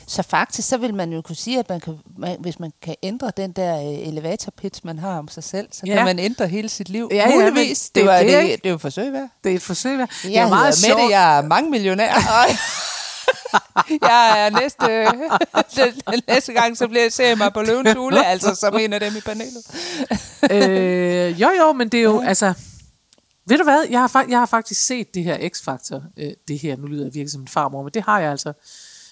Så 0.09 0.23
faktisk, 0.23 0.69
så 0.69 0.77
vil 0.77 0.95
man 0.95 1.13
jo 1.13 1.23
kunne 1.23 1.37
sige, 1.37 1.59
at 1.59 1.69
man 1.69 1.81
kan, 1.81 1.99
man, 2.19 2.37
hvis 2.41 2.59
man 2.61 2.73
kan 2.83 2.95
ændre 3.03 3.33
den 3.37 3.53
der 3.53 3.77
øh, 3.79 4.09
elevator 4.09 4.51
pitch, 4.59 4.81
man 4.85 4.99
har 4.99 5.19
om 5.19 5.29
sig 5.29 5.45
selv, 5.45 5.69
så 5.73 5.83
Ja. 5.87 5.95
kan 5.95 6.05
man 6.05 6.19
ændre 6.19 6.47
hele 6.49 6.69
sit 6.69 6.89
liv. 6.89 7.09
Ja, 7.11 7.17
ja, 7.17 7.35
Muligvis. 7.35 7.81
det 7.81 7.95
det, 7.95 8.01
er 8.03 8.07
var, 8.07 8.19
det, 8.19 8.27
det, 8.27 8.63
det, 8.63 8.67
er 8.67 8.71
jo 8.71 8.75
et 8.75 8.81
forsøg, 8.81 9.11
hvad? 9.11 9.29
Det 9.45 9.53
er 9.53 9.57
et 9.57 9.63
forsøg, 9.63 9.97
hvad? 9.97 10.07
Jeg 10.25 10.31
det 10.31 10.39
er 10.39 10.49
meget 10.49 10.75
sjovt. 10.75 11.01
Mette, 11.01 11.13
jeg 11.19 11.39
er 11.39 11.43
mange 11.43 11.71
millionær. 11.71 12.15
jeg 14.11 14.47
er 14.47 14.51
næste, 14.61 15.07
næste 16.35 16.53
gang, 16.53 16.77
så 16.77 16.89
bliver 16.89 17.03
jeg 17.03 17.13
se 17.13 17.35
mig 17.35 17.53
på 17.53 17.63
løvens 17.63 17.93
hule, 17.93 18.27
altså 18.27 18.55
som 18.55 18.79
en 18.79 18.93
af 18.93 19.01
dem 19.01 19.17
i 19.17 19.21
panelet. 19.21 19.65
øh, 20.51 21.41
jo, 21.41 21.49
jo, 21.61 21.73
men 21.73 21.89
det 21.89 21.99
er 21.99 22.05
jo, 22.05 22.21
altså... 22.21 22.53
Ved 23.47 23.59
du 23.59 23.65
hvad? 23.65 23.87
Jeg 23.91 24.01
har, 24.01 24.25
jeg 24.29 24.39
har 24.39 24.47
faktisk 24.47 24.87
set 24.87 25.15
det 25.15 25.25
her 25.25 25.37
X-Factor. 25.39 26.03
Øh, 26.17 26.31
det 26.49 26.59
her, 26.59 26.77
nu 26.77 26.87
lyder 26.87 27.05
jeg 27.05 27.15
virkelig 27.15 27.33
som 27.33 27.41
en 27.41 27.49
farmor, 27.49 27.83
men 27.83 27.91
det 27.95 28.03
har 28.03 28.21
jeg 28.21 28.31
altså. 28.31 28.53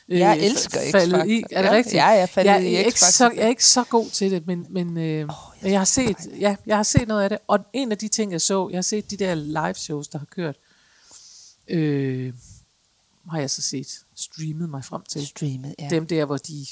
Øh, 0.09 0.19
Jeg 0.19 0.39
elsker 0.39 0.81
X-Factor. 0.81 1.25
i. 1.25 1.45
Er 1.51 1.63
det 1.63 1.69
Ja, 1.69 1.73
rigtigt? 1.73 1.95
ja, 1.95 2.07
jeg 2.07 2.29
faldet 2.29 2.51
jeg, 2.53 2.63
i 2.65 2.75
er 2.75 2.79
ikke 2.79 2.91
X-Factor. 2.91 3.11
så, 3.11 3.31
jeg 3.37 3.45
er 3.45 3.49
ikke 3.49 3.65
så 3.65 3.85
god 3.85 4.11
til 4.11 4.31
det, 4.31 4.47
men, 4.47 4.67
men 4.71 4.97
øh, 4.99 5.29
oh, 5.29 5.71
jeg, 5.71 5.81
har 5.81 5.85
set, 5.85 6.17
ja, 6.41 6.57
jeg 6.67 6.77
har 6.77 6.83
set 6.83 7.09
noget 7.09 7.23
af 7.23 7.29
det. 7.29 7.39
Og 7.47 7.59
en 7.73 7.93
af 7.93 7.99
de 7.99 8.09
ting, 8.09 8.33
jeg 8.33 8.41
så, 8.41 8.69
jeg 8.71 8.77
har 8.77 8.83
set 8.83 9.11
de 9.11 9.17
der 9.17 9.35
live 9.35 9.75
shows, 9.75 10.09
der 10.09 10.19
har 10.19 10.27
kørt, 10.27 10.57
øh, 11.69 12.33
har 13.31 13.41
jeg 13.41 13.51
så 13.51 13.63
set 13.63 13.89
streamet 14.17 14.71
mig 14.71 14.85
frem 14.85 15.03
til. 15.09 15.27
Streamet, 15.27 15.75
ja. 15.79 15.89
Dem 15.91 16.07
der, 16.07 16.25
hvor 16.25 16.37
de 16.37 16.67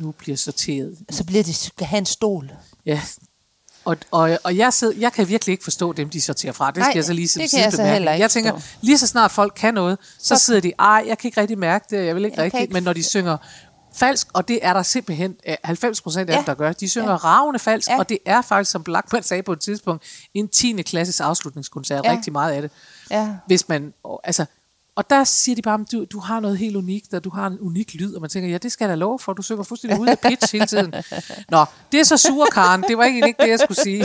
nu 0.00 0.12
bliver 0.12 0.36
sorteret. 0.36 0.98
Så 1.10 1.24
bliver 1.24 1.42
de 1.42 1.54
skal 1.54 1.86
have 1.86 1.98
en 1.98 2.06
stol. 2.06 2.50
Ja. 2.86 3.02
Og, 3.88 3.96
og, 4.10 4.38
og 4.44 4.56
jeg, 4.56 4.72
sidder, 4.72 4.94
jeg 4.98 5.12
kan 5.12 5.28
virkelig 5.28 5.52
ikke 5.52 5.64
forstå 5.64 5.92
dem, 5.92 6.10
de 6.10 6.20
sorterer 6.20 6.52
fra. 6.52 6.66
Det 6.70 6.74
skal 6.76 6.84
Nej, 6.84 6.92
jeg 6.96 7.04
så 7.04 7.12
lige 7.12 7.28
som 7.28 7.42
det 7.42 7.50
kan 7.50 7.60
jeg 7.60 7.72
så 7.72 7.84
heller 7.84 8.12
ikke 8.12 8.22
Jeg 8.22 8.30
tænker, 8.30 8.52
forstå. 8.52 8.68
lige 8.80 8.98
så 8.98 9.06
snart 9.06 9.30
folk 9.30 9.52
kan 9.56 9.74
noget, 9.74 9.98
så, 10.18 10.36
Så- 10.36 10.44
sidder 10.44 10.60
de, 10.60 10.72
ej, 10.78 11.04
jeg 11.06 11.18
kan 11.18 11.28
ikke 11.28 11.40
rigtig 11.40 11.58
mærke 11.58 11.86
det, 11.90 12.06
jeg 12.06 12.14
vil 12.14 12.24
ikke 12.24 12.34
Jeg 12.34 12.36
kan 12.36 12.44
rigtigt. 12.44 12.62
ikke- 12.62 12.72
Men 12.74 12.82
når 12.82 12.92
de 12.92 13.02
synger 13.02 13.36
falsk, 13.94 14.26
og 14.32 14.48
det 14.48 14.58
er 14.62 14.72
der 14.72 14.82
simpelthen 14.82 15.36
øh, 15.48 15.54
90 15.64 16.00
procent 16.00 16.30
af 16.30 16.32
Ja. 16.34 16.36
dem, 16.38 16.44
der 16.44 16.54
gør. 16.54 16.72
De 16.72 16.88
synger 16.88 17.10
Ja. 17.10 17.16
ravende 17.16 17.58
falsk, 17.58 17.88
Ja. 17.88 17.98
og 17.98 18.08
det 18.08 18.18
er 18.26 18.42
faktisk, 18.42 18.70
som 18.70 18.82
Blackman 18.84 19.22
sagde 19.22 19.42
på 19.42 19.52
et 19.52 19.60
tidspunkt, 19.60 20.02
en 20.34 20.48
10. 20.48 20.82
klasses 20.82 21.20
afslutningskoncert. 21.20 22.04
Ja. 22.04 22.10
Rigtig 22.12 22.32
meget 22.32 22.52
af 22.52 22.62
det. 22.62 22.70
Ja. 23.10 23.28
Hvis 23.46 23.68
man, 23.68 23.92
altså, 24.24 24.44
og 24.98 25.10
der 25.10 25.24
siger 25.24 25.56
de 25.56 25.62
bare, 25.62 25.84
du, 25.92 26.04
du 26.04 26.18
har 26.18 26.40
noget 26.40 26.58
helt 26.58 26.76
unikt, 26.76 27.14
og 27.14 27.24
du 27.24 27.30
har 27.30 27.46
en 27.46 27.58
unik 27.60 27.94
lyd, 27.94 28.14
og 28.14 28.20
man 28.20 28.30
tænker, 28.30 28.50
ja, 28.50 28.58
det 28.58 28.72
skal 28.72 28.84
jeg 28.84 28.90
da 28.90 28.94
love 28.94 29.18
for, 29.18 29.32
du 29.32 29.42
synger 29.42 29.62
fuldstændig 29.62 30.00
ud 30.00 30.06
af 30.06 30.18
pitch 30.18 30.52
hele 30.52 30.66
tiden. 30.66 30.94
Nå, 31.50 31.64
det 31.92 32.00
er 32.00 32.04
så 32.04 32.16
sure, 32.16 32.46
Karen. 32.52 32.82
Det 32.82 32.98
var 32.98 33.04
egentlig 33.04 33.28
ikke 33.28 33.42
det, 33.42 33.48
jeg 33.48 33.58
skulle 33.58 33.82
sige. 33.82 34.00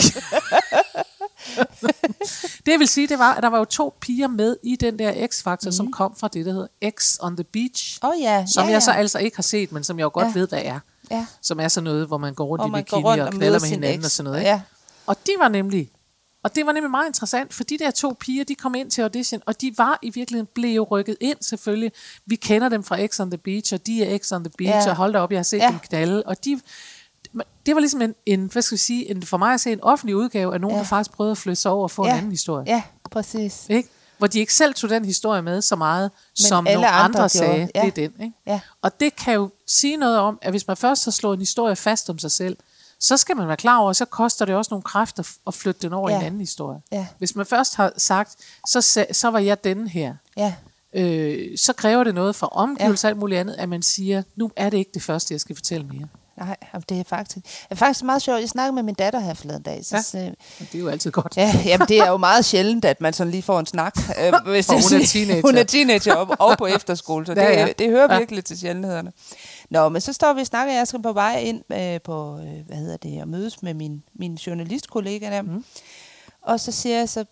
det 2.65 2.71
jeg 2.71 2.79
vil 2.79 2.87
sige, 2.87 3.07
det 3.07 3.19
var, 3.19 3.33
at 3.33 3.43
der 3.43 3.49
var 3.49 3.57
jo 3.57 3.65
to 3.65 3.93
piger 4.01 4.27
med 4.27 4.57
i 4.63 4.75
den 4.75 4.99
der 4.99 5.27
X-Factor, 5.27 5.65
mm. 5.65 5.71
som 5.71 5.91
kom 5.91 6.15
fra 6.15 6.27
det, 6.27 6.45
der 6.45 6.51
hedder 6.51 6.91
X 6.99 7.17
on 7.21 7.37
the 7.37 7.43
Beach, 7.43 7.99
oh, 8.01 8.21
ja. 8.21 8.45
som 8.45 8.65
ja, 8.65 8.71
jeg 8.71 8.83
så 8.83 8.91
ja. 8.91 8.97
altså 8.97 9.19
ikke 9.19 9.37
har 9.37 9.43
set, 9.43 9.71
men 9.71 9.83
som 9.83 9.99
jeg 9.99 10.03
jo 10.03 10.11
godt 10.13 10.27
Ja. 10.27 10.39
ved, 10.39 10.47
hvad 10.47 10.61
er. 10.65 10.79
Ja. 11.11 11.25
Som 11.41 11.59
er 11.59 11.67
sådan 11.67 11.83
noget, 11.83 12.07
hvor 12.07 12.17
man 12.17 12.33
går 12.33 12.45
rundt 12.45 12.69
Hvor 12.69 12.77
i 12.77 12.81
bikini 12.81 13.03
rundt 13.03 13.21
og 13.21 13.27
og 13.27 13.33
knaller 13.33 13.59
med 13.59 13.69
hinanden 13.69 13.99
eks. 13.99 14.05
og 14.05 14.11
sådan 14.11 14.25
noget. 14.25 14.39
Ikke? 14.39 14.49
Ja. 14.49 14.61
Og 15.07 15.17
de 15.27 15.31
var 15.39 15.47
nemlig, 15.47 15.89
og 16.43 16.55
det 16.55 16.65
var 16.65 16.71
nemlig 16.71 16.91
meget 16.91 17.07
interessant, 17.07 17.53
for 17.53 17.63
de 17.63 17.77
der 17.79 17.91
to 17.91 18.15
piger, 18.19 18.43
de 18.43 18.55
kom 18.55 18.75
ind 18.75 18.91
til 18.91 19.01
audition, 19.01 19.41
og 19.45 19.61
de 19.61 19.73
var 19.77 19.99
i 20.01 20.09
virkeligheden, 20.09 20.47
blev 20.55 20.81
rykket 20.81 21.17
ind 21.21 21.37
selvfølgelig. 21.41 21.91
Vi 22.25 22.35
kender 22.35 22.69
dem 22.69 22.83
fra 22.83 23.05
X 23.07 23.19
on 23.19 23.31
the 23.31 23.37
Beach, 23.37 23.73
og 23.73 23.85
de 23.87 24.03
er 24.03 24.17
X 24.17 24.31
on 24.31 24.43
the 24.43 24.51
Beach, 24.57 24.87
Ja. 24.87 24.89
og 24.91 24.95
hold 24.95 25.13
da 25.13 25.19
op, 25.19 25.31
jeg 25.31 25.37
har 25.39 25.43
set 25.43 25.57
Ja. 25.57 25.67
dem 25.67 25.79
knalde, 25.79 26.23
og 26.25 26.45
de, 26.45 26.59
det 27.65 27.75
var 27.75 27.79
ligesom 27.79 28.01
en, 28.01 28.15
en, 28.25 28.45
hvad 28.45 28.61
skal 28.61 28.75
vi 28.75 28.79
sige, 28.79 29.11
en, 29.11 29.23
for 29.23 29.37
mig 29.37 29.53
at 29.53 29.61
se 29.61 29.71
en 29.71 29.81
offentlig 29.81 30.15
udgave 30.15 30.53
af 30.53 30.61
nogen, 30.61 30.75
Ja. 30.75 30.79
der 30.79 30.85
faktisk 30.87 31.11
prøvede 31.15 31.31
at 31.31 31.37
flytte 31.37 31.61
sig 31.61 31.71
over 31.71 31.83
og 31.83 31.91
få 31.91 32.05
Ja. 32.05 32.11
en 32.11 32.17
anden 32.17 32.31
historie. 32.31 32.65
Ja, 32.67 32.83
præcis. 33.11 33.65
Ikke? 33.69 33.89
Hvor 34.17 34.27
de 34.27 34.39
ikke 34.39 34.53
selv 34.53 34.73
tog 34.73 34.89
den 34.89 35.05
historie 35.05 35.41
med 35.41 35.61
så 35.61 35.75
meget, 35.75 36.11
Men 36.39 36.45
som 36.47 36.63
nogle 36.63 36.87
andre, 36.87 36.89
andre 37.19 37.29
sagde. 37.29 37.69
Ja. 37.75 37.81
det 37.81 37.87
er 38.03 38.07
den. 38.09 38.21
Ikke? 38.25 38.33
Ja. 38.47 38.59
Og 38.81 38.99
det 38.99 39.15
kan 39.15 39.33
jo 39.33 39.49
sige 39.67 39.97
noget 39.97 40.17
om, 40.19 40.39
at 40.41 40.51
hvis 40.51 40.67
man 40.67 40.77
først 40.77 41.05
har 41.05 41.11
slået 41.11 41.33
en 41.33 41.39
historie 41.39 41.75
fast 41.75 42.09
om 42.09 42.19
sig 42.19 42.31
selv, 42.31 42.57
så 43.05 43.17
skal 43.17 43.37
man 43.37 43.47
være 43.47 43.57
klar 43.57 43.77
over, 43.79 43.89
at 43.89 43.95
så 43.95 44.05
koster 44.05 44.45
det 44.45 44.55
også 44.55 44.69
nogle 44.71 44.81
kræfter 44.83 45.23
at 45.47 45.53
flytte 45.53 45.81
den 45.81 45.93
over 45.93 46.09
ja. 46.09 46.15
i 46.15 46.17
Ja. 46.17 46.21
en 46.21 46.25
anden 46.25 46.39
historie. 46.39 46.79
Ja. 46.91 47.07
Hvis 47.17 47.35
man 47.35 47.45
først 47.45 47.75
har 47.75 47.93
sagt, 47.97 48.35
så, 48.67 49.05
så 49.11 49.27
var 49.31 49.39
jeg 49.39 49.63
denne 49.63 49.89
her, 49.89 50.15
Ja. 50.37 50.53
øh, 50.93 51.57
så 51.57 51.73
kræver 51.73 52.03
det 52.03 52.15
noget 52.15 52.35
for 52.35 52.47
omgivelser 52.47 53.07
og 53.07 53.09
alt 53.09 53.19
muligt 53.19 53.39
andet, 53.39 53.53
at 53.53 53.69
man 53.69 53.81
siger, 53.81 54.23
nu 54.35 54.51
er 54.55 54.69
det 54.69 54.77
ikke 54.77 54.91
det 54.93 55.01
første, 55.01 55.33
jeg 55.33 55.41
skal 55.41 55.55
fortælle 55.55 55.87
mere. 55.87 56.07
Nej, 56.37 56.55
det 56.89 56.99
er 56.99 57.03
faktisk, 57.03 57.35
det 57.35 57.45
er 57.69 57.75
faktisk 57.75 58.03
meget 58.03 58.21
sjovt. 58.21 58.39
Jeg 58.41 58.49
snakkede 58.49 58.75
med 58.75 58.83
min 58.83 58.95
datter 58.95 59.19
her 59.19 59.33
forleden 59.33 59.61
dag. 59.61 59.85
Så, 59.85 60.17
Ja. 60.17 60.27
Og 60.29 60.35
det 60.71 60.75
er 60.75 60.79
jo 60.79 60.87
altid 60.89 61.11
godt. 61.11 61.37
Ja, 61.37 61.53
jamen, 61.65 61.87
det 61.87 61.97
er 61.99 62.07
jo 62.09 62.17
meget 62.17 62.45
sjældent, 62.45 62.85
at 62.85 63.01
man 63.01 63.13
sådan 63.13 63.31
lige 63.31 63.43
får 63.43 63.59
en 63.59 63.65
snak. 63.65 63.93
Øh, 64.21 64.33
hvis 64.51 64.69
Og 64.69 64.73
hun 64.75 64.79
er 64.83 64.87
siger- 64.87 65.05
teenager. 65.05 65.41
Hun 65.41 65.57
er 65.57 65.63
teenager 65.63 66.13
og, 66.15 66.35
og 66.39 66.57
på 66.57 66.65
efterskole, 66.65 67.25
så 67.25 67.33
det, 67.33 67.41
Ja, 67.41 67.51
ja. 67.65 67.67
det 67.79 67.89
hører 67.89 68.13
Ja. 68.13 68.17
virkelig 68.19 68.45
til 68.45 68.59
sjældenhederne. 68.59 69.11
Nå, 69.69 69.89
men 69.89 70.01
så 70.01 70.13
står 70.13 70.33
vi 70.33 70.41
og 70.41 70.47
snakker, 70.47 70.73
jeg 70.73 70.87
skal 70.87 71.01
på 71.01 71.13
vej 71.13 71.39
ind 71.39 71.61
øh, 71.73 72.01
på, 72.01 72.37
øh, 72.37 72.65
hvad 72.67 72.77
hedder 72.77 72.97
det, 72.97 73.21
og 73.21 73.27
mødes 73.27 73.61
med 73.63 73.73
min, 73.73 74.03
min 74.13 74.35
journalistkollega 74.35 75.29
der. 75.29 75.41
Mm. 75.41 75.63
Og 76.41 76.59
så 76.59 76.71
siger 76.71 76.97
jeg 76.97 77.09
så, 77.09 77.25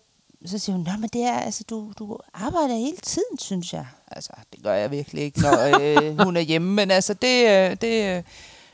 så 0.46 0.58
siger 0.58 0.76
hun, 0.76 0.84
Nå, 0.86 0.92
men 1.00 1.10
det 1.12 1.22
er, 1.22 1.38
altså, 1.38 1.64
du, 1.70 1.92
du 1.98 2.18
arbejder 2.34 2.74
hele 2.76 2.96
tiden, 3.02 3.38
synes 3.38 3.72
jeg. 3.72 3.86
Altså, 4.10 4.32
det 4.52 4.62
gør 4.62 4.74
jeg 4.74 4.90
virkelig 4.90 5.22
ikke, 5.24 5.40
når 5.40 5.78
øh, 5.80 6.18
hun 6.24 6.36
er 6.36 6.40
hjemme, 6.40 6.72
men 6.74 6.90
altså, 6.90 7.14
det, 7.14 7.48
øh, 7.48 7.76
det 7.80 8.16
øh, 8.16 8.22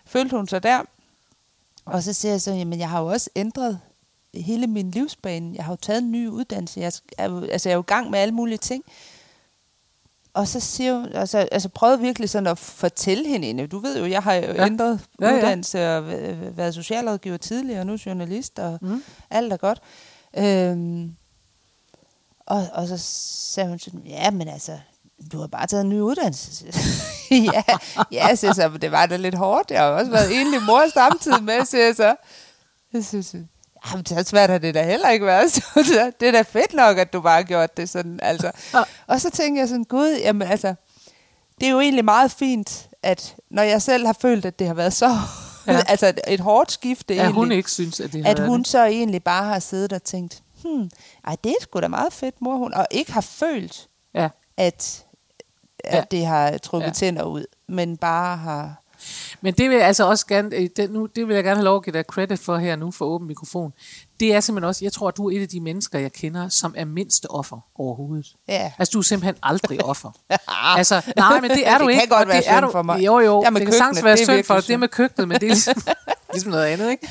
følte 0.08 0.36
hun 0.36 0.48
så 0.48 0.58
der. 0.58 0.80
Og 1.84 2.02
så 2.02 2.12
siger 2.12 2.32
jeg 2.32 2.40
så, 2.40 2.52
jamen 2.52 2.78
jeg 2.78 2.90
har 2.90 3.00
jo 3.00 3.06
også 3.06 3.30
ændret 3.36 3.80
hele 4.34 4.66
min 4.66 4.90
livsbane. 4.90 5.52
Jeg 5.56 5.64
har 5.64 5.72
jo 5.72 5.76
taget 5.76 6.02
en 6.02 6.12
ny 6.12 6.28
uddannelse. 6.28 6.80
Jeg 6.80 6.92
er, 7.18 7.28
jo- 7.28 7.44
altså 7.44 7.68
jeg 7.68 7.72
er 7.74 7.76
jo 7.76 7.82
i 7.82 7.84
gang 7.86 8.10
med 8.10 8.18
alle 8.18 8.34
mulige 8.34 8.58
ting. 8.58 8.84
Og 10.34 10.48
så 10.48 10.60
siger 10.60 10.94
hun, 10.94 11.12
altså, 11.12 11.38
altså 11.38 11.68
prøvede 11.68 12.00
virkelig 12.00 12.30
sådan 12.30 12.46
at 12.46 12.58
fortælle 12.58 13.28
hende. 13.28 13.66
Du 13.66 13.78
ved 13.78 13.98
jo, 13.98 14.06
jeg 14.06 14.22
har 14.22 14.34
jo 14.34 14.42
Ja. 14.52 14.66
ændret 14.66 15.00
Ja, 15.20 15.28
ja, 15.28 15.36
uddannelse 15.36 15.96
og 15.96 16.08
væ- 16.12 16.50
været 16.56 16.74
socialrådgiver 16.74 17.36
tidligere, 17.36 17.80
og 17.80 17.86
nu 17.86 17.98
journalist, 18.06 18.58
og 18.58 18.78
mm. 18.82 19.02
alt 19.30 19.52
er 19.52 19.56
godt. 19.56 19.82
Øhm, 20.36 21.16
og, 22.46 22.66
og 22.72 22.88
så 22.88 22.96
sagde 23.54 23.68
hun 23.68 23.78
sådan, 23.78 24.02
ja, 24.06 24.30
men 24.30 24.48
altså, 24.48 24.78
du 25.32 25.40
har 25.40 25.46
bare 25.46 25.66
taget 25.66 25.84
en 25.84 25.88
ny 25.90 26.00
uddannelse. 26.00 26.64
ja, 27.30 27.62
ja, 28.12 28.34
siger 28.34 28.52
så, 28.52 28.68
det 28.82 28.92
var 28.92 29.06
da 29.06 29.16
lidt 29.16 29.34
hårdt. 29.34 29.70
Jeg 29.70 29.80
har 29.80 29.88
også 29.88 30.10
været 30.10 30.40
enlig 30.40 30.62
mor 30.62 30.84
samtidig 30.94 31.42
med, 31.42 31.64
siger 31.64 31.92
så. 31.92 32.16
Jeg 32.92 33.04
synes, 33.04 33.34
jamen, 33.90 34.06
så 34.06 34.22
svært 34.26 34.50
har 34.50 34.58
det 34.58 34.74
da 34.74 34.82
heller 34.84 35.08
ikke 35.08 35.26
været. 35.26 35.52
Så 35.74 36.12
det 36.20 36.28
er 36.28 36.32
da 36.32 36.42
fedt 36.42 36.74
nok, 36.74 36.98
at 36.98 37.12
du 37.12 37.20
bare 37.20 37.36
har 37.36 37.42
gjort 37.42 37.76
det 37.76 37.88
sådan. 37.88 38.20
Altså. 38.22 38.50
Ja. 38.74 38.82
Og 39.06 39.20
så 39.20 39.30
tænker 39.30 39.60
jeg 39.62 39.68
sådan, 39.68 39.84
gud, 39.84 40.18
jamen 40.22 40.48
altså, 40.48 40.74
det 41.60 41.66
er 41.66 41.70
jo 41.70 41.80
egentlig 41.80 42.04
meget 42.04 42.30
fint, 42.32 42.88
at 43.02 43.36
når 43.50 43.62
jeg 43.62 43.82
selv 43.82 44.06
har 44.06 44.16
følt, 44.20 44.44
at 44.44 44.58
det 44.58 44.66
har 44.66 44.74
været 44.74 44.92
så, 44.92 45.16
Ja. 45.66 45.72
ja. 45.76 45.82
altså 45.88 46.06
et, 46.06 46.20
et 46.28 46.40
hårdt 46.40 46.72
skifte 46.72 47.14
At 47.14 47.20
egentlig, 47.20 47.34
hun 47.34 47.52
ikke 47.52 47.70
synes, 47.70 48.00
at 48.00 48.12
det 48.12 48.24
har 48.24 48.30
at 48.30 48.46
hun 48.48 48.58
det. 48.58 48.66
så 48.66 48.84
egentlig 48.84 49.22
bare 49.24 49.44
har 49.44 49.58
siddet 49.58 49.92
og 49.92 50.02
tænkt, 50.02 50.42
hmm, 50.64 50.90
ej, 51.26 51.36
det 51.44 51.50
er 51.50 51.54
sgu 51.62 51.80
da 51.80 51.88
meget 51.88 52.12
fedt, 52.12 52.34
mor, 52.40 52.56
hun, 52.56 52.74
og 52.74 52.86
ikke 52.90 53.12
har 53.12 53.20
følt, 53.20 53.88
Ja. 54.14 54.28
at, 54.56 55.04
at 55.88 55.94
Ja. 55.96 56.02
det 56.16 56.26
har 56.26 56.58
trukket 56.58 56.86
Ja. 56.88 56.92
tænder 56.92 57.22
ud, 57.24 57.44
men 57.68 57.96
bare 57.96 58.36
har... 58.36 58.82
Men 59.40 59.54
det 59.54 59.70
vil 59.70 59.76
jeg 59.78 59.86
altså 59.86 60.04
også 60.08 60.26
gerne, 60.26 60.56
øh, 60.56 60.68
det, 60.76 60.90
nu, 60.90 61.06
det 61.06 61.28
vil 61.28 61.34
jeg 61.34 61.44
gerne 61.44 61.56
have 61.56 61.64
lov 61.64 61.76
at 61.76 61.84
give 61.84 61.92
dig 61.92 62.04
credit 62.08 62.38
for 62.40 62.56
her 62.56 62.76
nu 62.76 62.90
for 62.90 63.04
åben 63.04 63.28
mikrofon. 63.28 63.72
Det 64.20 64.34
er 64.34 64.40
simpelthen 64.40 64.68
også, 64.68 64.84
jeg 64.84 64.92
tror, 64.92 65.08
at 65.08 65.16
du 65.16 65.28
er 65.30 65.36
et 65.36 65.42
af 65.42 65.48
de 65.48 65.60
mennesker, 65.60 65.98
jeg 65.98 66.12
kender, 66.12 66.48
som 66.48 66.74
er 66.76 66.84
mindste 66.84 67.30
offer 67.30 67.58
overhovedet. 67.78 68.26
Ja. 68.48 68.72
Altså, 68.78 68.92
du 68.92 68.98
er 68.98 69.02
simpelthen 69.02 69.34
aldrig 69.42 69.84
offer. 69.84 70.10
altså, 70.78 71.02
nej, 71.16 71.40
men 71.40 71.50
det 71.50 71.68
er 71.68 71.72
Det 71.72 71.80
du 71.80 71.86
kan 71.86 72.00
ikke. 72.02 72.14
godt 72.14 72.22
og 72.22 72.28
være 72.28 72.36
det 72.36 72.50
er 72.50 72.60
du, 72.60 72.70
for 72.70 72.82
mig. 72.82 73.00
Jo, 73.06 73.18
jo, 73.18 73.42
Det 73.42 73.54
det 73.54 73.62
kan 73.62 73.72
sagtens 73.72 74.04
være 74.04 74.16
det 74.16 74.24
synd 74.26 74.44
for 74.44 74.54
dig. 74.54 74.66
Det 74.66 74.72
er 74.74 74.78
med 74.78 74.88
køkkenet, 74.88 75.28
men 75.28 75.34
det 75.40 75.46
er 75.46 75.50
ligesom, 75.50 75.82
ligesom 76.32 76.50
noget 76.56 76.64
andet, 76.66 76.90
ikke? 76.90 77.08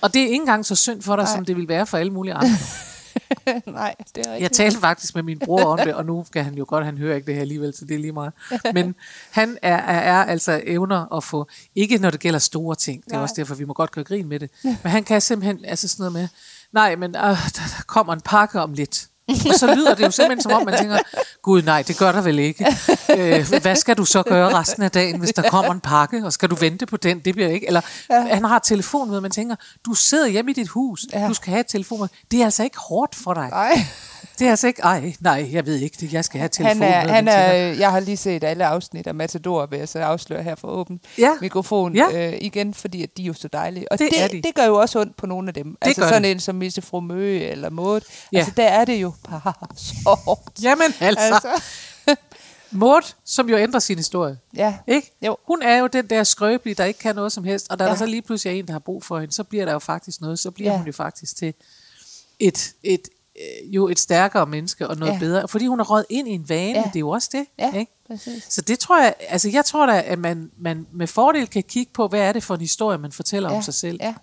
Og 0.00 0.14
det 0.14 0.20
er 0.22 0.26
ikke 0.26 0.34
engang 0.36 0.66
så 0.66 0.74
synd 0.74 1.02
for 1.02 1.16
dig, 1.16 1.24
Nej. 1.24 1.34
som 1.34 1.44
det 1.44 1.56
vil 1.56 1.68
være 1.68 1.86
for 1.86 1.98
alle 1.98 2.12
mulige 2.12 2.34
andre. 2.34 2.48
Nej, 3.66 3.94
det 4.14 4.26
er 4.26 4.32
rigtigt. 4.32 4.42
Jeg 4.42 4.52
talte 4.52 4.78
faktisk 4.78 5.14
med 5.14 5.22
min 5.22 5.38
bror 5.38 5.64
om 5.64 5.78
det, 5.78 5.94
og 5.94 6.06
nu 6.06 6.24
kan 6.32 6.44
han 6.44 6.54
jo 6.54 6.64
godt, 6.68 6.84
han 6.84 6.98
hører 6.98 7.16
ikke 7.16 7.26
det 7.26 7.34
her 7.34 7.40
alligevel, 7.40 7.74
så 7.74 7.84
det 7.84 7.94
er 7.94 7.98
lige 7.98 8.12
meget. 8.12 8.32
Men 8.74 8.94
han 9.30 9.58
er, 9.62 9.76
er, 9.76 10.00
er 10.00 10.24
altså 10.24 10.62
evner 10.66 11.16
at 11.16 11.24
få, 11.24 11.48
ikke 11.74 11.98
når 11.98 12.10
det 12.10 12.20
gælder 12.20 12.38
store 12.38 12.74
ting, 12.74 13.04
det 13.04 13.10
er 13.12 13.16
Nej. 13.16 13.22
også 13.22 13.34
derfor, 13.36 13.54
vi 13.54 13.64
må 13.64 13.72
godt 13.72 13.90
gøre 13.90 14.04
grin 14.04 14.28
med 14.28 14.40
det, 14.40 14.50
men 14.64 14.76
han 14.84 15.04
kan 15.04 15.20
simpelthen, 15.20 15.64
altså 15.64 15.88
sådan 15.88 16.02
noget 16.02 16.12
med, 16.12 16.28
nej, 16.72 16.96
men 16.96 17.16
øh, 17.16 17.22
der, 17.22 17.34
der 17.54 17.82
kommer 17.86 18.12
en 18.12 18.20
pakke 18.20 18.60
om 18.60 18.72
lidt. 18.72 19.08
Og 19.28 19.54
så 19.58 19.74
lyder 19.74 19.94
det 19.94 20.04
jo 20.04 20.10
simpelthen 20.10 20.42
som 20.42 20.52
om, 20.52 20.64
man 20.64 20.78
tænker, 20.78 20.98
gud 21.42 21.62
nej, 21.62 21.82
det 21.82 21.98
gør 21.98 22.12
der 22.12 22.20
vel 22.20 22.38
ikke. 22.38 22.66
Øh, 23.18 23.60
hvad 23.62 23.76
skal 23.76 23.96
du 23.96 24.04
så 24.04 24.22
gøre 24.22 24.54
resten 24.54 24.82
af 24.82 24.90
dagen, 24.90 25.20
hvis 25.20 25.30
der 25.30 25.50
kommer 25.50 25.72
en 25.72 25.80
pakke, 25.80 26.22
og 26.24 26.32
skal 26.32 26.50
du 26.50 26.54
vente 26.54 26.86
på 26.86 26.96
den? 26.96 27.18
Det 27.18 27.34
bliver 27.34 27.48
ikke. 27.48 27.66
Eller 27.66 27.80
ja. 28.10 28.34
han 28.34 28.44
har 28.44 28.58
telefon 28.58 29.10
med, 29.10 29.20
man 29.20 29.30
tænker, 29.30 29.56
du 29.86 29.94
sidder 29.94 30.28
hjemme 30.28 30.50
i 30.50 30.54
dit 30.54 30.68
hus, 30.68 31.06
ja. 31.12 31.28
Du 31.28 31.34
skal 31.34 31.50
have 31.50 31.60
et 31.60 31.66
telefon. 31.66 32.08
Det 32.30 32.40
er 32.40 32.44
altså 32.44 32.64
ikke 32.64 32.78
hårdt 32.78 33.14
for 33.14 33.34
dig. 33.34 33.48
Nej. 33.50 33.86
Det 34.38 34.46
er 34.46 34.50
altså 34.50 34.66
ikke, 34.66 34.82
ej, 34.82 35.12
nej, 35.20 35.48
jeg 35.52 35.66
ved 35.66 35.76
ikke 35.76 35.96
det. 36.00 36.12
Jeg 36.12 36.24
skal 36.24 36.38
have 36.38 36.48
telefon. 36.48 36.82
Han 36.82 37.08
er, 37.08 37.12
han 37.12 37.28
er, 37.28 37.52
jeg 37.54 37.90
har 37.90 38.00
lige 38.00 38.16
set 38.16 38.44
alle 38.44 38.66
afsnit 38.66 39.06
af 39.06 39.14
Matador, 39.14 39.66
vil 39.66 39.78
jeg 39.78 39.88
så 39.88 39.98
afsløre 39.98 40.42
her 40.42 40.54
for 40.54 40.68
åben 40.68 41.00
Ja. 41.18 41.30
mikrofon 41.40 41.94
Ja. 41.96 42.28
øh, 42.32 42.38
igen, 42.40 42.74
fordi 42.74 43.02
at 43.02 43.16
de 43.16 43.22
er 43.22 43.26
jo 43.26 43.32
så 43.34 43.48
dejlige. 43.48 43.92
Og 43.92 43.98
Det 43.98 44.08
det, 44.10 44.22
er 44.22 44.28
de. 44.28 44.42
det 44.42 44.54
gør 44.54 44.64
jo 44.64 44.74
også 44.80 45.00
ondt 45.00 45.16
på 45.16 45.26
nogle 45.26 45.48
af 45.48 45.54
dem. 45.54 45.66
Det 45.66 45.76
altså 45.88 46.02
sådan 46.08 46.22
det. 46.22 46.30
en 46.30 46.40
som 46.40 46.54
Misse 46.54 46.82
Fromø 46.82 47.38
eller 47.38 47.70
Maud. 47.70 48.00
Ja. 48.32 48.38
Altså 48.38 48.52
der 48.56 48.64
er 48.68 48.84
det 48.84 48.96
jo 48.96 49.12
bare 49.30 49.52
så 49.76 50.18
hårdt. 50.24 50.62
Jamen 50.62 50.94
altså, 51.00 51.24
altså. 51.34 51.60
Maud, 52.74 53.12
som 53.24 53.48
jo 53.48 53.56
ændrer 53.56 53.80
sin 53.80 53.96
historie. 53.96 54.38
ja. 54.56 54.74
Ikke? 54.86 55.12
Jo. 55.26 55.36
Hun 55.46 55.62
er 55.62 55.76
jo 55.78 55.86
den 55.86 56.06
der 56.10 56.24
skrøbelige, 56.24 56.74
der 56.74 56.84
ikke 56.84 56.98
kan 57.00 57.14
noget 57.14 57.32
som 57.32 57.44
helst. 57.44 57.66
Og 57.70 57.78
da 57.78 57.84
ja. 57.84 57.90
Der 57.90 57.96
så 57.96 58.06
lige 58.06 58.22
pludselig 58.22 58.54
er 58.54 58.58
en, 58.58 58.66
der 58.66 58.72
har 58.72 58.78
brug 58.78 59.04
for 59.04 59.18
hende, 59.20 59.34
så 59.34 59.44
bliver 59.44 59.64
der 59.64 59.72
jo 59.72 59.78
faktisk 59.78 60.20
noget. 60.20 60.38
Så 60.38 60.50
bliver. 60.50 60.70
Ja. 60.70 60.76
hun 60.76 60.86
jo 60.86 60.92
faktisk 60.92 61.36
til 61.36 61.54
et, 62.40 62.72
et, 62.82 63.08
øh, 63.40 63.74
jo 63.74 63.88
et 63.88 63.98
stærkere 63.98 64.46
menneske 64.46 64.88
og 64.88 64.96
noget 64.96 65.12
ja. 65.12 65.18
Bedre. 65.18 65.48
Fordi 65.48 65.66
hun 65.66 65.80
er 65.80 65.84
røget 65.84 66.06
ind 66.10 66.28
i 66.28 66.30
en 66.30 66.48
vane, 66.48 66.78
ja. 66.78 66.82
Det 66.84 66.96
er 66.96 67.00
jo 67.00 67.08
også 67.10 67.28
det. 67.32 67.46
Ja, 67.58 67.72
Ikke? 67.78 67.92
præcis. 68.06 68.46
Så 68.48 68.60
det 68.60 68.78
tror 68.78 69.02
jeg, 69.02 69.14
altså 69.28 69.48
jeg 69.48 69.64
tror 69.64 69.86
da, 69.86 70.02
at 70.06 70.18
man, 70.18 70.50
man 70.58 70.86
med 70.92 71.06
fordel 71.06 71.46
kan 71.46 71.62
kigge 71.62 71.92
på, 71.92 72.08
hvad 72.08 72.20
er 72.20 72.32
det 72.32 72.42
for 72.42 72.54
en 72.54 72.60
historie, 72.60 72.98
man 72.98 73.12
fortæller 73.12 73.50
ja. 73.50 73.56
om 73.56 73.62
sig 73.62 73.74
selv. 73.74 73.98
Ja. 74.02 74.14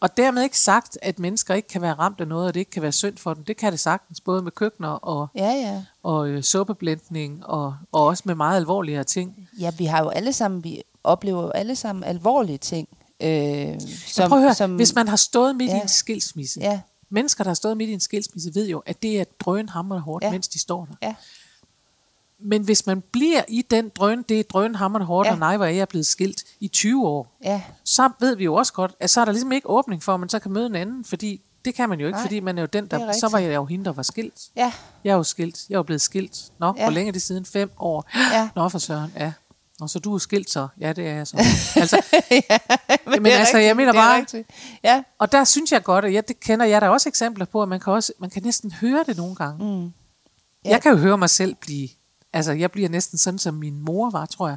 Og 0.00 0.16
dermed 0.16 0.42
ikke 0.42 0.58
sagt, 0.58 0.98
at 1.02 1.18
mennesker 1.18 1.54
ikke 1.54 1.68
kan 1.68 1.82
være 1.82 1.94
ramt 1.94 2.20
af 2.20 2.28
noget, 2.28 2.46
og 2.48 2.54
det 2.54 2.60
ikke 2.60 2.70
kan 2.70 2.82
være 2.82 2.92
synd 2.92 3.16
for 3.16 3.34
dem. 3.34 3.44
Det 3.44 3.56
kan 3.56 3.72
det 3.72 3.80
sagtens, 3.80 4.20
både 4.20 4.42
med 4.42 4.52
køkkener 4.52 4.88
og, 4.88 5.28
Ja, 5.34 5.50
ja. 5.50 5.82
og 6.02 6.28
øh, 6.28 6.42
suppeblændning, 6.42 7.46
og, 7.46 7.76
og 7.92 8.06
også 8.06 8.22
med 8.26 8.34
meget 8.34 8.56
alvorligere 8.56 9.04
ting. 9.04 9.48
Ja, 9.60 9.70
vi 9.78 9.84
har 9.84 10.02
jo 10.02 10.08
alle 10.08 10.32
sammen, 10.32 10.64
vi 10.64 10.82
oplever 11.04 11.42
jo 11.42 11.50
alle 11.50 11.76
sammen 11.76 12.04
alvorlige 12.04 12.58
ting. 12.58 12.88
Øh, 13.22 13.80
Som, 14.06 14.28
prøv 14.28 14.38
at 14.38 14.44
høre, 14.44 14.54
som, 14.54 14.76
hvis 14.76 14.94
man 14.94 15.08
har 15.08 15.16
stået 15.16 15.56
midt 15.56 15.70
ja. 15.70 15.76
i 15.78 15.80
en 15.82 15.88
skilsmisse, 15.88 16.60
Ja, 16.60 16.80
mennesker, 17.10 17.44
der 17.44 17.50
har 17.50 17.54
stået 17.54 17.76
midt 17.76 17.90
i 17.90 17.92
en 17.92 18.00
skilsmisse, 18.00 18.54
ved 18.54 18.68
jo, 18.68 18.82
at 18.86 19.02
det 19.02 19.20
er 19.20 19.24
drønhammer 19.40 19.98
hårdt, 20.00 20.24
ja. 20.24 20.30
Mens 20.30 20.48
de 20.48 20.58
står 20.58 20.84
der. 20.84 20.94
ja, 21.08 21.14
Men 22.38 22.62
hvis 22.64 22.86
man 22.86 23.00
bliver 23.12 23.42
i 23.48 23.62
den 23.62 23.88
drøn, 23.88 24.22
det 24.28 24.40
er 24.40 24.42
drønhammer 24.42 25.04
hårdt, 25.04 25.26
ja. 25.26 25.32
Og 25.32 25.38
nej, 25.38 25.56
hvor 25.56 25.66
er 25.66 25.70
jeg 25.70 25.88
blevet 25.88 26.06
skilt 26.06 26.44
i 26.60 26.68
20 26.68 27.06
år, 27.06 27.36
ja, 27.44 27.62
så 27.84 28.10
ved 28.20 28.36
vi 28.36 28.44
jo 28.44 28.54
også 28.54 28.72
godt, 28.72 28.94
at 29.00 29.10
så 29.10 29.20
er 29.20 29.24
der 29.24 29.32
ligesom 29.32 29.52
ikke 29.52 29.70
åbning 29.70 30.02
for, 30.02 30.14
at 30.14 30.20
man 30.20 30.28
så 30.28 30.38
kan 30.38 30.52
møde 30.52 30.66
en 30.66 30.74
anden, 30.74 31.04
fordi 31.04 31.40
det 31.64 31.74
kan 31.74 31.88
man 31.88 32.00
jo 32.00 32.06
ikke, 32.06 32.16
Nej, 32.16 32.24
fordi 32.26 32.40
man 32.40 32.58
er 32.58 32.62
jo 32.62 32.68
den, 32.72 32.84
er 32.90 32.98
der, 32.98 33.12
så 33.12 33.28
var 33.28 33.38
jeg 33.38 33.54
jo 33.54 33.64
hende, 33.64 33.84
der 33.84 33.92
var 33.92 34.02
skilt. 34.02 34.40
ja. 34.56 34.72
Jeg 35.04 35.10
er 35.12 35.16
jo 35.16 35.22
skilt. 35.22 35.64
Jeg 35.68 35.74
er 35.74 35.78
jo 35.78 35.82
blevet 35.82 36.00
skilt. 36.00 36.52
Nå. 36.58 36.66
Ja. 36.76 36.82
hvor 36.84 36.90
længe 36.90 37.08
er 37.08 37.12
det 37.12 37.22
siden? 37.22 37.44
Fem 37.44 37.70
år. 37.78 38.10
Ja. 38.32 38.48
Nå, 38.56 38.68
for 38.68 38.78
søren, 38.78 39.12
ja. 39.16 39.32
Og 39.80 39.90
så 39.90 39.98
du 39.98 40.14
er 40.14 40.18
skilt 40.18 40.50
så? 40.50 40.68
Ja, 40.80 40.92
det 40.92 41.08
er 41.08 41.14
jeg 41.14 41.26
så. 41.26 41.36
altså, 41.80 42.02
Men, 43.10 43.22
Men 43.22 43.32
er 43.32 43.36
altså, 43.38 43.58
jeg 43.58 43.76
mener 43.76 43.92
er 43.92 43.96
bare- 43.96 44.16
rigtigt. 44.18 44.50
Ja, 44.84 45.02
og 45.18 45.32
der 45.32 45.44
synes 45.44 45.72
jeg 45.72 45.82
godt, 45.82 46.04
og 46.04 46.12
jeg, 46.14 46.28
det 46.28 46.40
kender 46.40 46.66
jeg 46.66 46.80
der 46.80 46.86
er 46.86 46.90
også 46.90 47.08
eksempler 47.08 47.44
på, 47.44 47.62
at 47.62 47.68
man 47.68 47.80
kan, 47.80 47.92
også, 47.92 48.12
man 48.18 48.30
kan 48.30 48.42
næsten 48.42 48.72
høre 48.72 49.04
det 49.06 49.16
nogle 49.16 49.34
gange. 49.34 49.64
Mm. 49.64 49.82
Ja. 49.84 49.88
Ja. 50.64 50.70
Jeg 50.70 50.82
kan 50.82 50.92
jo 50.92 50.98
høre 50.98 51.18
mig 51.18 51.30
selv 51.30 51.54
blive, 51.54 51.88
altså 52.32 52.52
jeg 52.52 52.70
bliver 52.72 52.88
næsten 52.88 53.18
sådan, 53.18 53.38
som 53.38 53.54
min 53.54 53.80
mor 53.80 54.10
var, 54.10 54.26
tror 54.26 54.48
jeg, 54.48 54.56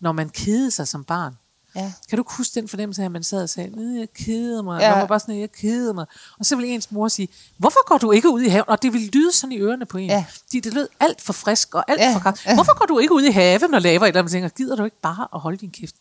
når 0.00 0.12
man 0.12 0.28
kedede 0.28 0.70
sig 0.70 0.88
som 0.88 1.04
barn. 1.04 1.34
Ja, 1.76 1.92
Kan 2.08 2.16
du 2.16 2.20
ikke 2.22 2.32
huske 2.36 2.60
den 2.60 2.68
fornemmelse 2.68 3.02
af, 3.02 3.06
at 3.06 3.12
man 3.12 3.22
sad 3.24 3.42
og 3.42 3.48
sagde, 3.48 3.70
"Øh, 3.78 3.98
jeg 3.98 4.08
kedede 4.12 4.62
mig. 4.62 4.80
Ja. 4.80 4.88
Ja. 4.92 4.98
Var 4.98 5.06
bare 5.06 5.20
sådan, 5.20 5.40
jeg 5.40 5.52
kedede 5.52 5.94
mig. 5.94 6.06
Og 6.38 6.46
så 6.46 6.56
ville 6.56 6.70
ens 6.70 6.92
mor 6.92 7.08
sige, 7.08 7.28
hvorfor 7.58 7.88
går 7.88 7.98
du 7.98 8.10
ikke 8.12 8.28
ud 8.30 8.42
i 8.42 8.48
haven? 8.48 8.64
Og 8.68 8.82
det 8.82 8.92
ville 8.92 9.08
lyde 9.08 9.32
sådan 9.32 9.52
i 9.52 9.58
ørerne 9.58 9.86
på 9.86 9.98
en. 9.98 10.06
Ja. 10.10 10.24
Fordi 10.44 10.60
det 10.60 10.74
lød 10.74 10.88
alt 11.00 11.20
for 11.20 11.32
frisk 11.32 11.74
og 11.74 11.84
alt 11.90 12.00
Ja. 12.00 12.14
for 12.14 12.20
kraftigt. 12.20 12.54
Hvorfor 12.54 12.78
går 12.78 12.86
du 12.86 12.98
ikke 12.98 13.14
ud 13.14 13.22
i 13.22 13.30
haven 13.30 13.74
og 13.74 13.82
laver 13.82 14.02
et 14.02 14.08
eller 14.08 14.20
andet? 14.20 14.32
Man 14.32 14.42
tænker, 14.42 14.48
gider 14.48 14.76
du 14.76 14.84
ikke 14.84 15.00
bare 15.02 15.26
at 15.34 15.40
holde 15.40 15.56
din 15.58 15.70
kæft? 15.70 15.94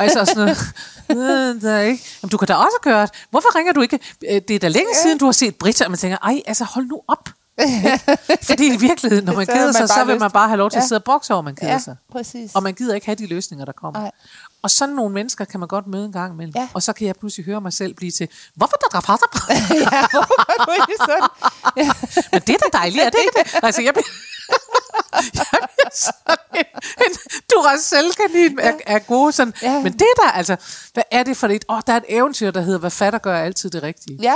og 0.00 0.10
så 0.10 0.24
sådan 0.24 0.36
noget, 0.36 0.58
"Øh, 1.56 1.62
der 1.62 1.70
er 1.70 1.82
ikke. 1.82 2.04
Jamen, 2.22 2.30
du 2.30 2.36
kan 2.36 2.48
da 2.48 2.54
også 2.54 2.78
gøre 2.82 3.02
det. 3.02 3.10
Hvorfor 3.30 3.56
ringer 3.58 3.72
du 3.72 3.80
ikke? 3.80 3.98
Øh, 4.30 4.40
Det 4.48 4.54
er 4.54 4.58
da 4.58 4.68
længe 4.68 4.94
siden, 5.02 5.18
du 5.18 5.24
har 5.24 5.32
set 5.32 5.56
Britta, 5.56 5.84
og 5.84 5.90
man 5.90 5.98
tænker, 5.98 6.18
ej, 6.22 6.42
altså 6.46 6.64
hold 6.64 6.86
nu 6.86 7.00
op. 7.08 7.28
Fordi 8.42 8.74
i 8.74 8.76
virkeligheden, 8.76 9.24
når 9.24 9.32
man 9.34 9.46
Så 9.46 9.52
keder 9.52 9.64
man 9.64 9.74
sig, 9.74 9.88
så 9.88 10.04
vil 10.04 10.20
man 10.20 10.30
bare 10.30 10.48
have 10.48 10.58
lov 10.58 10.70
til 10.70 10.76
at 10.78 10.82
Ja. 10.82 10.86
sidde 10.88 10.98
og 10.98 11.04
brokse 11.04 11.32
over, 11.34 11.42
man 11.42 11.54
keder 11.56 11.72
ja, 11.72 11.78
sig. 11.78 11.96
præcis. 12.12 12.54
Og 12.54 12.62
man 12.62 12.74
gider 12.74 12.94
ikke 12.94 13.06
have 13.06 13.16
de 13.16 13.26
løsninger, 13.26 13.64
der 13.64 13.72
kommer. 13.72 14.00
Nej. 14.00 14.10
Og 14.62 14.70
sådan 14.70 14.94
nogle 14.94 15.14
mennesker 15.14 15.44
kan 15.44 15.60
man 15.60 15.68
godt 15.68 15.86
møde 15.86 16.04
en 16.04 16.12
gang 16.12 16.32
imellem. 16.32 16.52
Ja. 16.56 16.68
Og 16.74 16.82
så 16.82 16.92
kan 16.92 17.06
jeg 17.06 17.14
pludselig 17.20 17.46
høre 17.46 17.60
mig 17.60 17.72
selv 17.72 17.94
blive 17.94 18.12
til, 18.12 18.28
hvorfor 18.54 18.76
der 18.76 18.86
dræber 18.98 19.16
sig? 19.16 19.28
ja, 19.92 20.06
hvorfor 20.10 20.44
gør 20.46 20.64
du 20.64 20.70
ikke 20.72 20.96
sådan? 21.00 21.28
Ja. 21.76 21.90
Men 22.32 22.40
det 22.40 22.54
er 22.54 22.58
da 22.58 22.78
dejligt, 22.78 23.04
er 23.04 23.10
det 23.10 23.18
ikke 23.26 23.38
det? 23.52 23.58
Altså, 23.62 23.82
jeg 23.82 23.94
bliver, 23.94 24.06
jeg 25.34 25.46
bliver 25.60 25.90
sådan 25.92 26.36
en, 26.54 26.64
en 27.06 27.16
Duracell-kanin 27.52 28.58
er, 28.58 28.72
er 28.86 28.98
gode 28.98 29.32
sådan. 29.32 29.54
Ja. 29.62 29.80
Men 29.82 29.92
det 29.92 30.06
der, 30.16 30.30
altså, 30.30 30.56
hvad 30.94 31.02
er 31.10 31.22
det 31.22 31.36
for 31.36 31.48
et? 31.48 31.64
Åh, 31.68 31.76
oh, 31.76 31.82
der 31.86 31.92
er 31.92 31.96
et 31.96 32.04
eventyr, 32.08 32.50
der 32.50 32.60
hedder, 32.60 32.78
hvad 32.78 32.90
fatter 32.90 33.18
gør 33.18 33.36
altid 33.38 33.70
det 33.70 33.82
rigtige. 33.82 34.18
ja, 34.22 34.34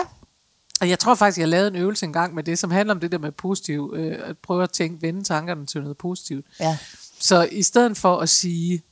Og 0.81 0.89
jeg 0.89 0.99
tror 0.99 1.15
faktisk, 1.15 1.39
jeg 1.39 1.49
lavede 1.49 1.69
en 1.69 1.77
øvelse 1.77 2.07
en 2.07 2.13
gang 2.13 2.35
med 2.35 2.43
det, 2.43 2.59
som 2.59 2.71
handler 2.71 2.95
om 2.95 3.01
det 3.01 3.13
der 3.13 3.19
med 3.19 3.33
positiv, 3.33 3.95
øh, 3.97 4.19
at 4.25 4.39
prøve 4.39 4.63
at 4.63 4.71
tænke, 4.71 5.03
vende 5.03 5.25
tankerne 5.25 5.67
til 5.67 5.81
noget 5.81 5.97
positivt. 5.97 6.47
ja, 6.61 6.79
Så 7.19 7.49
i 7.53 7.63
stedet 7.63 7.97
for 7.97 8.19
at 8.19 8.29
sige, 8.29 8.83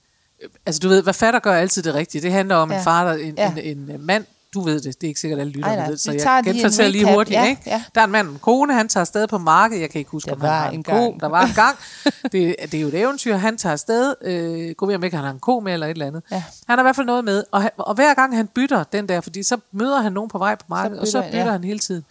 øh, 0.43 0.49
altså 0.67 0.81
du 0.81 0.89
ved, 0.89 1.03
hvad 1.03 1.15
fatter 1.15 1.41
gør 1.41 1.53
altid 1.53 1.83
det 1.83 1.95
rigtige. 1.95 2.23
Det 2.23 2.33
handler 2.33 2.57
om 2.57 2.71
ja. 2.71 2.79
En 2.79 2.85
far, 2.85 3.05
der, 3.05 3.15
en, 3.15 3.35
ja. 3.39 3.51
En, 3.51 3.59
en 3.59 3.91
øh, 3.91 4.01
mand, 4.01 4.25
du 4.55 4.61
ved 4.61 4.75
det, 4.81 4.85
det 5.01 5.07
er 5.07 5.09
ikke 5.09 5.21
sikkert 5.21 5.41
alle 5.41 5.53
lytterne 5.53 5.77
Ej, 5.77 5.89
ved, 5.89 5.97
så 5.97 6.13
vi 6.13 6.19
jeg 6.25 6.41
lige 6.45 6.55
genfortæller 6.55 6.93
lige 6.93 7.05
recap. 7.05 7.15
hurtigt. 7.15 7.35
Ja, 7.35 7.45
ikke? 7.49 7.63
ja. 7.67 7.85
Der 7.95 8.01
er 8.01 8.05
en 8.05 8.11
mand 8.11 8.29
en 8.29 8.39
kone, 8.39 8.75
han 8.75 8.89
tager 8.89 9.03
afsted 9.03 9.27
på 9.27 9.39
markedet, 9.39 9.81
jeg 9.81 9.91
kan 9.91 9.99
ikke 9.99 10.11
huske, 10.11 10.27
Der 10.29 10.35
om 10.35 10.41
han 10.41 10.49
var 10.51 10.59
har 10.59 10.69
en, 10.71 10.75
en 10.75 10.83
ko, 10.83 10.93
gang. 10.93 11.21
der 11.21 11.27
var 11.27 11.43
en 11.43 11.53
gang. 11.55 11.77
Det, 12.33 12.57
det 12.63 12.75
er 12.75 12.81
jo 12.81 12.89
et 12.89 12.95
eventyr, 13.01 13.35
han 13.37 13.57
tager 13.57 13.73
afsted, 13.73 14.15
øh, 14.23 14.75
gå 14.75 14.87
ved 14.87 14.95
om 14.95 15.05
ikke 15.05 15.17
han 15.17 15.25
har 15.25 15.33
en 15.33 15.39
ko 15.41 15.61
med 15.61 15.73
eller 15.73 15.87
et 15.87 15.91
eller 15.91 16.07
andet. 16.07 16.23
Ja. 16.31 16.45
Han 16.67 16.79
har 16.79 16.83
i 16.83 16.83
hvert 16.85 16.97
fald 16.97 17.07
noget 17.07 17.25
med, 17.25 17.45
og, 17.53 17.71
og 17.77 17.95
hver 17.95 18.15
gang 18.15 18.37
han 18.37 18.47
bytter 18.47 18.85
den 18.85 19.09
der, 19.09 19.21
fordi 19.21 19.43
så 19.43 19.59
møder 19.73 20.01
han 20.01 20.13
nogen 20.13 20.31
på 20.31 20.39
vej 20.39 20.55
på 20.55 20.65
markedet, 20.69 21.01
og 21.01 21.07
så 21.07 21.19
bytter 21.23 21.39
han, 21.39 21.47
ja. 21.47 21.53
han 21.53 21.65
hele 21.65 21.79
tiden. 21.79 22.05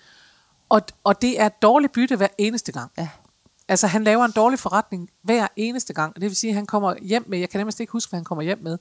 Og, 0.69 0.81
og 1.03 1.21
det 1.21 1.41
er 1.41 1.45
et 1.45 1.61
dårligt 1.61 1.93
bytte 1.93 2.15
hver 2.15 2.27
eneste 2.37 2.71
gang. 2.71 2.91
ja. 2.97 3.07
Altså, 3.67 3.87
han 3.87 4.03
laver 4.03 4.25
en 4.25 4.31
dårlig 4.31 4.59
forretning 4.59 5.09
hver 5.23 5.47
eneste 5.55 5.93
gang. 5.93 6.15
Det 6.15 6.21
vil 6.21 6.35
sige, 6.35 6.51
at 6.51 6.55
han 6.55 6.65
kommer 6.65 6.93
hjem 7.01 7.25
med, 7.27 7.39
jeg 7.39 7.49
kan 7.49 7.59
nærmest 7.59 7.79
ikke 7.79 7.91
huske, 7.91 8.09
hvad 8.09 8.17
han 8.19 8.23
kommer 8.25 8.41
hjem 8.41 8.59
med. 8.61 8.77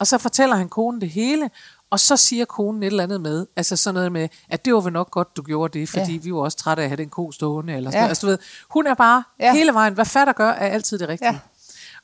Og 0.00 0.06
så 0.06 0.18
fortæller 0.18 0.56
han 0.56 0.68
konen 0.68 1.00
det 1.00 1.10
hele, 1.10 1.50
og 1.90 2.00
så 2.00 2.16
siger 2.16 2.44
konen 2.44 2.82
et 2.82 2.86
eller 2.86 3.02
andet 3.02 3.20
med, 3.20 3.46
altså 3.56 3.76
sådan 3.76 3.94
noget 3.94 4.12
med, 4.12 4.28
at 4.48 4.64
det 4.64 4.74
var 4.74 4.80
vel 4.80 4.92
nok 4.92 5.10
godt, 5.10 5.36
du 5.36 5.42
gjorde 5.42 5.78
det, 5.78 5.88
fordi 5.88 6.12
ja. 6.12 6.18
Vi 6.22 6.32
var 6.34 6.40
også 6.40 6.58
trætte 6.58 6.82
af 6.82 6.84
at 6.84 6.90
have 6.90 6.96
den 6.96 7.08
ko 7.08 7.32
stående. 7.32 7.72
Eller 7.74 7.90
sådan 7.90 8.02
Ja. 8.04 8.08
altså, 8.08 8.26
du 8.26 8.30
ved, 8.30 8.38
hun 8.70 8.86
er 8.86 8.94
bare 8.94 9.24
ja. 9.40 9.52
Hele 9.52 9.72
vejen, 9.74 9.94
hvad 9.94 10.04
fatter 10.04 10.32
gør, 10.32 10.48
er 10.50 10.68
altid 10.68 10.98
det 10.98 11.08
rigtige. 11.08 11.32
Ja. 11.32 11.38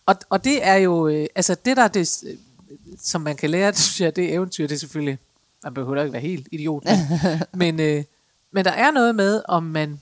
Og, 0.07 0.15
og 0.31 0.45
det 0.45 0.67
er 0.67 0.75
jo, 0.75 1.09
øh, 1.09 1.27
altså 1.35 1.55
det 1.65 1.77
der, 1.77 1.83
er 1.83 1.89
det, 1.89 2.25
som 3.01 3.21
man 3.21 3.37
kan 3.37 3.51
lære, 3.51 3.71
det 3.73 3.79
synes 3.79 4.01
jeg, 4.01 4.17
det 4.17 4.33
eventyr, 4.33 4.67
det 4.67 4.75
er 4.75 4.79
selvfølgelig, 4.79 5.19
man 5.65 5.75
behøver 5.75 6.03
ikke 6.03 6.13
være 6.13 6.23
helt 6.23 6.49
idiot, 6.53 6.85
men, 7.55 7.81
øh, 7.81 8.05
men 8.53 8.65
der 8.65 8.73
er 8.73 8.91
noget 8.91 9.15
med, 9.15 9.43
om 9.49 9.63
man, 9.63 10.01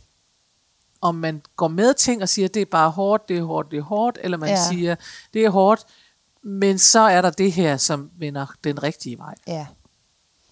om 1.01 1.15
man 1.15 1.43
går 1.57 1.69
med 1.69 1.95
ting 1.95 2.23
og 2.23 2.29
siger, 2.29 2.49
det 2.49 2.63
er 2.63 2.67
bare 2.67 2.91
hårdt, 2.91 3.29
det 3.29 3.39
er 3.39 3.43
hårdt, 3.43 3.71
det 3.71 3.79
er 3.79 3.83
hårdt, 3.83 4.19
eller 4.23 4.39
man. 4.39 4.49
Ja. 4.49 4.57
siger, 4.71 4.95
det 5.35 5.45
er 5.45 5.51
hårdt, 5.51 5.85
men 6.45 6.79
så 6.79 7.01
er 7.01 7.23
der 7.23 7.31
det 7.31 7.53
her, 7.53 7.77
som 7.77 8.11
vender 8.19 8.47
den 8.65 8.83
rigtige 8.83 9.19
vej. 9.19 9.35
ja. 9.47 9.67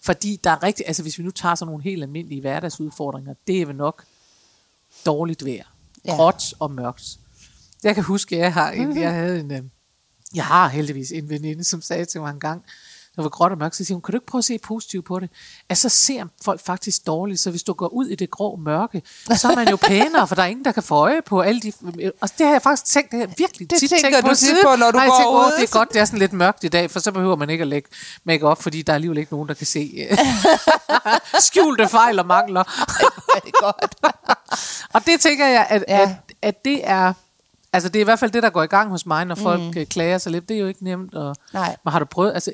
Fordi 0.05 0.41
der 0.45 0.51
er 0.51 0.63
rigtig, 0.63 0.87
altså 0.87 1.03
hvis 1.03 1.19
vi 1.19 1.23
nu 1.23 1.31
tager 1.31 1.55
sådan 1.55 1.71
nogle 1.71 1.85
helt 1.85 2.03
almindelige 2.03 2.41
hverdagsudfordringer, 2.41 3.35
det 3.47 3.63
er 3.63 3.67
vel 3.67 3.77
nok 3.77 4.05
dårligt 5.07 5.45
vejr. 5.45 5.65
Ja. 6.05 6.17
Gråt 6.17 6.55
og 6.59 6.71
mørkt. 6.71 7.19
Jeg 7.83 7.95
kan 7.95 8.05
huske, 8.05 8.39
jeg 8.39 8.55
har 8.55 8.71
en, 8.71 9.01
jeg 9.01 9.13
havde 9.13 9.41
en, 9.41 9.53
øh, 9.53 9.63
jeg 10.35 10.45
har 10.45 10.69
heldigvis 10.69 11.13
en 11.13 11.29
veninde, 11.29 11.65
som 11.65 11.83
sagde 11.83 12.05
til 12.05 12.21
mig 12.21 12.31
en 12.31 12.41
gang, 12.41 12.65
der 13.17 13.23
var 13.23 13.29
gråt 13.29 13.53
og 13.53 13.59
mørkt, 13.59 13.77
så 13.77 13.85
siger 13.85 13.95
hun, 13.95 14.03
kan 14.03 14.13
du 14.13 14.17
ikke 14.17 14.27
prøve 14.27 14.39
at 14.41 14.45
se 14.45 14.59
positivt 14.59 15.05
på 15.05 15.21
det? 15.21 15.31
At 15.69 15.79
så 15.79 15.89
ser 15.89 16.25
folk 16.45 16.61
faktisk 16.67 17.07
dårligt, 17.07 17.41
så 17.41 17.51
hvis 17.51 17.63
du 17.63 17.73
går 17.73 17.89
ud 17.89 18.07
i 18.07 18.15
det 18.15 18.31
grå 18.31 18.57
mørke, 18.57 19.03
så 19.37 19.49
er 19.51 19.57
man 19.57 19.69
jo 19.69 19.77
pænere, 19.77 20.29
for 20.29 20.35
der 20.35 20.43
er 20.43 20.47
ingen, 20.47 20.65
der 20.65 20.73
kan 20.73 20.83
få 20.83 20.95
øje 20.95 21.23
på 21.23 21.41
alle 21.41 21.61
de... 21.61 21.73
Og 22.21 22.29
det 22.39 22.47
har 22.47 22.53
jeg 22.53 22.63
faktisk 22.63 22.85
tænkt, 22.93 23.11
det 23.11 23.19
har 23.21 23.27
jeg 23.27 23.35
virkelig 23.39 23.71
Det 23.71 23.79
tit 23.79 23.91
tænker 23.91 24.05
tænkt 24.11 24.21
på 24.25 24.29
du 24.29 24.35
tit 24.35 24.39
siden. 24.39 24.57
på, 24.65 24.77
når 24.77 24.91
du 24.91 24.97
Nej, 24.97 25.07
går 25.07 25.17
tænker, 25.17 25.47
ud. 25.47 25.53
det 25.61 25.69
er 25.75 25.79
godt, 25.79 25.93
det 25.93 26.01
er 26.01 26.05
sådan 26.05 26.19
lidt 26.19 26.33
mørkt 26.33 26.65
i 26.65 26.69
dag, 26.69 26.91
for 26.91 27.01
så 27.01 27.13
behøver 27.13 27.37
man 27.37 27.51
ikke 27.51 27.63
at 27.63 27.69
lægge 27.69 27.89
make 28.25 28.47
op, 28.47 28.63
fordi 28.63 28.83
der 28.83 28.93
er 28.93 28.95
alligevel 28.95 29.19
ikke 29.19 29.33
nogen, 29.33 29.49
der 29.49 29.55
kan 29.55 29.67
se 29.67 30.07
øh, 30.11 30.19
skjulte 31.49 31.89
fejl 31.89 32.19
og 32.19 32.27
mangler. 32.27 32.63
det 32.63 33.53
er 33.55 33.63
godt. 33.63 33.95
Og 34.95 35.07
det 35.07 35.21
tænker 35.21 35.47
jeg, 35.47 35.67
at, 35.71 35.85
Ja. 35.89 35.99
ja. 35.99 36.03
at, 36.03 36.17
at 36.43 36.65
det 36.65 36.81
er... 36.89 37.13
Altså, 37.75 37.89
det 37.89 37.97
er 37.97 38.01
i 38.01 38.05
hvert 38.05 38.19
fald 38.19 38.31
det, 38.31 38.43
der 38.43 38.51
går 38.51 38.63
i 38.63 38.67
gang 38.67 38.91
hos 38.91 39.07
mig, 39.07 39.25
når 39.25 39.35
folk 39.35 39.61
mm. 39.63 39.87
klager 39.87 40.19
sig 40.19 40.33
lidt. 40.33 40.49
Det 40.49 40.57
er 40.57 40.61
jo 40.61 40.67
ikke 40.67 40.85
nemt. 40.85 41.15
Og, 41.15 41.37
Nej. 41.53 41.77
Men 41.85 41.93
har 41.93 41.99
du 41.99 42.05
prøvet... 42.05 42.35
Altså, 42.35 42.53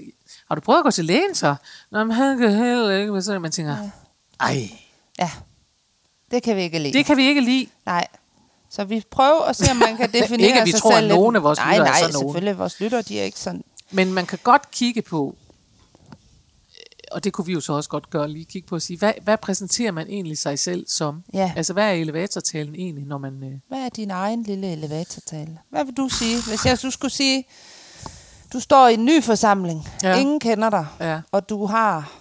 har 0.49 0.55
du 0.55 0.61
prøvet 0.61 0.79
at 0.79 0.85
gå 0.85 0.91
til 0.91 1.05
lægen 1.05 1.35
så? 1.35 1.55
Nå, 1.91 2.05
men 2.05 2.17
han 2.17 2.39
kan 2.39 2.51
heller 2.53 2.91
ikke. 2.91 3.13
Men 3.13 3.23
så 3.23 3.39
man 3.39 3.53
tænker, 3.53 3.77
ej, 4.41 4.71
Ja, 5.19 5.31
det 6.31 6.43
kan 6.43 6.57
vi 6.57 6.63
ikke 6.63 6.79
lide. 6.79 6.93
det 6.99 7.07
kan 7.07 7.17
vi 7.17 7.27
ikke 7.29 7.41
lide. 7.41 7.67
Nej. 7.87 8.07
Så 8.71 8.85
vi 8.85 9.03
prøver 9.11 9.43
at 9.43 9.57
se, 9.57 9.71
om 9.71 9.77
man 9.77 9.97
kan 9.97 10.13
definere 10.23 10.47
Ikke, 10.47 10.61
at 10.61 10.67
vi 10.67 10.71
sig 10.71 10.81
tror, 10.81 10.91
selv 10.91 11.05
at 11.13 11.17
nogen 11.17 11.37
af 11.37 11.43
vores 11.43 11.59
nej, 11.59 11.73
lyttere 11.73 11.87
er 11.89 11.91
nej, 11.91 12.01
sådan 12.01 12.13
nogen. 12.15 12.29
selvfølgelig. 12.29 12.59
Vores 12.59 12.81
lytter, 12.81 13.03
de 13.03 13.21
er 13.21 13.25
ikke 13.25 13.39
sådan... 13.39 13.65
Men 13.91 14.13
man 14.13 14.27
kan 14.27 14.39
godt 14.43 14.71
kigge 14.71 15.03
på, 15.03 15.37
øh, 16.09 16.85
og 17.13 17.25
det 17.25 17.33
kunne 17.33 17.47
vi 17.47 17.53
jo 17.53 17.61
så 17.61 17.73
også 17.73 17.91
godt 17.91 18.11
gøre, 18.11 18.29
lige 18.29 18.45
kigge 18.45 18.69
på 18.69 18.77
at 18.77 18.83
sige, 18.83 18.99
hvad, 18.99 19.13
hvad 19.23 19.37
præsenterer 19.39 19.93
man 19.93 20.07
egentlig 20.07 20.39
sig 20.39 20.59
selv 20.59 20.87
som? 20.89 21.23
Ja. 21.35 21.53
Altså, 21.57 21.73
hvad 21.73 21.85
er 21.85 21.93
elevatortalen 21.93 22.75
egentlig, 22.75 23.05
når 23.05 23.19
man... 23.19 23.43
Øh, 23.45 23.53
Hvad 23.69 23.79
er 23.79 23.89
din 23.89 24.11
egen 24.11 24.43
lille 24.43 24.73
elevatortale? 24.73 25.59
Hvad 25.71 25.85
vil 25.85 25.95
du 25.95 26.09
sige, 26.09 26.43
hvis 26.49 26.65
jeg 26.67 26.83
du 26.83 26.91
skulle 26.91 27.13
sige, 27.15 27.45
du 28.53 28.61
står 28.61 28.89
i 28.89 28.95
en 28.95 29.05
ny 29.05 29.23
forsamling, 29.25 29.89
ja. 30.03 30.17
Ingen 30.21 30.41
kender 30.41 30.71
dig, 30.71 30.87
Ja. 31.01 31.21
og 31.33 31.49
du 31.49 31.67
har 31.67 32.13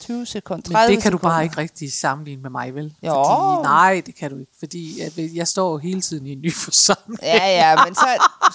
20 0.00 0.26
sekunder, 0.26 0.62
Men 0.68 0.74
30 0.74 0.94
det 0.94 1.02
kan 1.02 1.12
du 1.12 1.18
sekunder. 1.18 1.34
bare 1.34 1.44
ikke 1.44 1.58
rigtig 1.58 1.92
sammenligne 1.92 2.42
med 2.42 2.50
mig, 2.50 2.74
vel? 2.74 2.94
Jo. 3.02 3.12
Fordi, 3.24 3.62
nej, 3.62 4.02
det 4.06 4.14
kan 4.14 4.30
du 4.30 4.38
ikke, 4.38 4.52
fordi 4.58 5.00
at 5.00 5.12
jeg 5.34 5.48
står 5.48 5.70
jo 5.72 5.78
hele 5.78 6.00
tiden 6.00 6.26
i 6.26 6.32
en 6.32 6.40
ny 6.40 6.52
forsamling. 6.64 7.18
Ja, 7.22 7.46
ja, 7.70 7.84
men 7.84 7.94
så, 7.94 8.06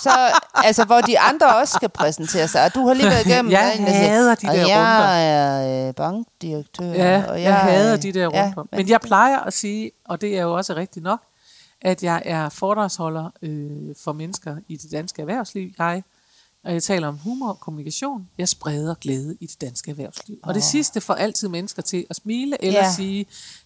så, 0.03 0.09
altså, 0.53 0.85
hvor 0.85 1.01
de 1.01 1.19
andre 1.19 1.55
også 1.55 1.73
skal 1.73 1.89
præsentere 1.89 2.47
sig, 2.47 2.65
og 2.65 2.75
du 2.75 2.87
har 2.87 2.93
lige 2.93 3.05
været 3.09 3.25
igennem... 3.27 3.51
Jeg 3.51 3.75
en, 3.79 3.85
hader 3.85 4.35
de 4.35 4.47
der 4.47 4.53
jeg 4.53 4.63
runder." 4.65 5.09
er 5.09 5.87
øh, 5.87 5.93
bankdirektør, 5.93 6.85
Ja, 6.93 7.23
og 7.27 7.35
jeg, 7.41 7.43
jeg 7.49 7.55
hader 7.59 7.93
øh, 7.95 8.01
de 8.01 8.11
der 8.13 8.21
ja, 8.33 8.51
runder. 8.57 8.63
Men 8.77 8.89
jeg 8.89 9.01
plejer 9.01 9.39
at 9.39 9.53
sige, 9.53 9.91
og 10.05 10.21
det 10.21 10.37
er 10.37 10.41
jo 10.41 10.53
også 10.53 10.75
rigtigt 10.75 11.03
nok, 11.03 11.19
at 11.81 12.03
jeg 12.03 12.21
er 12.25 12.49
foredragsholder 12.49 13.29
øh, 13.41 13.95
for 14.03 14.13
mennesker 14.13 14.55
i 14.67 14.77
det 14.77 14.91
danske 14.91 15.21
erhvervsliv. 15.21 15.69
Jeg, 15.79 16.03
og 16.65 16.73
jeg 16.73 16.83
taler 16.83 17.07
om 17.07 17.17
humor 17.17 17.49
og 17.49 17.59
kommunikation. 17.59 18.27
Jeg 18.37 18.49
spreder 18.49 18.95
glæde 18.95 19.37
i 19.39 19.45
det 19.47 19.61
danske 19.61 19.91
erhvervsliv. 19.91 20.37
Og 20.43 20.53
det 20.53 20.63
sidste 20.63 21.01
får 21.01 21.13
altid 21.13 21.47
mennesker 21.47 21.81
til 21.81 22.05
at 22.09 22.15
smile 22.15 22.63
eller 22.65 22.79
Ja. 22.79 22.93
sige, 22.95 23.25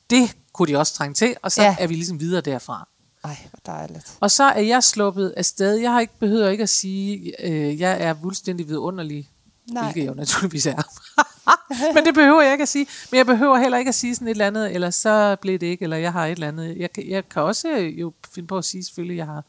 det 0.09 0.37
kunne 0.53 0.67
de 0.73 0.77
også 0.77 0.93
trænge 0.93 1.13
til, 1.13 1.35
og 1.41 1.51
så 1.51 1.63
Ja. 1.63 1.75
er 1.79 1.87
vi 1.87 1.93
ligesom 1.95 2.19
videre 2.19 2.41
derfra. 2.41 2.87
Ej, 3.23 3.37
hvor 3.49 3.59
dejligt. 3.73 4.17
Og 4.19 4.31
så 4.31 4.43
er 4.43 4.61
jeg 4.61 4.83
sluppet 4.83 5.29
af 5.37 5.45
sted. 5.45 5.75
Jeg 5.75 5.91
har 5.91 5.99
ikke 5.99 6.19
behøver 6.19 6.49
ikke 6.49 6.63
at 6.63 6.69
sige, 6.69 7.33
øh, 7.51 7.79
jeg 7.79 8.01
er 8.01 8.15
fuldstændig 8.21 8.67
vidunderlig, 8.67 9.29
Nej. 9.71 9.83
hvilket 9.83 10.01
jeg 10.01 10.09
jo 10.09 10.13
naturligvis 10.13 10.65
er. 10.65 10.81
Men 11.95 12.05
det 12.05 12.13
behøver 12.13 12.41
jeg 12.41 12.51
ikke 12.51 12.61
at 12.61 12.69
sige. 12.69 12.87
Men 13.11 13.17
jeg 13.17 13.25
behøver 13.25 13.57
heller 13.57 13.77
ikke 13.77 13.89
at 13.89 13.95
sige 13.95 14.15
sådan 14.15 14.27
et 14.27 14.31
eller 14.31 14.47
andet, 14.47 14.71
eller 14.75 14.89
så 14.89 15.35
blev 15.41 15.59
det 15.59 15.67
ikke, 15.67 15.83
eller 15.83 15.97
jeg 15.97 16.11
har 16.13 16.25
et 16.25 16.31
eller 16.31 16.47
andet. 16.47 16.77
Jeg, 16.77 16.93
kan- 16.93 17.09
jeg 17.09 17.29
kan 17.29 17.41
også 17.41 17.67
jo 17.69 18.13
finde 18.33 18.47
på 18.47 18.57
at 18.57 18.65
sige 18.65 18.83
selvfølgelig, 18.83 19.17
jeg 19.17 19.25
har, 19.25 19.43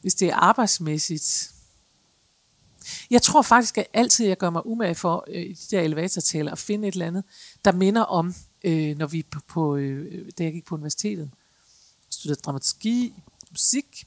hvis 0.00 0.14
det 0.14 0.28
er 0.28 0.34
arbejdsmæssigt. 0.34 1.50
Jeg 3.10 3.22
tror 3.22 3.42
faktisk, 3.42 3.78
at 3.78 3.86
altid 3.92 4.26
jeg 4.26 4.38
gør 4.38 4.50
mig 4.50 4.66
umage 4.66 4.94
for 4.94 5.24
øh, 5.28 5.42
i 5.42 5.52
de 5.52 5.76
der 5.76 5.82
elevatortaler 5.82 6.52
at 6.52 6.58
finde 6.58 6.88
et 6.88 6.92
eller 6.92 7.06
andet, 7.06 7.24
der 7.64 7.72
minder 7.72 8.02
om, 8.02 8.34
øh, 8.64 8.98
når 8.98 9.06
vi 9.06 9.22
på, 9.30 9.40
på 9.48 9.76
øh, 9.76 10.28
da 10.38 10.44
jeg 10.44 10.52
gik 10.52 10.64
på 10.64 10.74
universitetet, 10.74 11.30
studerede 12.10 12.40
dramaturgi, 12.40 13.14
musik, 13.50 14.06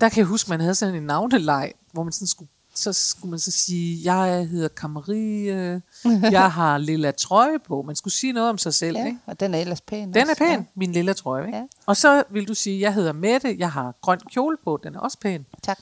der 0.00 0.08
kan 0.08 0.18
jeg 0.18 0.26
huske, 0.26 0.50
man 0.50 0.60
havde 0.60 0.74
sådan 0.74 0.94
en 0.94 1.02
navneleg, 1.02 1.72
hvor 1.92 2.02
man 2.02 2.12
sådan 2.12 2.26
skulle, 2.26 2.50
så 2.74 2.92
skulle 2.92 3.30
man 3.30 3.38
så 3.38 3.50
sige, 3.50 4.14
jeg 4.14 4.48
hedder 4.48 4.68
Kamarie, 4.68 5.82
jeg 6.38 6.52
har 6.52 6.78
lilla 6.78 7.10
trøje 7.10 7.58
på. 7.58 7.82
Man 7.82 7.96
skulle 7.96 8.14
sige 8.14 8.32
noget 8.32 8.50
om 8.50 8.58
sig 8.58 8.74
selv, 8.74 8.96
Ja, 8.96 9.06
ikke? 9.06 9.18
og 9.26 9.40
den 9.40 9.54
er 9.54 9.58
ellers 9.58 9.80
pæn. 9.80 10.08
Den 10.14 10.16
er 10.16 10.30
også, 10.30 10.44
pæn, 10.44 10.68
min 10.74 10.92
lilla 10.92 11.12
trøje, 11.12 11.46
ikke? 11.46 11.58
Ja. 11.58 11.64
Og 11.86 11.96
så 11.96 12.22
vil 12.30 12.48
du 12.48 12.54
sige, 12.54 12.80
jeg 12.80 12.94
hedder 12.94 13.12
Mette, 13.12 13.56
jeg 13.58 13.72
har 13.72 13.94
grøn 14.02 14.20
kjole 14.32 14.56
på, 14.64 14.80
den 14.82 14.94
er 14.94 14.98
også 15.00 15.18
pæn. 15.18 15.46
Ja. 15.54 15.58
Tak. 15.62 15.78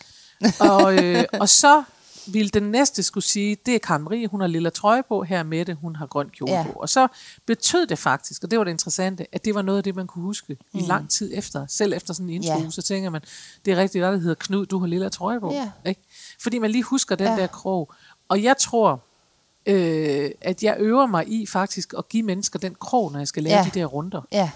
og, 0.61 1.05
øh, 1.05 1.25
og 1.33 1.49
så 1.49 1.83
ville 2.27 2.49
den 2.49 2.63
næste 2.63 3.03
skulle 3.03 3.25
sige, 3.25 3.57
det 3.67 3.75
er 3.75 3.79
Karen 3.79 4.03
Marie, 4.03 4.27
hun 4.29 4.41
har 4.41 4.47
lilla 4.49 4.71
trøje 4.71 5.03
på, 5.09 5.23
her 5.23 5.39
er 5.39 5.43
Mette, 5.43 5.75
hun 5.75 5.97
har 5.97 6.07
grøn 6.07 6.31
kjole 6.31 6.53
Ja. 6.53 6.63
på. 6.67 6.73
Og 6.73 6.89
så 6.89 7.09
betød 7.47 7.87
det 7.87 7.99
faktisk, 7.99 8.45
og 8.45 8.51
det 8.51 8.59
var 8.59 8.65
det 8.65 8.71
interessante, 8.71 9.27
at 9.33 9.45
det 9.45 9.55
var 9.55 9.63
noget 9.63 9.79
af 9.79 9.85
det, 9.85 9.97
man 9.97 10.07
kunne 10.07 10.23
huske 10.25 10.57
mm. 10.75 10.79
i 10.81 10.83
lang 10.83 11.11
tid 11.11 11.31
efter. 11.35 11.67
Selv 11.67 11.93
efter 11.93 12.15
sådan 12.15 12.29
en 12.29 12.35
intro, 12.35 12.59
Ja. 12.59 12.71
så 12.71 12.83
tænker 12.83 13.11
man, 13.11 13.21
det 13.65 13.73
er 13.73 13.77
rigtigt, 13.77 14.03
der 14.03 14.17
hedder 14.17 14.35
Knud, 14.35 14.67
du 14.67 14.79
har 14.79 14.87
lilla 14.87 15.09
trøje 15.09 15.41
på. 15.41 15.53
Ja. 15.53 15.71
Ikke? 15.87 16.01
Fordi 16.43 16.59
man 16.59 16.71
lige 16.71 16.83
husker 16.85 17.17
den 17.17 17.27
Ja. 17.27 17.37
der 17.37 17.47
krog. 17.47 17.93
Og 18.29 18.43
jeg 18.43 18.57
tror, 18.59 19.03
øh, 19.67 20.31
at 20.41 20.63
jeg 20.63 20.77
øver 20.79 21.07
mig 21.07 21.29
i 21.29 21.47
faktisk 21.47 21.95
at 21.99 22.09
give 22.09 22.23
mennesker 22.23 22.59
den 22.59 22.75
krog, 22.81 23.13
når 23.13 23.19
jeg 23.19 23.29
skal 23.29 23.43
lave 23.43 23.57
ja. 23.59 23.65
de 23.75 23.81
der 23.81 23.87
runder. 23.87 24.21
Ja, 24.33 24.51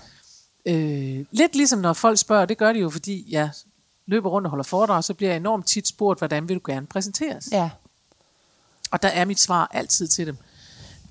Øh, 0.67 1.25
lidt 1.31 1.57
ligesom 1.57 1.79
når 1.79 1.93
folk 1.93 2.19
spørger, 2.19 2.47
det 2.47 2.59
gør 2.59 2.73
de 2.73 2.79
jo, 2.79 2.91
fordi 2.91 3.25
jeg 3.29 3.51
løber 4.09 4.31
rundt 4.31 4.47
og 4.47 4.51
holder 4.51 4.65
foredrag, 4.65 5.05
så 5.05 5.15
bliver 5.15 5.31
jeg 5.31 5.37
enormt 5.37 5.67
tit 5.67 5.89
spurgt, 5.89 6.21
hvordan 6.21 6.49
vil 6.49 6.57
du 6.57 6.61
gerne 6.67 6.87
præsenteres? 6.87 7.49
ja, 7.53 7.71
Og 8.91 9.03
der 9.03 9.09
er 9.09 9.25
mit 9.25 9.41
svar 9.41 9.69
altid 9.71 10.09
til 10.09 10.27
dem, 10.27 10.37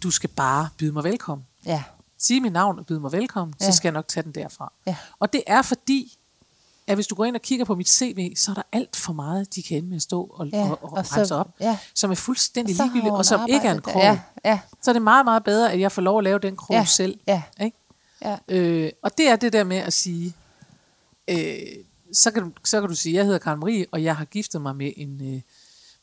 du 0.04 0.12
skal 0.12 0.30
bare 0.30 0.70
byde 0.78 0.92
mig 0.92 1.04
velkommen. 1.04 1.46
ja. 1.66 1.84
Sige 2.20 2.42
mit 2.42 2.54
navn 2.54 2.80
og 2.80 2.86
byde 2.86 3.00
mig 3.00 3.12
velkommen, 3.12 3.54
Ja. 3.62 3.66
så 3.72 3.78
skal 3.78 3.88
jeg 3.90 3.94
nok 3.94 4.08
tage 4.08 4.24
den 4.24 4.32
derfra. 4.32 4.74
Ja. 4.88 4.96
Og 5.20 5.34
det 5.34 5.44
er 5.48 5.62
fordi, 5.62 6.18
at 6.88 6.96
hvis 6.96 7.08
du 7.08 7.16
går 7.16 7.26
ind 7.26 7.36
og 7.36 7.42
kigger 7.42 7.66
på 7.66 7.76
mit 7.76 7.90
CV, 7.90 8.36
så 8.36 8.52
er 8.52 8.56
der 8.56 8.62
alt 8.72 8.96
for 8.96 9.14
meget, 9.14 9.56
de 9.56 9.64
kan 9.64 9.78
ende 9.78 9.90
med 9.90 9.96
at 9.96 10.02
stå 10.02 10.24
og, 10.34 10.48
Ja, 10.48 10.70
og, 10.70 10.80
og, 10.84 10.92
og 10.92 11.06
så- 11.06 11.36
op, 11.36 11.50
ja. 11.60 11.78
som 11.94 12.12
er 12.12 12.16
fuldstændig 12.16 12.76
ligegyldigt, 12.76 13.14
og 13.14 13.26
som 13.26 13.46
ikke 13.50 13.68
er 13.68 13.74
en 13.74 13.82
krog. 13.82 14.02
Ja, 14.02 14.20
ja, 14.46 14.60
Så 14.82 14.92
er 14.92 14.94
det 14.94 15.02
meget, 15.02 15.26
meget 15.26 15.44
bedre, 15.44 15.72
at 15.72 15.80
jeg 15.80 15.92
får 15.92 16.02
lov 16.02 16.18
at 16.18 16.24
lave 16.24 16.40
den 16.40 16.56
krog 16.56 16.74
Ja, 16.76 16.86
selv. 16.86 17.20
ja. 17.28 17.44
Ikke? 17.62 17.78
ja. 18.22 18.38
Øh, 18.48 18.92
og 19.04 19.18
det 19.18 19.30
er 19.30 19.36
det 19.36 19.54
der 19.54 19.64
med 19.64 19.78
at 19.78 19.94
sige, 19.94 20.34
øh, 21.28 21.58
så, 22.14 22.32
kan 22.32 22.44
du, 22.44 22.52
så 22.66 22.80
kan 22.82 22.90
du 22.90 22.96
sige, 22.96 23.16
jeg 23.16 23.24
hedder 23.26 23.40
Karen 23.40 23.60
Marie, 23.60 23.86
og 23.92 24.04
jeg 24.04 24.16
har 24.16 24.26
giftet 24.26 24.62
mig 24.62 24.76
med 24.76 24.92
en, 24.98 25.34
øh, 25.36 25.42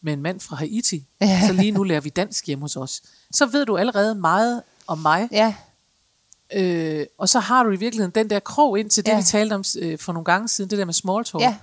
med 0.01 0.13
en 0.13 0.23
mand 0.23 0.41
fra 0.41 0.57
Haiti, 0.57 1.07
Ja. 1.21 1.43
så 1.47 1.53
lige 1.53 1.71
nu 1.71 1.83
lærer 1.83 2.01
vi 2.01 2.09
dansk 2.09 2.47
hjemme 2.47 2.63
hos 2.65 2.77
os. 2.77 3.03
Så 3.35 3.47
ved 3.47 3.67
du 3.67 3.77
allerede 3.77 4.15
meget 4.15 4.63
om 4.87 4.99
mig, 4.99 5.29
Ja, 5.33 5.55
øh, 6.55 7.07
og 7.19 7.29
så 7.29 7.41
har 7.41 7.63
du 7.63 7.71
i 7.71 7.77
virkeligheden 7.77 8.11
den 8.15 8.31
der 8.31 8.41
krog 8.41 8.79
ind 8.79 8.91
til 8.91 9.07
det, 9.07 9.13
Ja. 9.13 9.17
vi 9.17 9.23
talte 9.23 9.55
om 9.55 9.65
øh, 9.79 9.99
for 9.99 10.13
nogle 10.13 10.25
gange 10.25 10.49
siden, 10.49 10.71
det 10.71 10.79
der 10.79 10.85
med 10.85 10.95
small 10.95 11.25
talk. 11.25 11.43
Ja. 11.43 11.57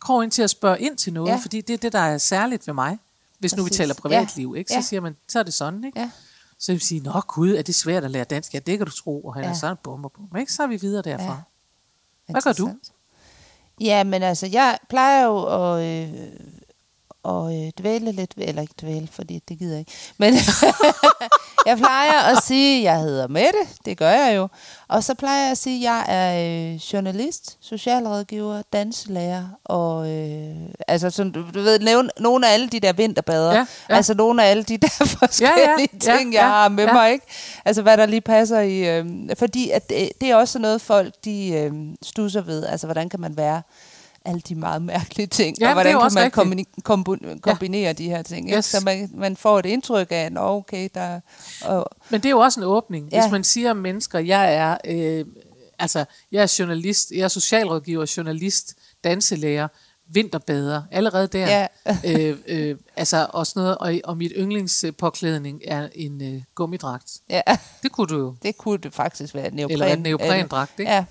Krog 0.00 0.22
ind 0.24 0.30
til 0.30 0.42
at 0.42 0.50
spørge 0.50 0.80
ind 0.80 0.96
til 0.96 1.12
noget, 1.12 1.28
Ja. 1.28 1.34
ja. 1.34 1.40
fordi 1.42 1.60
det 1.60 1.74
er 1.74 1.78
det, 1.78 1.92
der 1.92 1.98
er 1.98 2.18
særligt 2.18 2.66
ved 2.66 2.74
mig. 2.74 2.98
Hvis 3.38 3.56
nu 3.56 3.62
vi 3.62 3.68
Præcis. 3.68 3.76
taler 3.76 3.94
privatliv, 3.94 4.54
ikke? 4.58 4.68
så 4.68 4.74
Ja. 4.74 4.80
siger 4.80 5.00
man, 5.00 5.16
så 5.28 5.38
er 5.38 5.42
det 5.42 5.54
sådan, 5.54 5.84
ikke? 5.84 6.00
ja, 6.00 6.10
Så 6.58 6.72
vil 6.72 6.80
vi 6.80 6.84
sige, 6.84 7.00
nå 7.00 7.20
gud, 7.20 7.50
er 7.54 7.62
det 7.62 7.74
svært 7.74 8.04
at 8.04 8.10
lære 8.10 8.24
dansk? 8.24 8.54
Ja, 8.54 8.58
det 8.58 8.78
kan 8.78 8.86
du 8.86 8.92
tro, 8.92 9.20
og 9.24 9.34
han 9.34 9.44
Ja. 9.44 9.50
er 9.50 9.54
sådan, 9.54 9.76
bum, 9.82 10.02
bum, 10.02 10.36
ikke? 10.38 10.52
Så 10.52 10.62
er 10.62 10.66
vi 10.66 10.76
videre 10.76 11.02
derfra. 11.02 11.42
Ja. 12.28 12.32
Hvad 12.32 12.42
gør 12.42 12.52
du? 12.52 12.74
Ja, 13.80 14.04
men 14.04 14.22
altså, 14.22 14.46
jeg 14.52 14.78
plejer 14.88 15.24
jo 15.24 15.42
at, 15.44 15.82
øh, 15.84 16.08
at 17.26 17.66
øh, 17.66 17.72
dvæle 17.78 18.12
lidt, 18.12 18.36
ved- 18.38 18.48
eller 18.48 18.62
ikke 18.62 18.74
dvæle, 18.82 19.08
fordi 19.12 19.42
det 19.48 19.58
gider 19.58 19.70
jeg 19.72 19.78
ikke, 19.80 19.92
men 20.18 20.34
jeg 21.66 21.76
plejer 21.78 22.22
at 22.36 22.42
sige, 22.44 22.78
at 22.78 22.84
jeg 22.84 23.00
hedder 23.00 23.28
Mette, 23.28 23.58
det 23.84 23.98
gør 23.98 24.10
jeg 24.10 24.36
jo, 24.36 24.48
og 24.88 25.04
så 25.04 25.14
plejer 25.14 25.42
jeg 25.42 25.50
at 25.50 25.58
sige, 25.58 25.76
at 25.76 25.82
jeg 25.94 26.04
er 26.08 26.70
øh, 26.72 26.74
journalist, 26.76 27.56
socialrådgiver, 27.60 28.62
danselærer, 28.72 29.44
og 29.64 30.10
øh, 30.10 30.56
altså, 30.88 31.10
sådan, 31.10 31.32
du, 31.32 31.60
ved, 31.60 31.78
nævne 31.78 32.08
nogle 32.20 32.48
af 32.48 32.52
alle 32.52 32.68
de 32.68 32.80
der 32.80 32.92
vinterbader, 32.92 33.52
Ja, 33.52 33.66
ja. 33.90 33.94
altså 33.96 34.14
nogle 34.14 34.44
af 34.44 34.50
alle 34.50 34.62
de 34.62 34.78
der 34.78 34.88
forskellige 35.18 35.88
ja, 35.92 35.98
ting, 36.00 36.32
ja, 36.32 36.40
jeg 36.40 36.48
har 36.48 36.68
med 36.68 36.84
ja. 36.84 36.92
mig, 36.92 37.12
ikke? 37.12 37.26
Altså, 37.64 37.82
hvad 37.82 37.96
der 37.96 38.06
lige 38.06 38.20
passer 38.20 38.60
i... 38.60 38.98
Øh, 38.98 39.06
fordi 39.38 39.70
at 39.70 39.88
det, 39.90 40.08
det 40.20 40.30
er 40.30 40.36
også 40.36 40.58
noget, 40.58 40.80
folk 40.80 41.14
de 41.24 41.48
øh, 41.48 41.72
stusser 42.02 42.40
ved. 42.40 42.66
Altså, 42.66 42.86
hvordan 42.86 43.08
kan 43.08 43.20
man 43.20 43.36
være 43.36 43.62
alle 44.24 44.40
de 44.40 44.54
meget 44.54 44.82
mærkelige 44.82 45.26
ting, 45.26 45.56
Ja, 45.60 45.66
og 45.68 45.72
hvordan 45.74 45.92
kan 46.00 46.12
man 46.14 46.30
kombine, 46.30 46.64
kombu- 46.88 47.38
kombinere 47.40 47.92
de 47.92 48.08
her 48.08 48.22
ting. 48.22 48.46
Ikke? 48.46 48.56
Yes. 48.58 48.64
Så 48.64 48.80
man, 48.84 49.10
man 49.14 49.36
får 49.36 49.58
et 49.58 49.66
indtryk 49.66 50.06
af, 50.10 50.16
at 50.16 50.32
"Nå, 50.32 50.40
okay, 50.40 50.88
der... 50.94 51.20
Og, 51.64 51.86
Men 52.10 52.20
det 52.20 52.26
er 52.26 52.30
jo 52.30 52.38
også 52.38 52.60
en 52.60 52.66
åbning. 52.66 53.08
Ja. 53.12 53.20
Hvis 53.22 53.32
man 53.32 53.44
siger 53.44 53.70
om 53.70 53.76
mennesker, 53.76 54.18
jeg 54.18 54.54
er, 54.54 54.76
øh, 54.84 55.24
altså, 55.78 56.04
jeg 56.32 56.42
er 56.42 56.56
journalist, 56.58 57.10
jeg 57.10 57.20
er 57.20 57.28
socialrådgiver, 57.28 58.12
journalist, 58.16 58.74
danselærer, 59.04 59.68
vinterbader, 60.08 60.82
allerede 60.90 61.26
der. 61.26 61.66
Ja. 61.86 61.96
øh, 62.30 62.36
øh, 62.46 62.76
altså 62.96 63.26
og 63.30 63.46
sådan 63.46 63.62
noget, 63.62 63.78
og, 63.78 63.94
og 64.04 64.16
mit 64.16 64.32
yndlingspåklædning 64.36 65.60
er 65.64 65.88
en 65.94 66.22
øh, 66.34 66.42
gummidragt. 66.54 67.12
Ja, 67.30 67.40
Det 67.82 67.92
kunne 67.92 68.06
du 68.06 68.18
jo. 68.18 68.34
det 68.42 68.56
kunne 68.58 68.78
det 68.78 68.94
faktisk 68.94 69.34
være. 69.34 69.50
Neopren, 69.50 69.72
Eller 69.72 69.86
en 69.86 69.98
neoprendragt, 70.02 70.72
ikke? 70.78 70.92
Ja. 70.92 71.04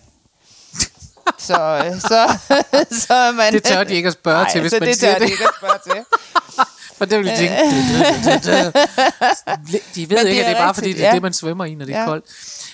Så, 1.38 1.82
øh, 1.86 2.02
så, 2.02 2.38
så 3.08 3.14
er 3.14 3.32
man... 3.32 3.54
Det 3.54 3.64
tør 3.64 3.84
de 3.84 3.94
ikke 3.94 4.08
at 4.08 4.14
spørge 4.14 4.44
Nej, 4.44 4.52
til, 4.52 4.62
hvis 4.62 4.72
så 4.72 4.78
man 4.80 4.88
det 4.90 4.96
siger 4.98 5.12
tør 5.12 5.20
de 5.20 5.24
det. 5.26 5.32
ikke 5.32 5.44
at 5.44 5.50
spørge 5.60 5.80
til. 5.96 6.06
For 6.98 7.06
det 7.06 7.18
vil 7.20 7.28
de 7.28 7.38
tænke, 7.38 7.56
"Det, 7.56 8.44
det, 8.44 8.44
det, 8.44 8.74
det." 9.72 9.96
de 9.96 10.10
ved 10.10 10.18
det 10.18 10.30
ikke, 10.30 10.44
at 10.46 10.50
det 10.50 10.58
er 10.58 10.66
bare 10.66 10.74
fordi, 10.74 10.94
det 10.94 11.04
er 11.04 11.08
ja. 11.08 11.14
det, 11.14 11.22
man 11.22 11.34
svømmer 11.34 11.66
i, 11.66 11.76
når 11.76 11.86
det 11.86 11.96
er 11.96 12.00
Ja. 12.00 12.06
koldt. 12.06 12.26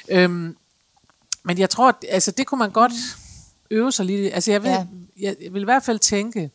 Øhm, 0.09 0.57
men 1.43 1.57
jeg 1.57 1.69
tror, 1.69 1.89
at, 1.89 1.95
altså, 2.09 2.31
det 2.31 2.47
kunne 2.47 2.59
man 2.59 2.71
godt 2.71 2.91
øve 3.71 3.91
sig 3.91 4.05
lidt. 4.05 4.33
Altså, 4.33 4.51
jeg 4.51 4.63
vil, 4.63 4.69
Ja. 4.69 4.85
jeg, 5.19 5.35
jeg 5.41 5.53
vil 5.53 5.61
i 5.61 5.65
hvert 5.65 5.83
fald 5.83 5.99
tænke, 5.99 6.51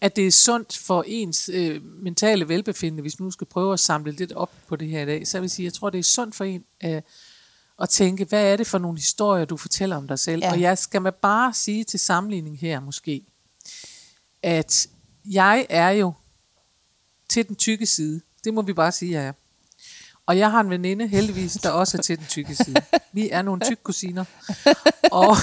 at 0.00 0.16
det 0.16 0.26
er 0.26 0.30
sundt 0.30 0.76
for 0.86 1.04
ens 1.06 1.50
øh, 1.52 1.80
mentale 2.02 2.48
velbefindende, 2.48 3.00
hvis 3.02 3.20
nu 3.20 3.30
skal 3.30 3.46
prøve 3.46 3.72
at 3.72 3.80
samle 3.80 4.12
lidt 4.12 4.32
op 4.32 4.50
på 4.68 4.76
det 4.76 4.88
her 4.88 5.02
i 5.02 5.06
dag, 5.06 5.26
så 5.26 5.36
jeg 5.38 5.42
vil 5.42 5.50
sige, 5.50 5.64
jeg 5.66 5.72
tror, 5.74 5.90
det 5.90 5.98
er 5.98 6.02
sundt 6.02 6.34
for 6.34 6.44
en 6.44 6.64
øh, 6.84 7.02
at 7.82 7.88
tænke, 7.88 8.24
hvad 8.24 8.52
er 8.52 8.56
det 8.56 8.66
for 8.66 8.78
nogle 8.78 8.98
historier, 8.98 9.44
du 9.44 9.56
fortæller 9.56 9.96
om 9.96 10.08
dig 10.08 10.18
selv? 10.18 10.42
Ja. 10.42 10.52
Og 10.52 10.60
jeg 10.60 10.78
skal 10.78 11.02
med 11.02 11.12
bare 11.12 11.54
sige 11.54 11.84
til 11.84 12.00
sammenligning 12.00 12.58
her 12.58 12.80
måske, 12.80 13.24
at 14.42 14.86
jeg 15.24 15.66
er 15.70 15.90
jo 15.90 16.12
til 17.28 17.48
den 17.48 17.56
tykke 17.56 17.86
side. 17.86 18.20
Det 18.44 18.54
må 18.54 18.62
vi 18.62 18.72
bare 18.72 18.92
sige, 18.92 19.12
jeg 19.12 19.24
er. 19.24 19.32
Og 20.26 20.38
jeg 20.38 20.50
har 20.50 20.60
en 20.60 20.70
veninde, 20.70 21.08
heldigvis, 21.08 21.52
der 21.52 21.70
også 21.70 21.98
er 21.98 22.02
til 22.02 22.18
den 22.18 22.26
tykke 22.26 22.54
side. 22.54 22.76
Vi 23.12 23.30
er 23.30 23.42
nogle 23.42 23.60
tykke 23.64 23.82
kusiner. 23.82 24.24
Og 25.12 25.36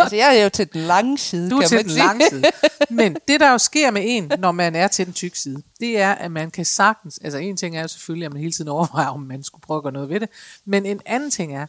Altså, 0.00 0.16
jeg 0.16 0.38
er 0.38 0.42
jo 0.42 0.48
til 0.48 0.72
den 0.72 0.80
lange 0.80 1.18
side, 1.18 1.50
du 1.50 1.56
er 1.56 1.60
kan 1.60 1.68
til 1.68 1.76
man 1.76 1.84
den 1.84 1.90
sige. 1.90 2.04
lange 2.04 2.24
side. 2.30 2.42
Men 2.90 3.16
det, 3.28 3.40
der 3.40 3.52
jo 3.52 3.58
sker 3.58 3.90
med 3.90 4.02
en, 4.04 4.32
når 4.38 4.52
man 4.52 4.76
er 4.76 4.88
til 4.88 5.06
den 5.06 5.14
tykke 5.14 5.38
side, 5.38 5.62
det 5.80 5.98
er, 5.98 6.12
at 6.12 6.32
man 6.32 6.50
kan 6.50 6.64
sagtens... 6.64 7.18
Altså 7.24 7.38
en 7.38 7.56
ting 7.56 7.76
er 7.76 7.82
jo 7.82 7.88
selvfølgelig, 7.88 8.26
at 8.26 8.32
man 8.32 8.40
hele 8.40 8.52
tiden 8.52 8.68
overvejer, 8.68 9.08
om 9.08 9.20
man 9.20 9.42
skulle 9.42 9.62
prøve 9.62 9.76
at 9.76 9.82
gøre 9.82 9.92
noget 9.92 10.08
ved 10.08 10.20
det. 10.20 10.28
Men 10.64 10.86
en 10.86 11.00
anden 11.06 11.30
ting 11.30 11.56
er, 11.56 11.66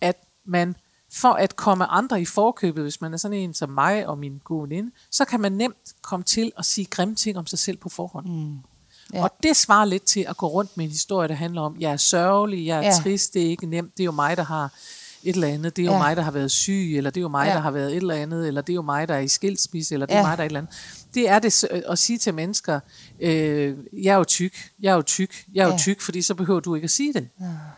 at 0.00 0.16
man 0.46 0.74
for 1.12 1.32
at 1.32 1.56
komme 1.56 1.86
andre 1.86 2.20
i 2.20 2.24
forkøbet, 2.24 2.82
hvis 2.82 3.00
man 3.00 3.12
er 3.12 3.16
sådan 3.16 3.36
en 3.36 3.54
som 3.54 3.70
mig 3.70 4.06
og 4.06 4.18
min 4.18 4.40
gode 4.44 4.62
veninde, 4.62 4.90
så 5.10 5.24
kan 5.24 5.40
man 5.40 5.52
nemt 5.52 5.76
komme 6.02 6.24
til 6.24 6.52
at 6.58 6.64
sige 6.64 6.84
grimme 6.84 7.14
ting 7.14 7.38
om 7.38 7.46
sig 7.46 7.58
selv 7.58 7.76
på 7.76 7.88
forhånd. 7.88 8.26
Mm. 8.26 8.58
Ja. 9.14 9.22
Og 9.22 9.30
det 9.42 9.56
svarer 9.56 9.84
lidt 9.84 10.02
til 10.02 10.26
at 10.28 10.36
gå 10.36 10.46
rundt 10.46 10.76
med 10.76 10.84
en 10.84 10.90
historie, 10.90 11.28
der 11.28 11.34
handler 11.34 11.60
om, 11.62 11.76
jeg 11.80 11.92
er 11.92 11.96
sørgelig, 11.96 12.66
jeg 12.66 12.78
er 12.78 12.82
ja. 12.82 12.92
trist, 13.02 13.34
det 13.34 13.42
er 13.42 13.46
ikke 13.46 13.66
nemt, 13.66 13.96
det 13.96 14.02
er 14.02 14.04
jo 14.04 14.12
mig, 14.12 14.36
der 14.36 14.42
har 14.42 14.72
et 15.22 15.34
eller 15.34 15.48
andet, 15.48 15.76
det 15.76 15.82
er 15.82 15.86
jo 15.86 15.92
Ja. 15.92 15.96
ja. 15.96 16.02
mig, 16.02 16.16
der 16.16 16.22
har 16.22 16.30
været 16.30 16.50
syg, 16.50 16.94
eller 16.96 17.10
det 17.10 17.20
er 17.20 17.22
jo 17.22 17.28
mig, 17.28 17.44
Ja. 17.44 17.50
ja. 17.50 17.54
der 17.56 17.62
har 17.62 17.70
været 17.70 17.90
et 17.90 17.96
eller 17.96 18.14
andet, 18.14 18.48
eller 18.48 18.60
det 18.60 18.72
er 18.72 18.74
jo 18.74 18.82
mig, 18.82 19.08
der 19.08 19.14
er 19.14 19.18
i 19.20 19.28
skilsmisse, 19.28 19.94
eller 19.94 20.06
det 20.06 20.14
er 20.14 20.18
Ja. 20.18 20.26
mig, 20.26 20.36
der 20.38 20.42
er 20.42 20.46
et 20.46 20.50
eller 20.50 20.60
andet. 20.60 20.74
Det 21.14 21.28
er 21.28 21.38
det 21.38 21.52
s- 21.52 21.64
at 21.64 21.98
sige 21.98 22.18
til 22.18 22.34
mennesker, 22.34 22.80
øh, 23.20 23.76
jeg 23.92 24.12
er 24.12 24.16
jo 24.16 24.24
tyk, 24.24 24.70
jeg 24.80 24.90
er 24.90 24.94
jo 24.94 25.02
tyk, 25.02 25.44
jeg 25.54 25.62
er 25.62 25.66
jo 25.66 25.72
Ja. 25.72 25.78
tyk, 25.78 26.00
fordi 26.00 26.22
så 26.22 26.34
behøver 26.34 26.60
du 26.60 26.74
ikke 26.74 26.84
at 26.84 26.90
sige 26.90 27.12
det. 27.12 27.28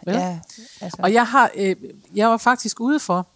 Vel? 0.06 0.14
Ja, 0.14 0.40
altså, 0.80 0.96
Og 1.02 1.12
jeg 1.12 1.26
har, 1.26 1.50
øh, 1.56 1.76
jeg 2.14 2.28
var 2.28 2.36
faktisk 2.36 2.80
ude 2.80 3.00
for, 3.00 3.28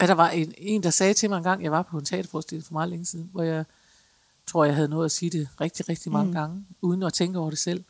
at 0.00 0.08
der 0.08 0.14
var 0.14 0.30
en, 0.30 0.54
en, 0.58 0.82
der 0.82 0.90
sagde 0.90 1.14
til 1.14 1.30
mig 1.30 1.36
en 1.36 1.42
gang, 1.42 1.62
jeg 1.62 1.72
var 1.72 1.82
på 1.82 1.98
en 1.98 2.04
teaterforestilling 2.04 2.66
for 2.66 2.72
meget 2.72 2.88
længe 2.88 3.06
siden, 3.06 3.28
hvor 3.32 3.42
jeg 3.42 3.64
tror, 4.46 4.64
jeg 4.64 4.74
havde 4.74 4.88
noget 4.88 5.04
at 5.04 5.12
sige 5.12 5.30
det 5.30 5.48
rigtig, 5.60 5.88
rigtig 5.88 6.12
mange 6.12 6.26
mm. 6.26 6.34
gange, 6.34 6.64
uden 6.82 7.02
at 7.02 7.12
tænke 7.12 7.38
over 7.38 7.50
det 7.50 7.58
selv. 7.58 7.84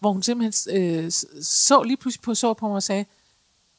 Hvor 0.00 0.12
hun 0.12 0.22
simpelthen 0.22 0.76
øh, 0.76 1.10
så 1.42 1.82
lige 1.82 1.96
pludselig 1.96 2.22
på, 2.22 2.34
så 2.34 2.54
på 2.54 2.66
mig 2.68 2.76
og 2.76 2.82
sagde, 2.82 3.04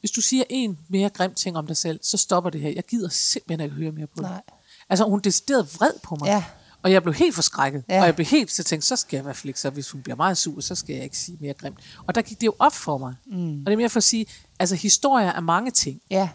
hvis 0.06 0.10
du 0.10 0.20
siger 0.20 0.44
en 0.50 0.78
mere 0.88 1.08
grim 1.08 1.34
ting 1.34 1.56
om 1.56 1.66
dig 1.66 1.76
selv, 1.76 2.00
så 2.02 2.16
stopper 2.16 2.50
det 2.50 2.60
her. 2.60 2.70
Jeg 2.70 2.84
gider 2.84 3.08
simpelthen 3.08 3.60
ikke 3.64 3.76
høre 3.76 3.92
mere 3.92 4.06
på 4.06 4.12
det. 4.16 4.22
Nej. 4.22 4.42
Altså 4.88 5.04
hun 5.04 5.20
decideret 5.20 5.74
vred 5.74 5.92
på 6.02 6.16
mig. 6.20 6.26
Ja. 6.26 6.44
Og 6.82 6.92
jeg 6.92 7.02
blev 7.02 7.14
helt 7.14 7.34
forskrækket. 7.34 7.84
Ja. 7.88 8.00
Og 8.00 8.06
jeg 8.06 8.14
blev 8.14 8.26
helt, 8.26 8.52
så 8.52 8.62
tænkte, 8.64 8.88
så 8.88 8.96
skal 8.96 9.16
jeg 9.16 9.22
i 9.22 9.22
hvert 9.22 9.36
fald 9.36 9.48
ikke, 9.48 9.60
så 9.60 9.70
hvis 9.70 9.90
hun 9.90 10.02
bliver 10.02 10.16
meget 10.16 10.38
sur, 10.38 10.60
så 10.60 10.74
skal 10.74 10.94
jeg 10.94 11.04
ikke 11.04 11.18
sige 11.18 11.38
mere 11.40 11.54
grimt. 11.54 11.78
Og 12.06 12.14
der 12.14 12.22
gik 12.22 12.40
det 12.40 12.46
jo 12.46 12.54
op 12.58 12.72
for 12.72 12.98
mig. 12.98 13.14
Mm. 13.26 13.60
Og 13.60 13.66
det 13.66 13.72
er 13.72 13.76
mere 13.76 13.88
for 13.88 13.96
at 14.00 14.04
sige, 14.04 14.26
altså 14.58 14.74
historier 14.74 15.32
er 15.32 15.40
mange 15.40 15.70
ting. 15.70 16.00
ja, 16.10 16.28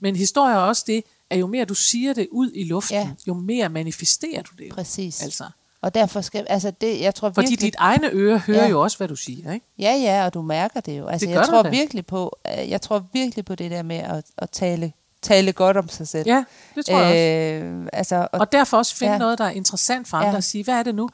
Men 0.00 0.16
historier 0.16 0.54
er 0.54 0.58
også 0.58 0.84
det, 0.86 1.04
at 1.30 1.40
jo 1.40 1.46
mere 1.46 1.64
du 1.64 1.74
siger 1.74 2.12
det 2.12 2.28
ud 2.30 2.50
i 2.54 2.64
luften, 2.64 2.96
ja. 2.96 3.10
jo 3.28 3.34
mere 3.34 3.68
manifesterer 3.68 4.42
du 4.42 4.52
det. 4.58 4.72
præcis. 4.72 5.22
Altså. 5.22 5.44
Og 5.86 5.94
derfor 5.94 6.20
skal, 6.20 6.46
altså 6.48 6.70
det, 6.80 7.00
jeg 7.00 7.14
tror 7.14 7.30
Fordi 7.30 7.40
virkelig, 7.40 7.60
dit 7.60 7.74
egne 7.78 8.10
øre 8.12 8.38
hører 8.38 8.62
Ja. 8.64 8.68
jo 8.70 8.82
også, 8.82 8.96
hvad 8.96 9.08
du 9.08 9.16
siger. 9.16 9.52
Ikke? 9.52 9.66
ja, 9.78 9.92
ja, 9.94 10.24
og 10.24 10.34
du 10.34 10.42
mærker 10.42 10.80
det 10.80 10.98
jo. 10.98 11.06
Altså, 11.06 11.26
Det 11.26 11.32
jeg 11.34 11.46
tror 11.46 11.62
da. 11.62 11.68
virkelig 11.70 12.06
på, 12.06 12.38
øh, 12.48 12.70
jeg 12.70 12.82
tror 12.82 13.06
virkelig 13.12 13.44
på 13.44 13.54
det 13.54 13.70
der 13.70 13.82
med 13.82 13.96
at, 13.96 14.24
at 14.38 14.50
tale, 14.50 14.92
tale 15.22 15.52
godt 15.52 15.76
om 15.76 15.88
sig 15.88 16.08
selv. 16.08 16.26
Ja, 16.28 16.44
det 16.74 16.86
tror 16.86 16.98
jeg 16.98 17.58
også. 17.60 17.66
øh, 17.66 17.86
altså, 17.92 18.16
og, 18.32 18.40
Og 18.40 18.52
derfor 18.52 18.76
også 18.76 18.96
finde 18.96 19.12
Ja. 19.12 19.18
noget, 19.18 19.38
der 19.38 19.44
er 19.44 19.50
interessant 19.50 20.08
for 20.08 20.16
andre, 20.16 20.30
Ja. 20.30 20.36
og 20.36 20.44
sige, 20.44 20.64
hvad 20.64 20.74
er 20.74 20.82
det 20.82 20.94
nu? 20.94 21.08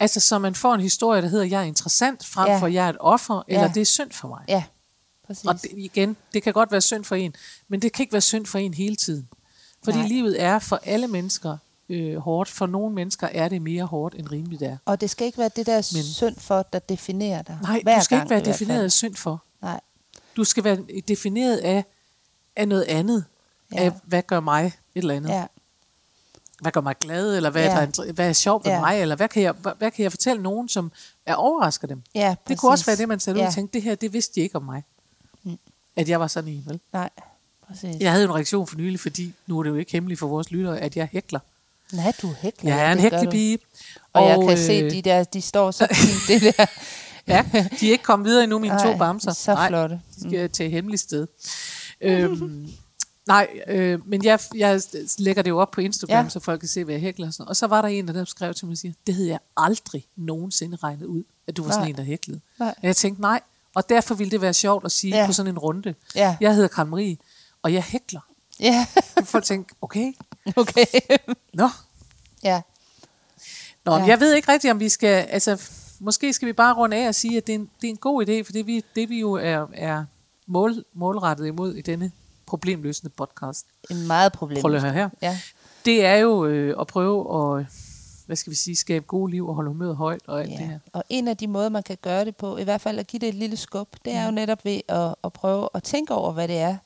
Altså, 0.00 0.20
så 0.20 0.38
man 0.38 0.54
får 0.54 0.74
en 0.74 0.80
historie, 0.80 1.22
der 1.22 1.28
hedder, 1.28 1.44
jeg 1.44 1.60
er 1.60 1.64
interessant, 1.64 2.26
frem 2.26 2.48
Ja. 2.50 2.58
for, 2.58 2.66
jeg 2.66 2.84
er 2.86 2.90
et 2.90 2.96
offer, 3.00 3.44
eller 3.48 3.62
Ja. 3.62 3.70
det 3.74 3.80
er 3.80 3.84
synd 3.84 4.10
for 4.12 4.28
mig. 4.28 4.40
ja, 4.48 4.62
præcis. 5.26 5.44
Og 5.44 5.62
det, 5.62 5.70
igen, 5.76 6.16
det 6.34 6.42
kan 6.42 6.52
godt 6.52 6.72
være 6.72 6.80
synd 6.80 7.04
for 7.04 7.14
en, 7.16 7.34
men 7.68 7.82
det 7.82 7.92
kan 7.92 8.02
ikke 8.02 8.12
være 8.12 8.20
synd 8.22 8.46
for 8.46 8.58
en 8.58 8.74
hele 8.74 8.96
tiden. 8.96 9.28
Fordi. 9.84 9.98
Nej. 9.98 10.06
livet 10.06 10.42
er 10.42 10.58
for 10.58 10.80
alle 10.84 11.06
mennesker 11.08 11.56
øh, 11.88 12.16
hårdt. 12.16 12.48
For 12.50 12.66
nogle 12.66 12.94
mennesker 12.94 13.26
er 13.26 13.48
det 13.48 13.62
mere 13.62 13.84
hårdt, 13.84 14.14
end 14.14 14.30
rimeligt 14.32 14.62
er. 14.62 14.76
Og 14.84 15.00
det 15.00 15.10
skal 15.10 15.26
ikke 15.26 15.38
være 15.38 15.50
det 15.56 15.66
der 15.66 15.76
Men- 15.76 16.02
synd 16.04 16.36
for, 16.36 16.62
der 16.72 16.78
definerer 16.78 17.42
dig. 17.42 17.58
Nej, 17.62 17.80
Hver 17.82 17.98
du 17.98 18.04
skal 18.04 18.18
gang 18.18 18.26
ikke 18.26 18.34
være 18.34 18.52
defineret 18.52 18.84
af 18.84 18.92
synd 18.92 19.14
for. 19.14 19.42
Nej, 19.62 19.80
Du 20.36 20.44
skal 20.44 20.64
være 20.64 20.78
defineret 21.08 21.56
af, 21.56 21.84
af 22.56 22.68
noget 22.68 22.82
andet. 22.82 23.24
Ja. 23.74 23.82
Af, 23.84 23.92
hvad 24.04 24.22
gør 24.22 24.40
mig 24.40 24.66
et 24.66 24.72
eller 24.94 25.14
andet. 25.14 25.30
ja, 25.30 25.46
Hvad 26.60 26.72
gør 26.72 26.80
mig 26.80 26.96
glad, 26.98 27.36
eller 27.36 27.50
hvad, 27.50 27.64
Ja. 27.64 27.78
ja. 27.80 27.86
der, 27.86 28.02
er- 28.08 28.12
hvad 28.12 28.28
er 28.28 28.32
sjovt 28.32 28.64
ved 28.64 28.72
Ja. 28.72 28.80
mig, 28.80 29.00
eller 29.00 29.16
hvad 29.16 29.28
kan, 29.28 29.42
jeg, 29.42 29.52
hvad, 29.52 29.72
hvad 29.78 29.90
kan 29.90 30.02
jeg 30.02 30.12
fortælle 30.12 30.42
nogen, 30.42 30.68
som 30.68 30.92
er 31.26 31.34
overrasker 31.34 31.86
dem. 31.86 32.02
ja, 32.14 32.34
Det 32.48 32.58
kunne 32.58 32.70
også 32.70 32.86
være 32.86 32.96
det, 32.96 33.08
man 33.08 33.20
satte 33.20 33.38
ud 33.38 33.42
ja. 33.42 33.46
og 33.48 33.54
tænkte, 33.54 33.72
det 33.72 33.82
her, 33.82 33.94
det 33.94 34.12
vidste 34.12 34.34
de 34.34 34.40
ikke 34.40 34.56
om 34.56 34.62
mig. 34.62 34.82
Mm. 35.42 35.58
At 35.96 36.08
jeg 36.08 36.20
var 36.20 36.26
sådan 36.26 36.50
en, 36.50 36.64
vel? 36.66 36.80
Nej, 36.92 37.10
præcis. 37.68 37.96
Jeg 38.00 38.12
havde 38.12 38.24
en 38.24 38.34
reaktion 38.34 38.66
for 38.66 38.76
nylig, 38.76 39.00
fordi 39.00 39.32
nu 39.46 39.58
er 39.58 39.62
det 39.62 39.70
jo 39.70 39.74
ikke 39.76 39.92
hemmeligt 39.92 40.18
for 40.20 40.26
vores 40.26 40.50
lyttere, 40.50 40.78
at 40.80 40.96
jeg 40.96 41.08
hækler. 41.12 41.40
Nej, 41.92 42.12
du 42.22 42.28
er 42.30 42.34
hækler. 42.40 42.74
Jeg 42.76 42.86
er 42.88 42.92
en 42.92 42.98
hæklepige. 42.98 43.58
Og, 44.12 44.22
og 44.22 44.28
jeg 44.28 44.38
kan 44.38 44.50
øh, 44.50 44.58
se, 44.58 44.90
de 44.90 45.02
der, 45.02 45.24
de 45.24 45.40
står 45.42 45.70
så 45.70 45.86
fint, 45.92 46.42
det 46.42 46.56
der. 46.56 46.66
Ja, 47.28 47.44
de 47.80 47.86
er 47.88 47.92
ikke 47.92 48.04
kommet 48.04 48.26
videre 48.26 48.42
endnu, 48.44 48.58
mine 48.58 48.74
Ej, 48.74 48.92
to 48.92 48.98
bamser. 48.98 49.32
så 49.32 49.54
Nej, 49.54 49.68
flotte. 49.68 50.00
de 50.16 50.20
skal 50.28 50.50
til 50.50 50.66
et 50.66 50.72
hemmeligt 50.72 51.02
sted. 51.02 51.26
øhm, 52.00 52.68
nej, 53.26 53.48
øh, 53.66 54.08
men 54.08 54.24
jeg, 54.24 54.38
jeg 54.54 54.80
lægger 55.18 55.42
det 55.42 55.50
jo 55.50 55.58
op 55.58 55.70
på 55.70 55.80
Instagram, 55.80 56.24
Ja. 56.24 56.30
så 56.30 56.40
folk 56.40 56.60
kan 56.60 56.68
se, 56.68 56.84
hvad 56.84 56.94
jeg 56.94 57.00
hækler. 57.00 57.26
Og, 57.26 57.32
sådan. 57.32 57.42
noget. 57.42 57.48
og 57.48 57.56
så 57.56 57.66
var 57.66 57.82
der 57.82 57.88
en, 57.88 58.08
der 58.08 58.24
skrev 58.24 58.54
til 58.54 58.66
mig 58.66 58.72
og 58.72 58.78
siger, 58.78 58.92
det 59.06 59.14
havde 59.14 59.28
jeg 59.28 59.38
aldrig 59.56 60.04
nogensinde 60.16 60.76
regnet 60.76 61.06
ud, 61.06 61.22
at 61.48 61.56
du 61.56 61.62
var 61.62 61.70
sådan 61.70 61.82
Nej. 61.82 61.88
en, 61.90 61.96
der 61.96 62.02
hæklede. 62.02 62.40
Nej. 62.58 62.74
Og 62.78 62.86
jeg 62.86 62.96
tænkte, 62.96 63.20
nej. 63.22 63.40
Og 63.74 63.88
derfor 63.88 64.14
ville 64.14 64.30
det 64.30 64.40
være 64.40 64.54
sjovt 64.54 64.84
at 64.84 64.92
sige 64.92 65.16
ja. 65.16 65.26
på 65.26 65.32
sådan 65.32 65.52
en 65.52 65.58
runde. 65.58 65.94
Ja. 66.14 66.36
Jeg 66.40 66.54
hedder 66.54 66.68
Karen 66.68 66.88
Marie, 66.90 67.16
og 67.62 67.72
jeg 67.72 67.82
hækler. 67.82 68.20
Ja, 68.60 68.86
Og 69.16 69.26
folk 69.26 69.44
tænkte, 69.44 69.74
okay, 69.82 70.12
okay. 70.56 70.84
nå. 71.54 71.68
ja, 72.44 72.62
Nå, 73.84 73.92
Ja. 73.92 73.98
ja. 73.98 74.06
jeg 74.06 74.20
ved 74.20 74.34
ikke 74.34 74.52
rigtigt, 74.52 74.70
om 74.70 74.80
vi 74.80 74.88
skal, 74.88 75.26
altså, 75.30 75.62
måske 76.00 76.32
skal 76.32 76.48
vi 76.48 76.52
bare 76.52 76.74
runde 76.74 76.96
af 76.96 77.08
og 77.08 77.14
sige, 77.14 77.36
at 77.36 77.46
det 77.46 77.54
er 77.54 77.58
en, 77.58 77.70
det 77.80 77.86
er 77.86 77.90
en 77.90 77.96
god 77.96 78.28
idé, 78.28 78.42
for 78.42 78.52
det 78.52 78.66
vi, 78.66 78.84
det 78.94 79.08
vi 79.08 79.20
jo 79.20 79.32
er, 79.32 79.66
er 79.74 80.04
mål, 80.46 80.84
målrettet 80.94 81.46
imod 81.46 81.74
i 81.74 81.80
denne 81.80 82.12
problemløsende 82.46 83.10
podcast. 83.16 83.66
en 83.90 84.06
meget 84.06 84.32
problem. 84.32 84.60
Prøv 84.60 84.74
at 84.74 84.80
høre 84.80 84.92
her. 84.92 85.08
Ja, 85.22 85.38
Det 85.84 86.04
er 86.04 86.14
jo 86.14 86.46
øh, 86.46 86.80
at 86.80 86.86
prøve 86.86 87.20
at, 87.58 87.66
hvad 88.26 88.36
skal 88.36 88.50
vi 88.50 88.56
sige, 88.56 88.76
skabe 88.76 89.04
gode 89.06 89.30
liv 89.30 89.48
og 89.48 89.54
holde 89.54 89.68
humøret 89.70 89.96
højt 89.96 90.20
og 90.26 90.40
alt 90.40 90.50
det 90.50 90.58
ja. 90.60 90.66
her. 90.66 90.78
Og 90.92 91.04
en 91.08 91.28
af 91.28 91.36
de 91.36 91.46
måder, 91.46 91.68
man 91.68 91.82
kan 91.82 91.96
gøre 92.02 92.24
det 92.24 92.36
på, 92.36 92.56
i 92.56 92.64
hvert 92.64 92.80
fald 92.80 92.98
at 92.98 93.06
give 93.06 93.20
det 93.20 93.28
et 93.28 93.34
lille 93.34 93.56
skub, 93.56 93.88
det 94.04 94.12
er 94.12 94.24
jo 94.24 94.30
netop 94.30 94.64
ved 94.64 94.80
at, 94.88 95.14
at 95.24 95.32
prøve 95.32 95.68
at 95.74 95.82
tænke 95.82 96.14
over, 96.14 96.32
hvad 96.32 96.48
det 96.48 96.58
er, 96.58 96.76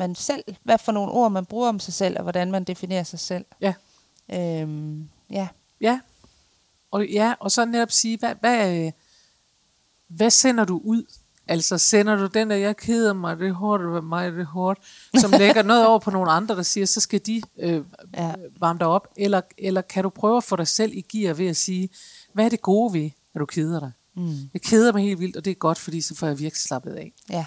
man 0.00 0.14
selv, 0.14 0.44
hvad 0.62 0.78
for 0.78 0.92
nogle 0.92 1.12
ord 1.12 1.32
man 1.32 1.46
bruger 1.46 1.68
om 1.68 1.80
sig 1.80 1.94
selv, 1.94 2.16
og 2.16 2.22
hvordan 2.22 2.50
man 2.50 2.64
definerer 2.64 3.02
sig 3.02 3.18
selv. 3.18 3.44
Ja. 3.60 3.74
Øhm, 4.32 5.08
ja, 5.30 5.48
Ja. 5.80 6.00
Og, 6.90 7.06
ja, 7.06 7.34
og 7.40 7.50
så 7.50 7.64
netop 7.64 7.90
sige, 7.90 8.18
hvad, 8.18 8.34
hvad, 8.40 8.86
øh, 8.86 8.92
hvad 10.08 10.30
sender 10.30 10.64
du 10.64 10.80
ud? 10.84 11.04
Altså 11.48 11.78
sender 11.78 12.16
du 12.16 12.26
den 12.26 12.50
der, 12.50 12.56
jeg 12.56 12.76
keder 12.76 13.12
mig, 13.12 13.38
det 13.38 13.48
er 13.48 13.52
hårdt 13.52 13.92
være 13.92 14.02
mig, 14.02 14.32
det 14.32 14.40
er 14.40 14.44
hårdt, 14.44 14.80
som 15.18 15.30
lægger 15.38 15.62
noget 15.62 15.86
over 15.86 15.98
på 15.98 16.10
nogle 16.10 16.30
andre, 16.30 16.56
der 16.56 16.62
siger, 16.62 16.86
så 16.86 17.00
skal 17.00 17.20
de 17.26 17.42
øh, 17.58 17.84
ja. 18.14 18.34
varme 18.60 18.78
dig 18.78 18.86
op. 18.86 19.08
Eller, 19.16 19.40
eller 19.58 19.80
kan 19.80 20.02
du 20.02 20.08
prøve 20.08 20.36
at 20.36 20.44
få 20.44 20.56
dig 20.56 20.68
selv 20.68 20.92
i 20.94 21.00
gear 21.00 21.34
ved 21.34 21.46
at 21.46 21.56
sige, 21.56 21.88
hvad 22.32 22.44
er 22.44 22.48
det 22.48 22.62
gode 22.62 22.92
ved, 22.92 23.10
at 23.34 23.40
du 23.40 23.46
keder 23.46 23.80
dig? 23.80 23.92
Mm. 24.16 24.50
Jeg 24.54 24.62
keder 24.62 24.92
mig 24.92 25.02
helt 25.02 25.20
vildt, 25.20 25.36
og 25.36 25.44
det 25.44 25.50
er 25.50 25.54
godt, 25.54 25.78
fordi 25.78 26.00
så 26.00 26.14
får 26.14 26.26
jeg 26.26 26.38
virkelig 26.38 26.60
slappet 26.60 26.92
af. 26.94 27.12
ja, 27.30 27.46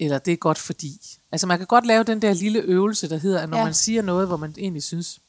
Eller 0.00 0.18
det 0.18 0.32
er 0.32 0.36
godt 0.36 0.58
fordi. 0.58 1.00
Altså 1.32 1.46
man 1.46 1.58
kan 1.58 1.66
godt 1.66 1.86
lave 1.86 2.04
den 2.04 2.22
der 2.22 2.32
lille 2.32 2.58
øvelse, 2.60 3.08
der 3.08 3.16
hedder, 3.18 3.40
at 3.40 3.48
når 3.48 3.58
Ja. 3.58 3.64
man 3.64 3.74
siger 3.74 4.02
noget, 4.02 4.26
hvor 4.26 4.36
man 4.36 4.54
egentlig 4.58 4.82
synes. 4.82 5.20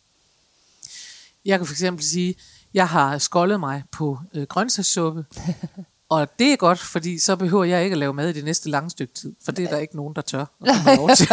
Jeg 1.45 1.59
kan 1.59 1.65
for 1.67 1.73
eksempel 1.73 2.05
sige, 2.05 2.35
jeg 2.73 2.87
har 2.89 3.17
skoldet 3.17 3.59
mig 3.59 3.83
på 3.91 4.19
øh, 4.33 4.43
grøntsagssuppe. 4.47 5.25
og 6.09 6.39
det 6.39 6.53
er 6.53 6.57
godt, 6.57 6.79
fordi 6.79 7.19
så 7.19 7.35
behøver 7.35 7.63
jeg 7.63 7.83
ikke 7.83 7.93
at 7.93 7.97
lave 7.97 8.13
mad 8.13 8.29
i 8.29 8.33
det 8.33 8.43
næste 8.43 8.69
lange 8.69 8.89
stykke 8.89 9.13
tid. 9.13 9.35
For 9.45 9.51
det 9.51 9.65
er 9.65 9.69
der 9.69 9.77
ikke 9.77 9.95
nogen, 9.95 10.15
der 10.15 10.21
tør. 10.21 10.45
lov 10.97 11.09
til. 11.15 11.27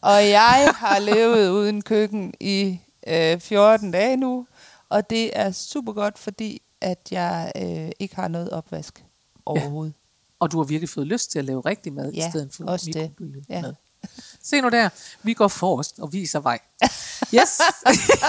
Og 0.00 0.28
jeg 0.28 0.72
har 0.76 0.98
levet 0.98 1.50
uden 1.50 1.82
køkken 1.82 2.34
i 2.40 2.80
øh, 3.06 3.40
14 3.40 3.90
dage 3.90 4.16
nu, 4.16 4.46
og 4.88 5.10
det 5.10 5.38
er 5.38 5.52
super 5.52 5.92
godt, 5.92 6.18
fordi 6.18 6.62
at 6.80 7.08
jeg 7.10 7.52
øh, 7.56 7.90
ikke 7.98 8.16
har 8.16 8.28
noget 8.28 8.50
opvask 8.50 9.04
overhovedet. 9.46 9.94
Og 10.40 10.52
du 10.52 10.56
har 10.56 10.64
virkelig 10.64 10.88
fået 10.88 11.06
lyst 11.06 11.30
til 11.30 11.38
at 11.38 11.44
lave 11.44 11.60
rigtig 11.60 11.92
mad, 11.92 12.12
Ja, 12.12 12.26
i 12.26 12.30
stedet 12.30 12.54
for 12.54 12.64
også 12.64 12.86
det. 12.86 12.94
mikrobølgemad. 13.02 13.46
Ja. 13.48 14.08
Se 14.42 14.60
nu 14.60 14.68
der, 14.68 14.88
vi 15.22 15.32
går 15.34 15.48
forrest 15.48 15.98
og 15.98 16.12
viser 16.12 16.40
vej. 16.40 16.58
Yes! 17.34 17.60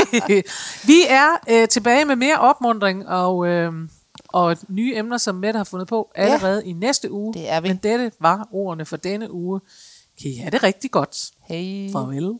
vi 0.92 0.96
er 1.10 1.28
øh, 1.50 1.68
tilbage 1.68 2.06
med 2.06 2.16
mere 2.16 2.40
opmundring 2.40 3.08
og, 3.08 3.48
øh, 3.48 3.74
og 4.28 4.58
nye 4.70 4.96
emner, 4.96 5.18
som 5.18 5.36
Mette 5.36 5.58
har 5.58 5.64
fundet 5.64 5.88
på 5.88 6.12
allerede 6.16 6.66
i 6.66 6.74
næste 6.74 7.12
uge. 7.12 7.34
Det 7.34 7.50
er 7.50 7.60
vi. 7.62 7.68
Men 7.68 7.78
dette 7.78 8.12
var 8.20 8.48
ordene 8.52 8.86
for 8.86 8.98
denne 8.98 9.32
uge. 9.32 9.60
Kan 10.22 10.32
I 10.32 10.36
have 10.36 10.52
det 10.52 10.64
rigtig 10.64 10.92
godt. 10.92 11.32
Hej. 11.48 11.92
Farvel. 11.92 12.40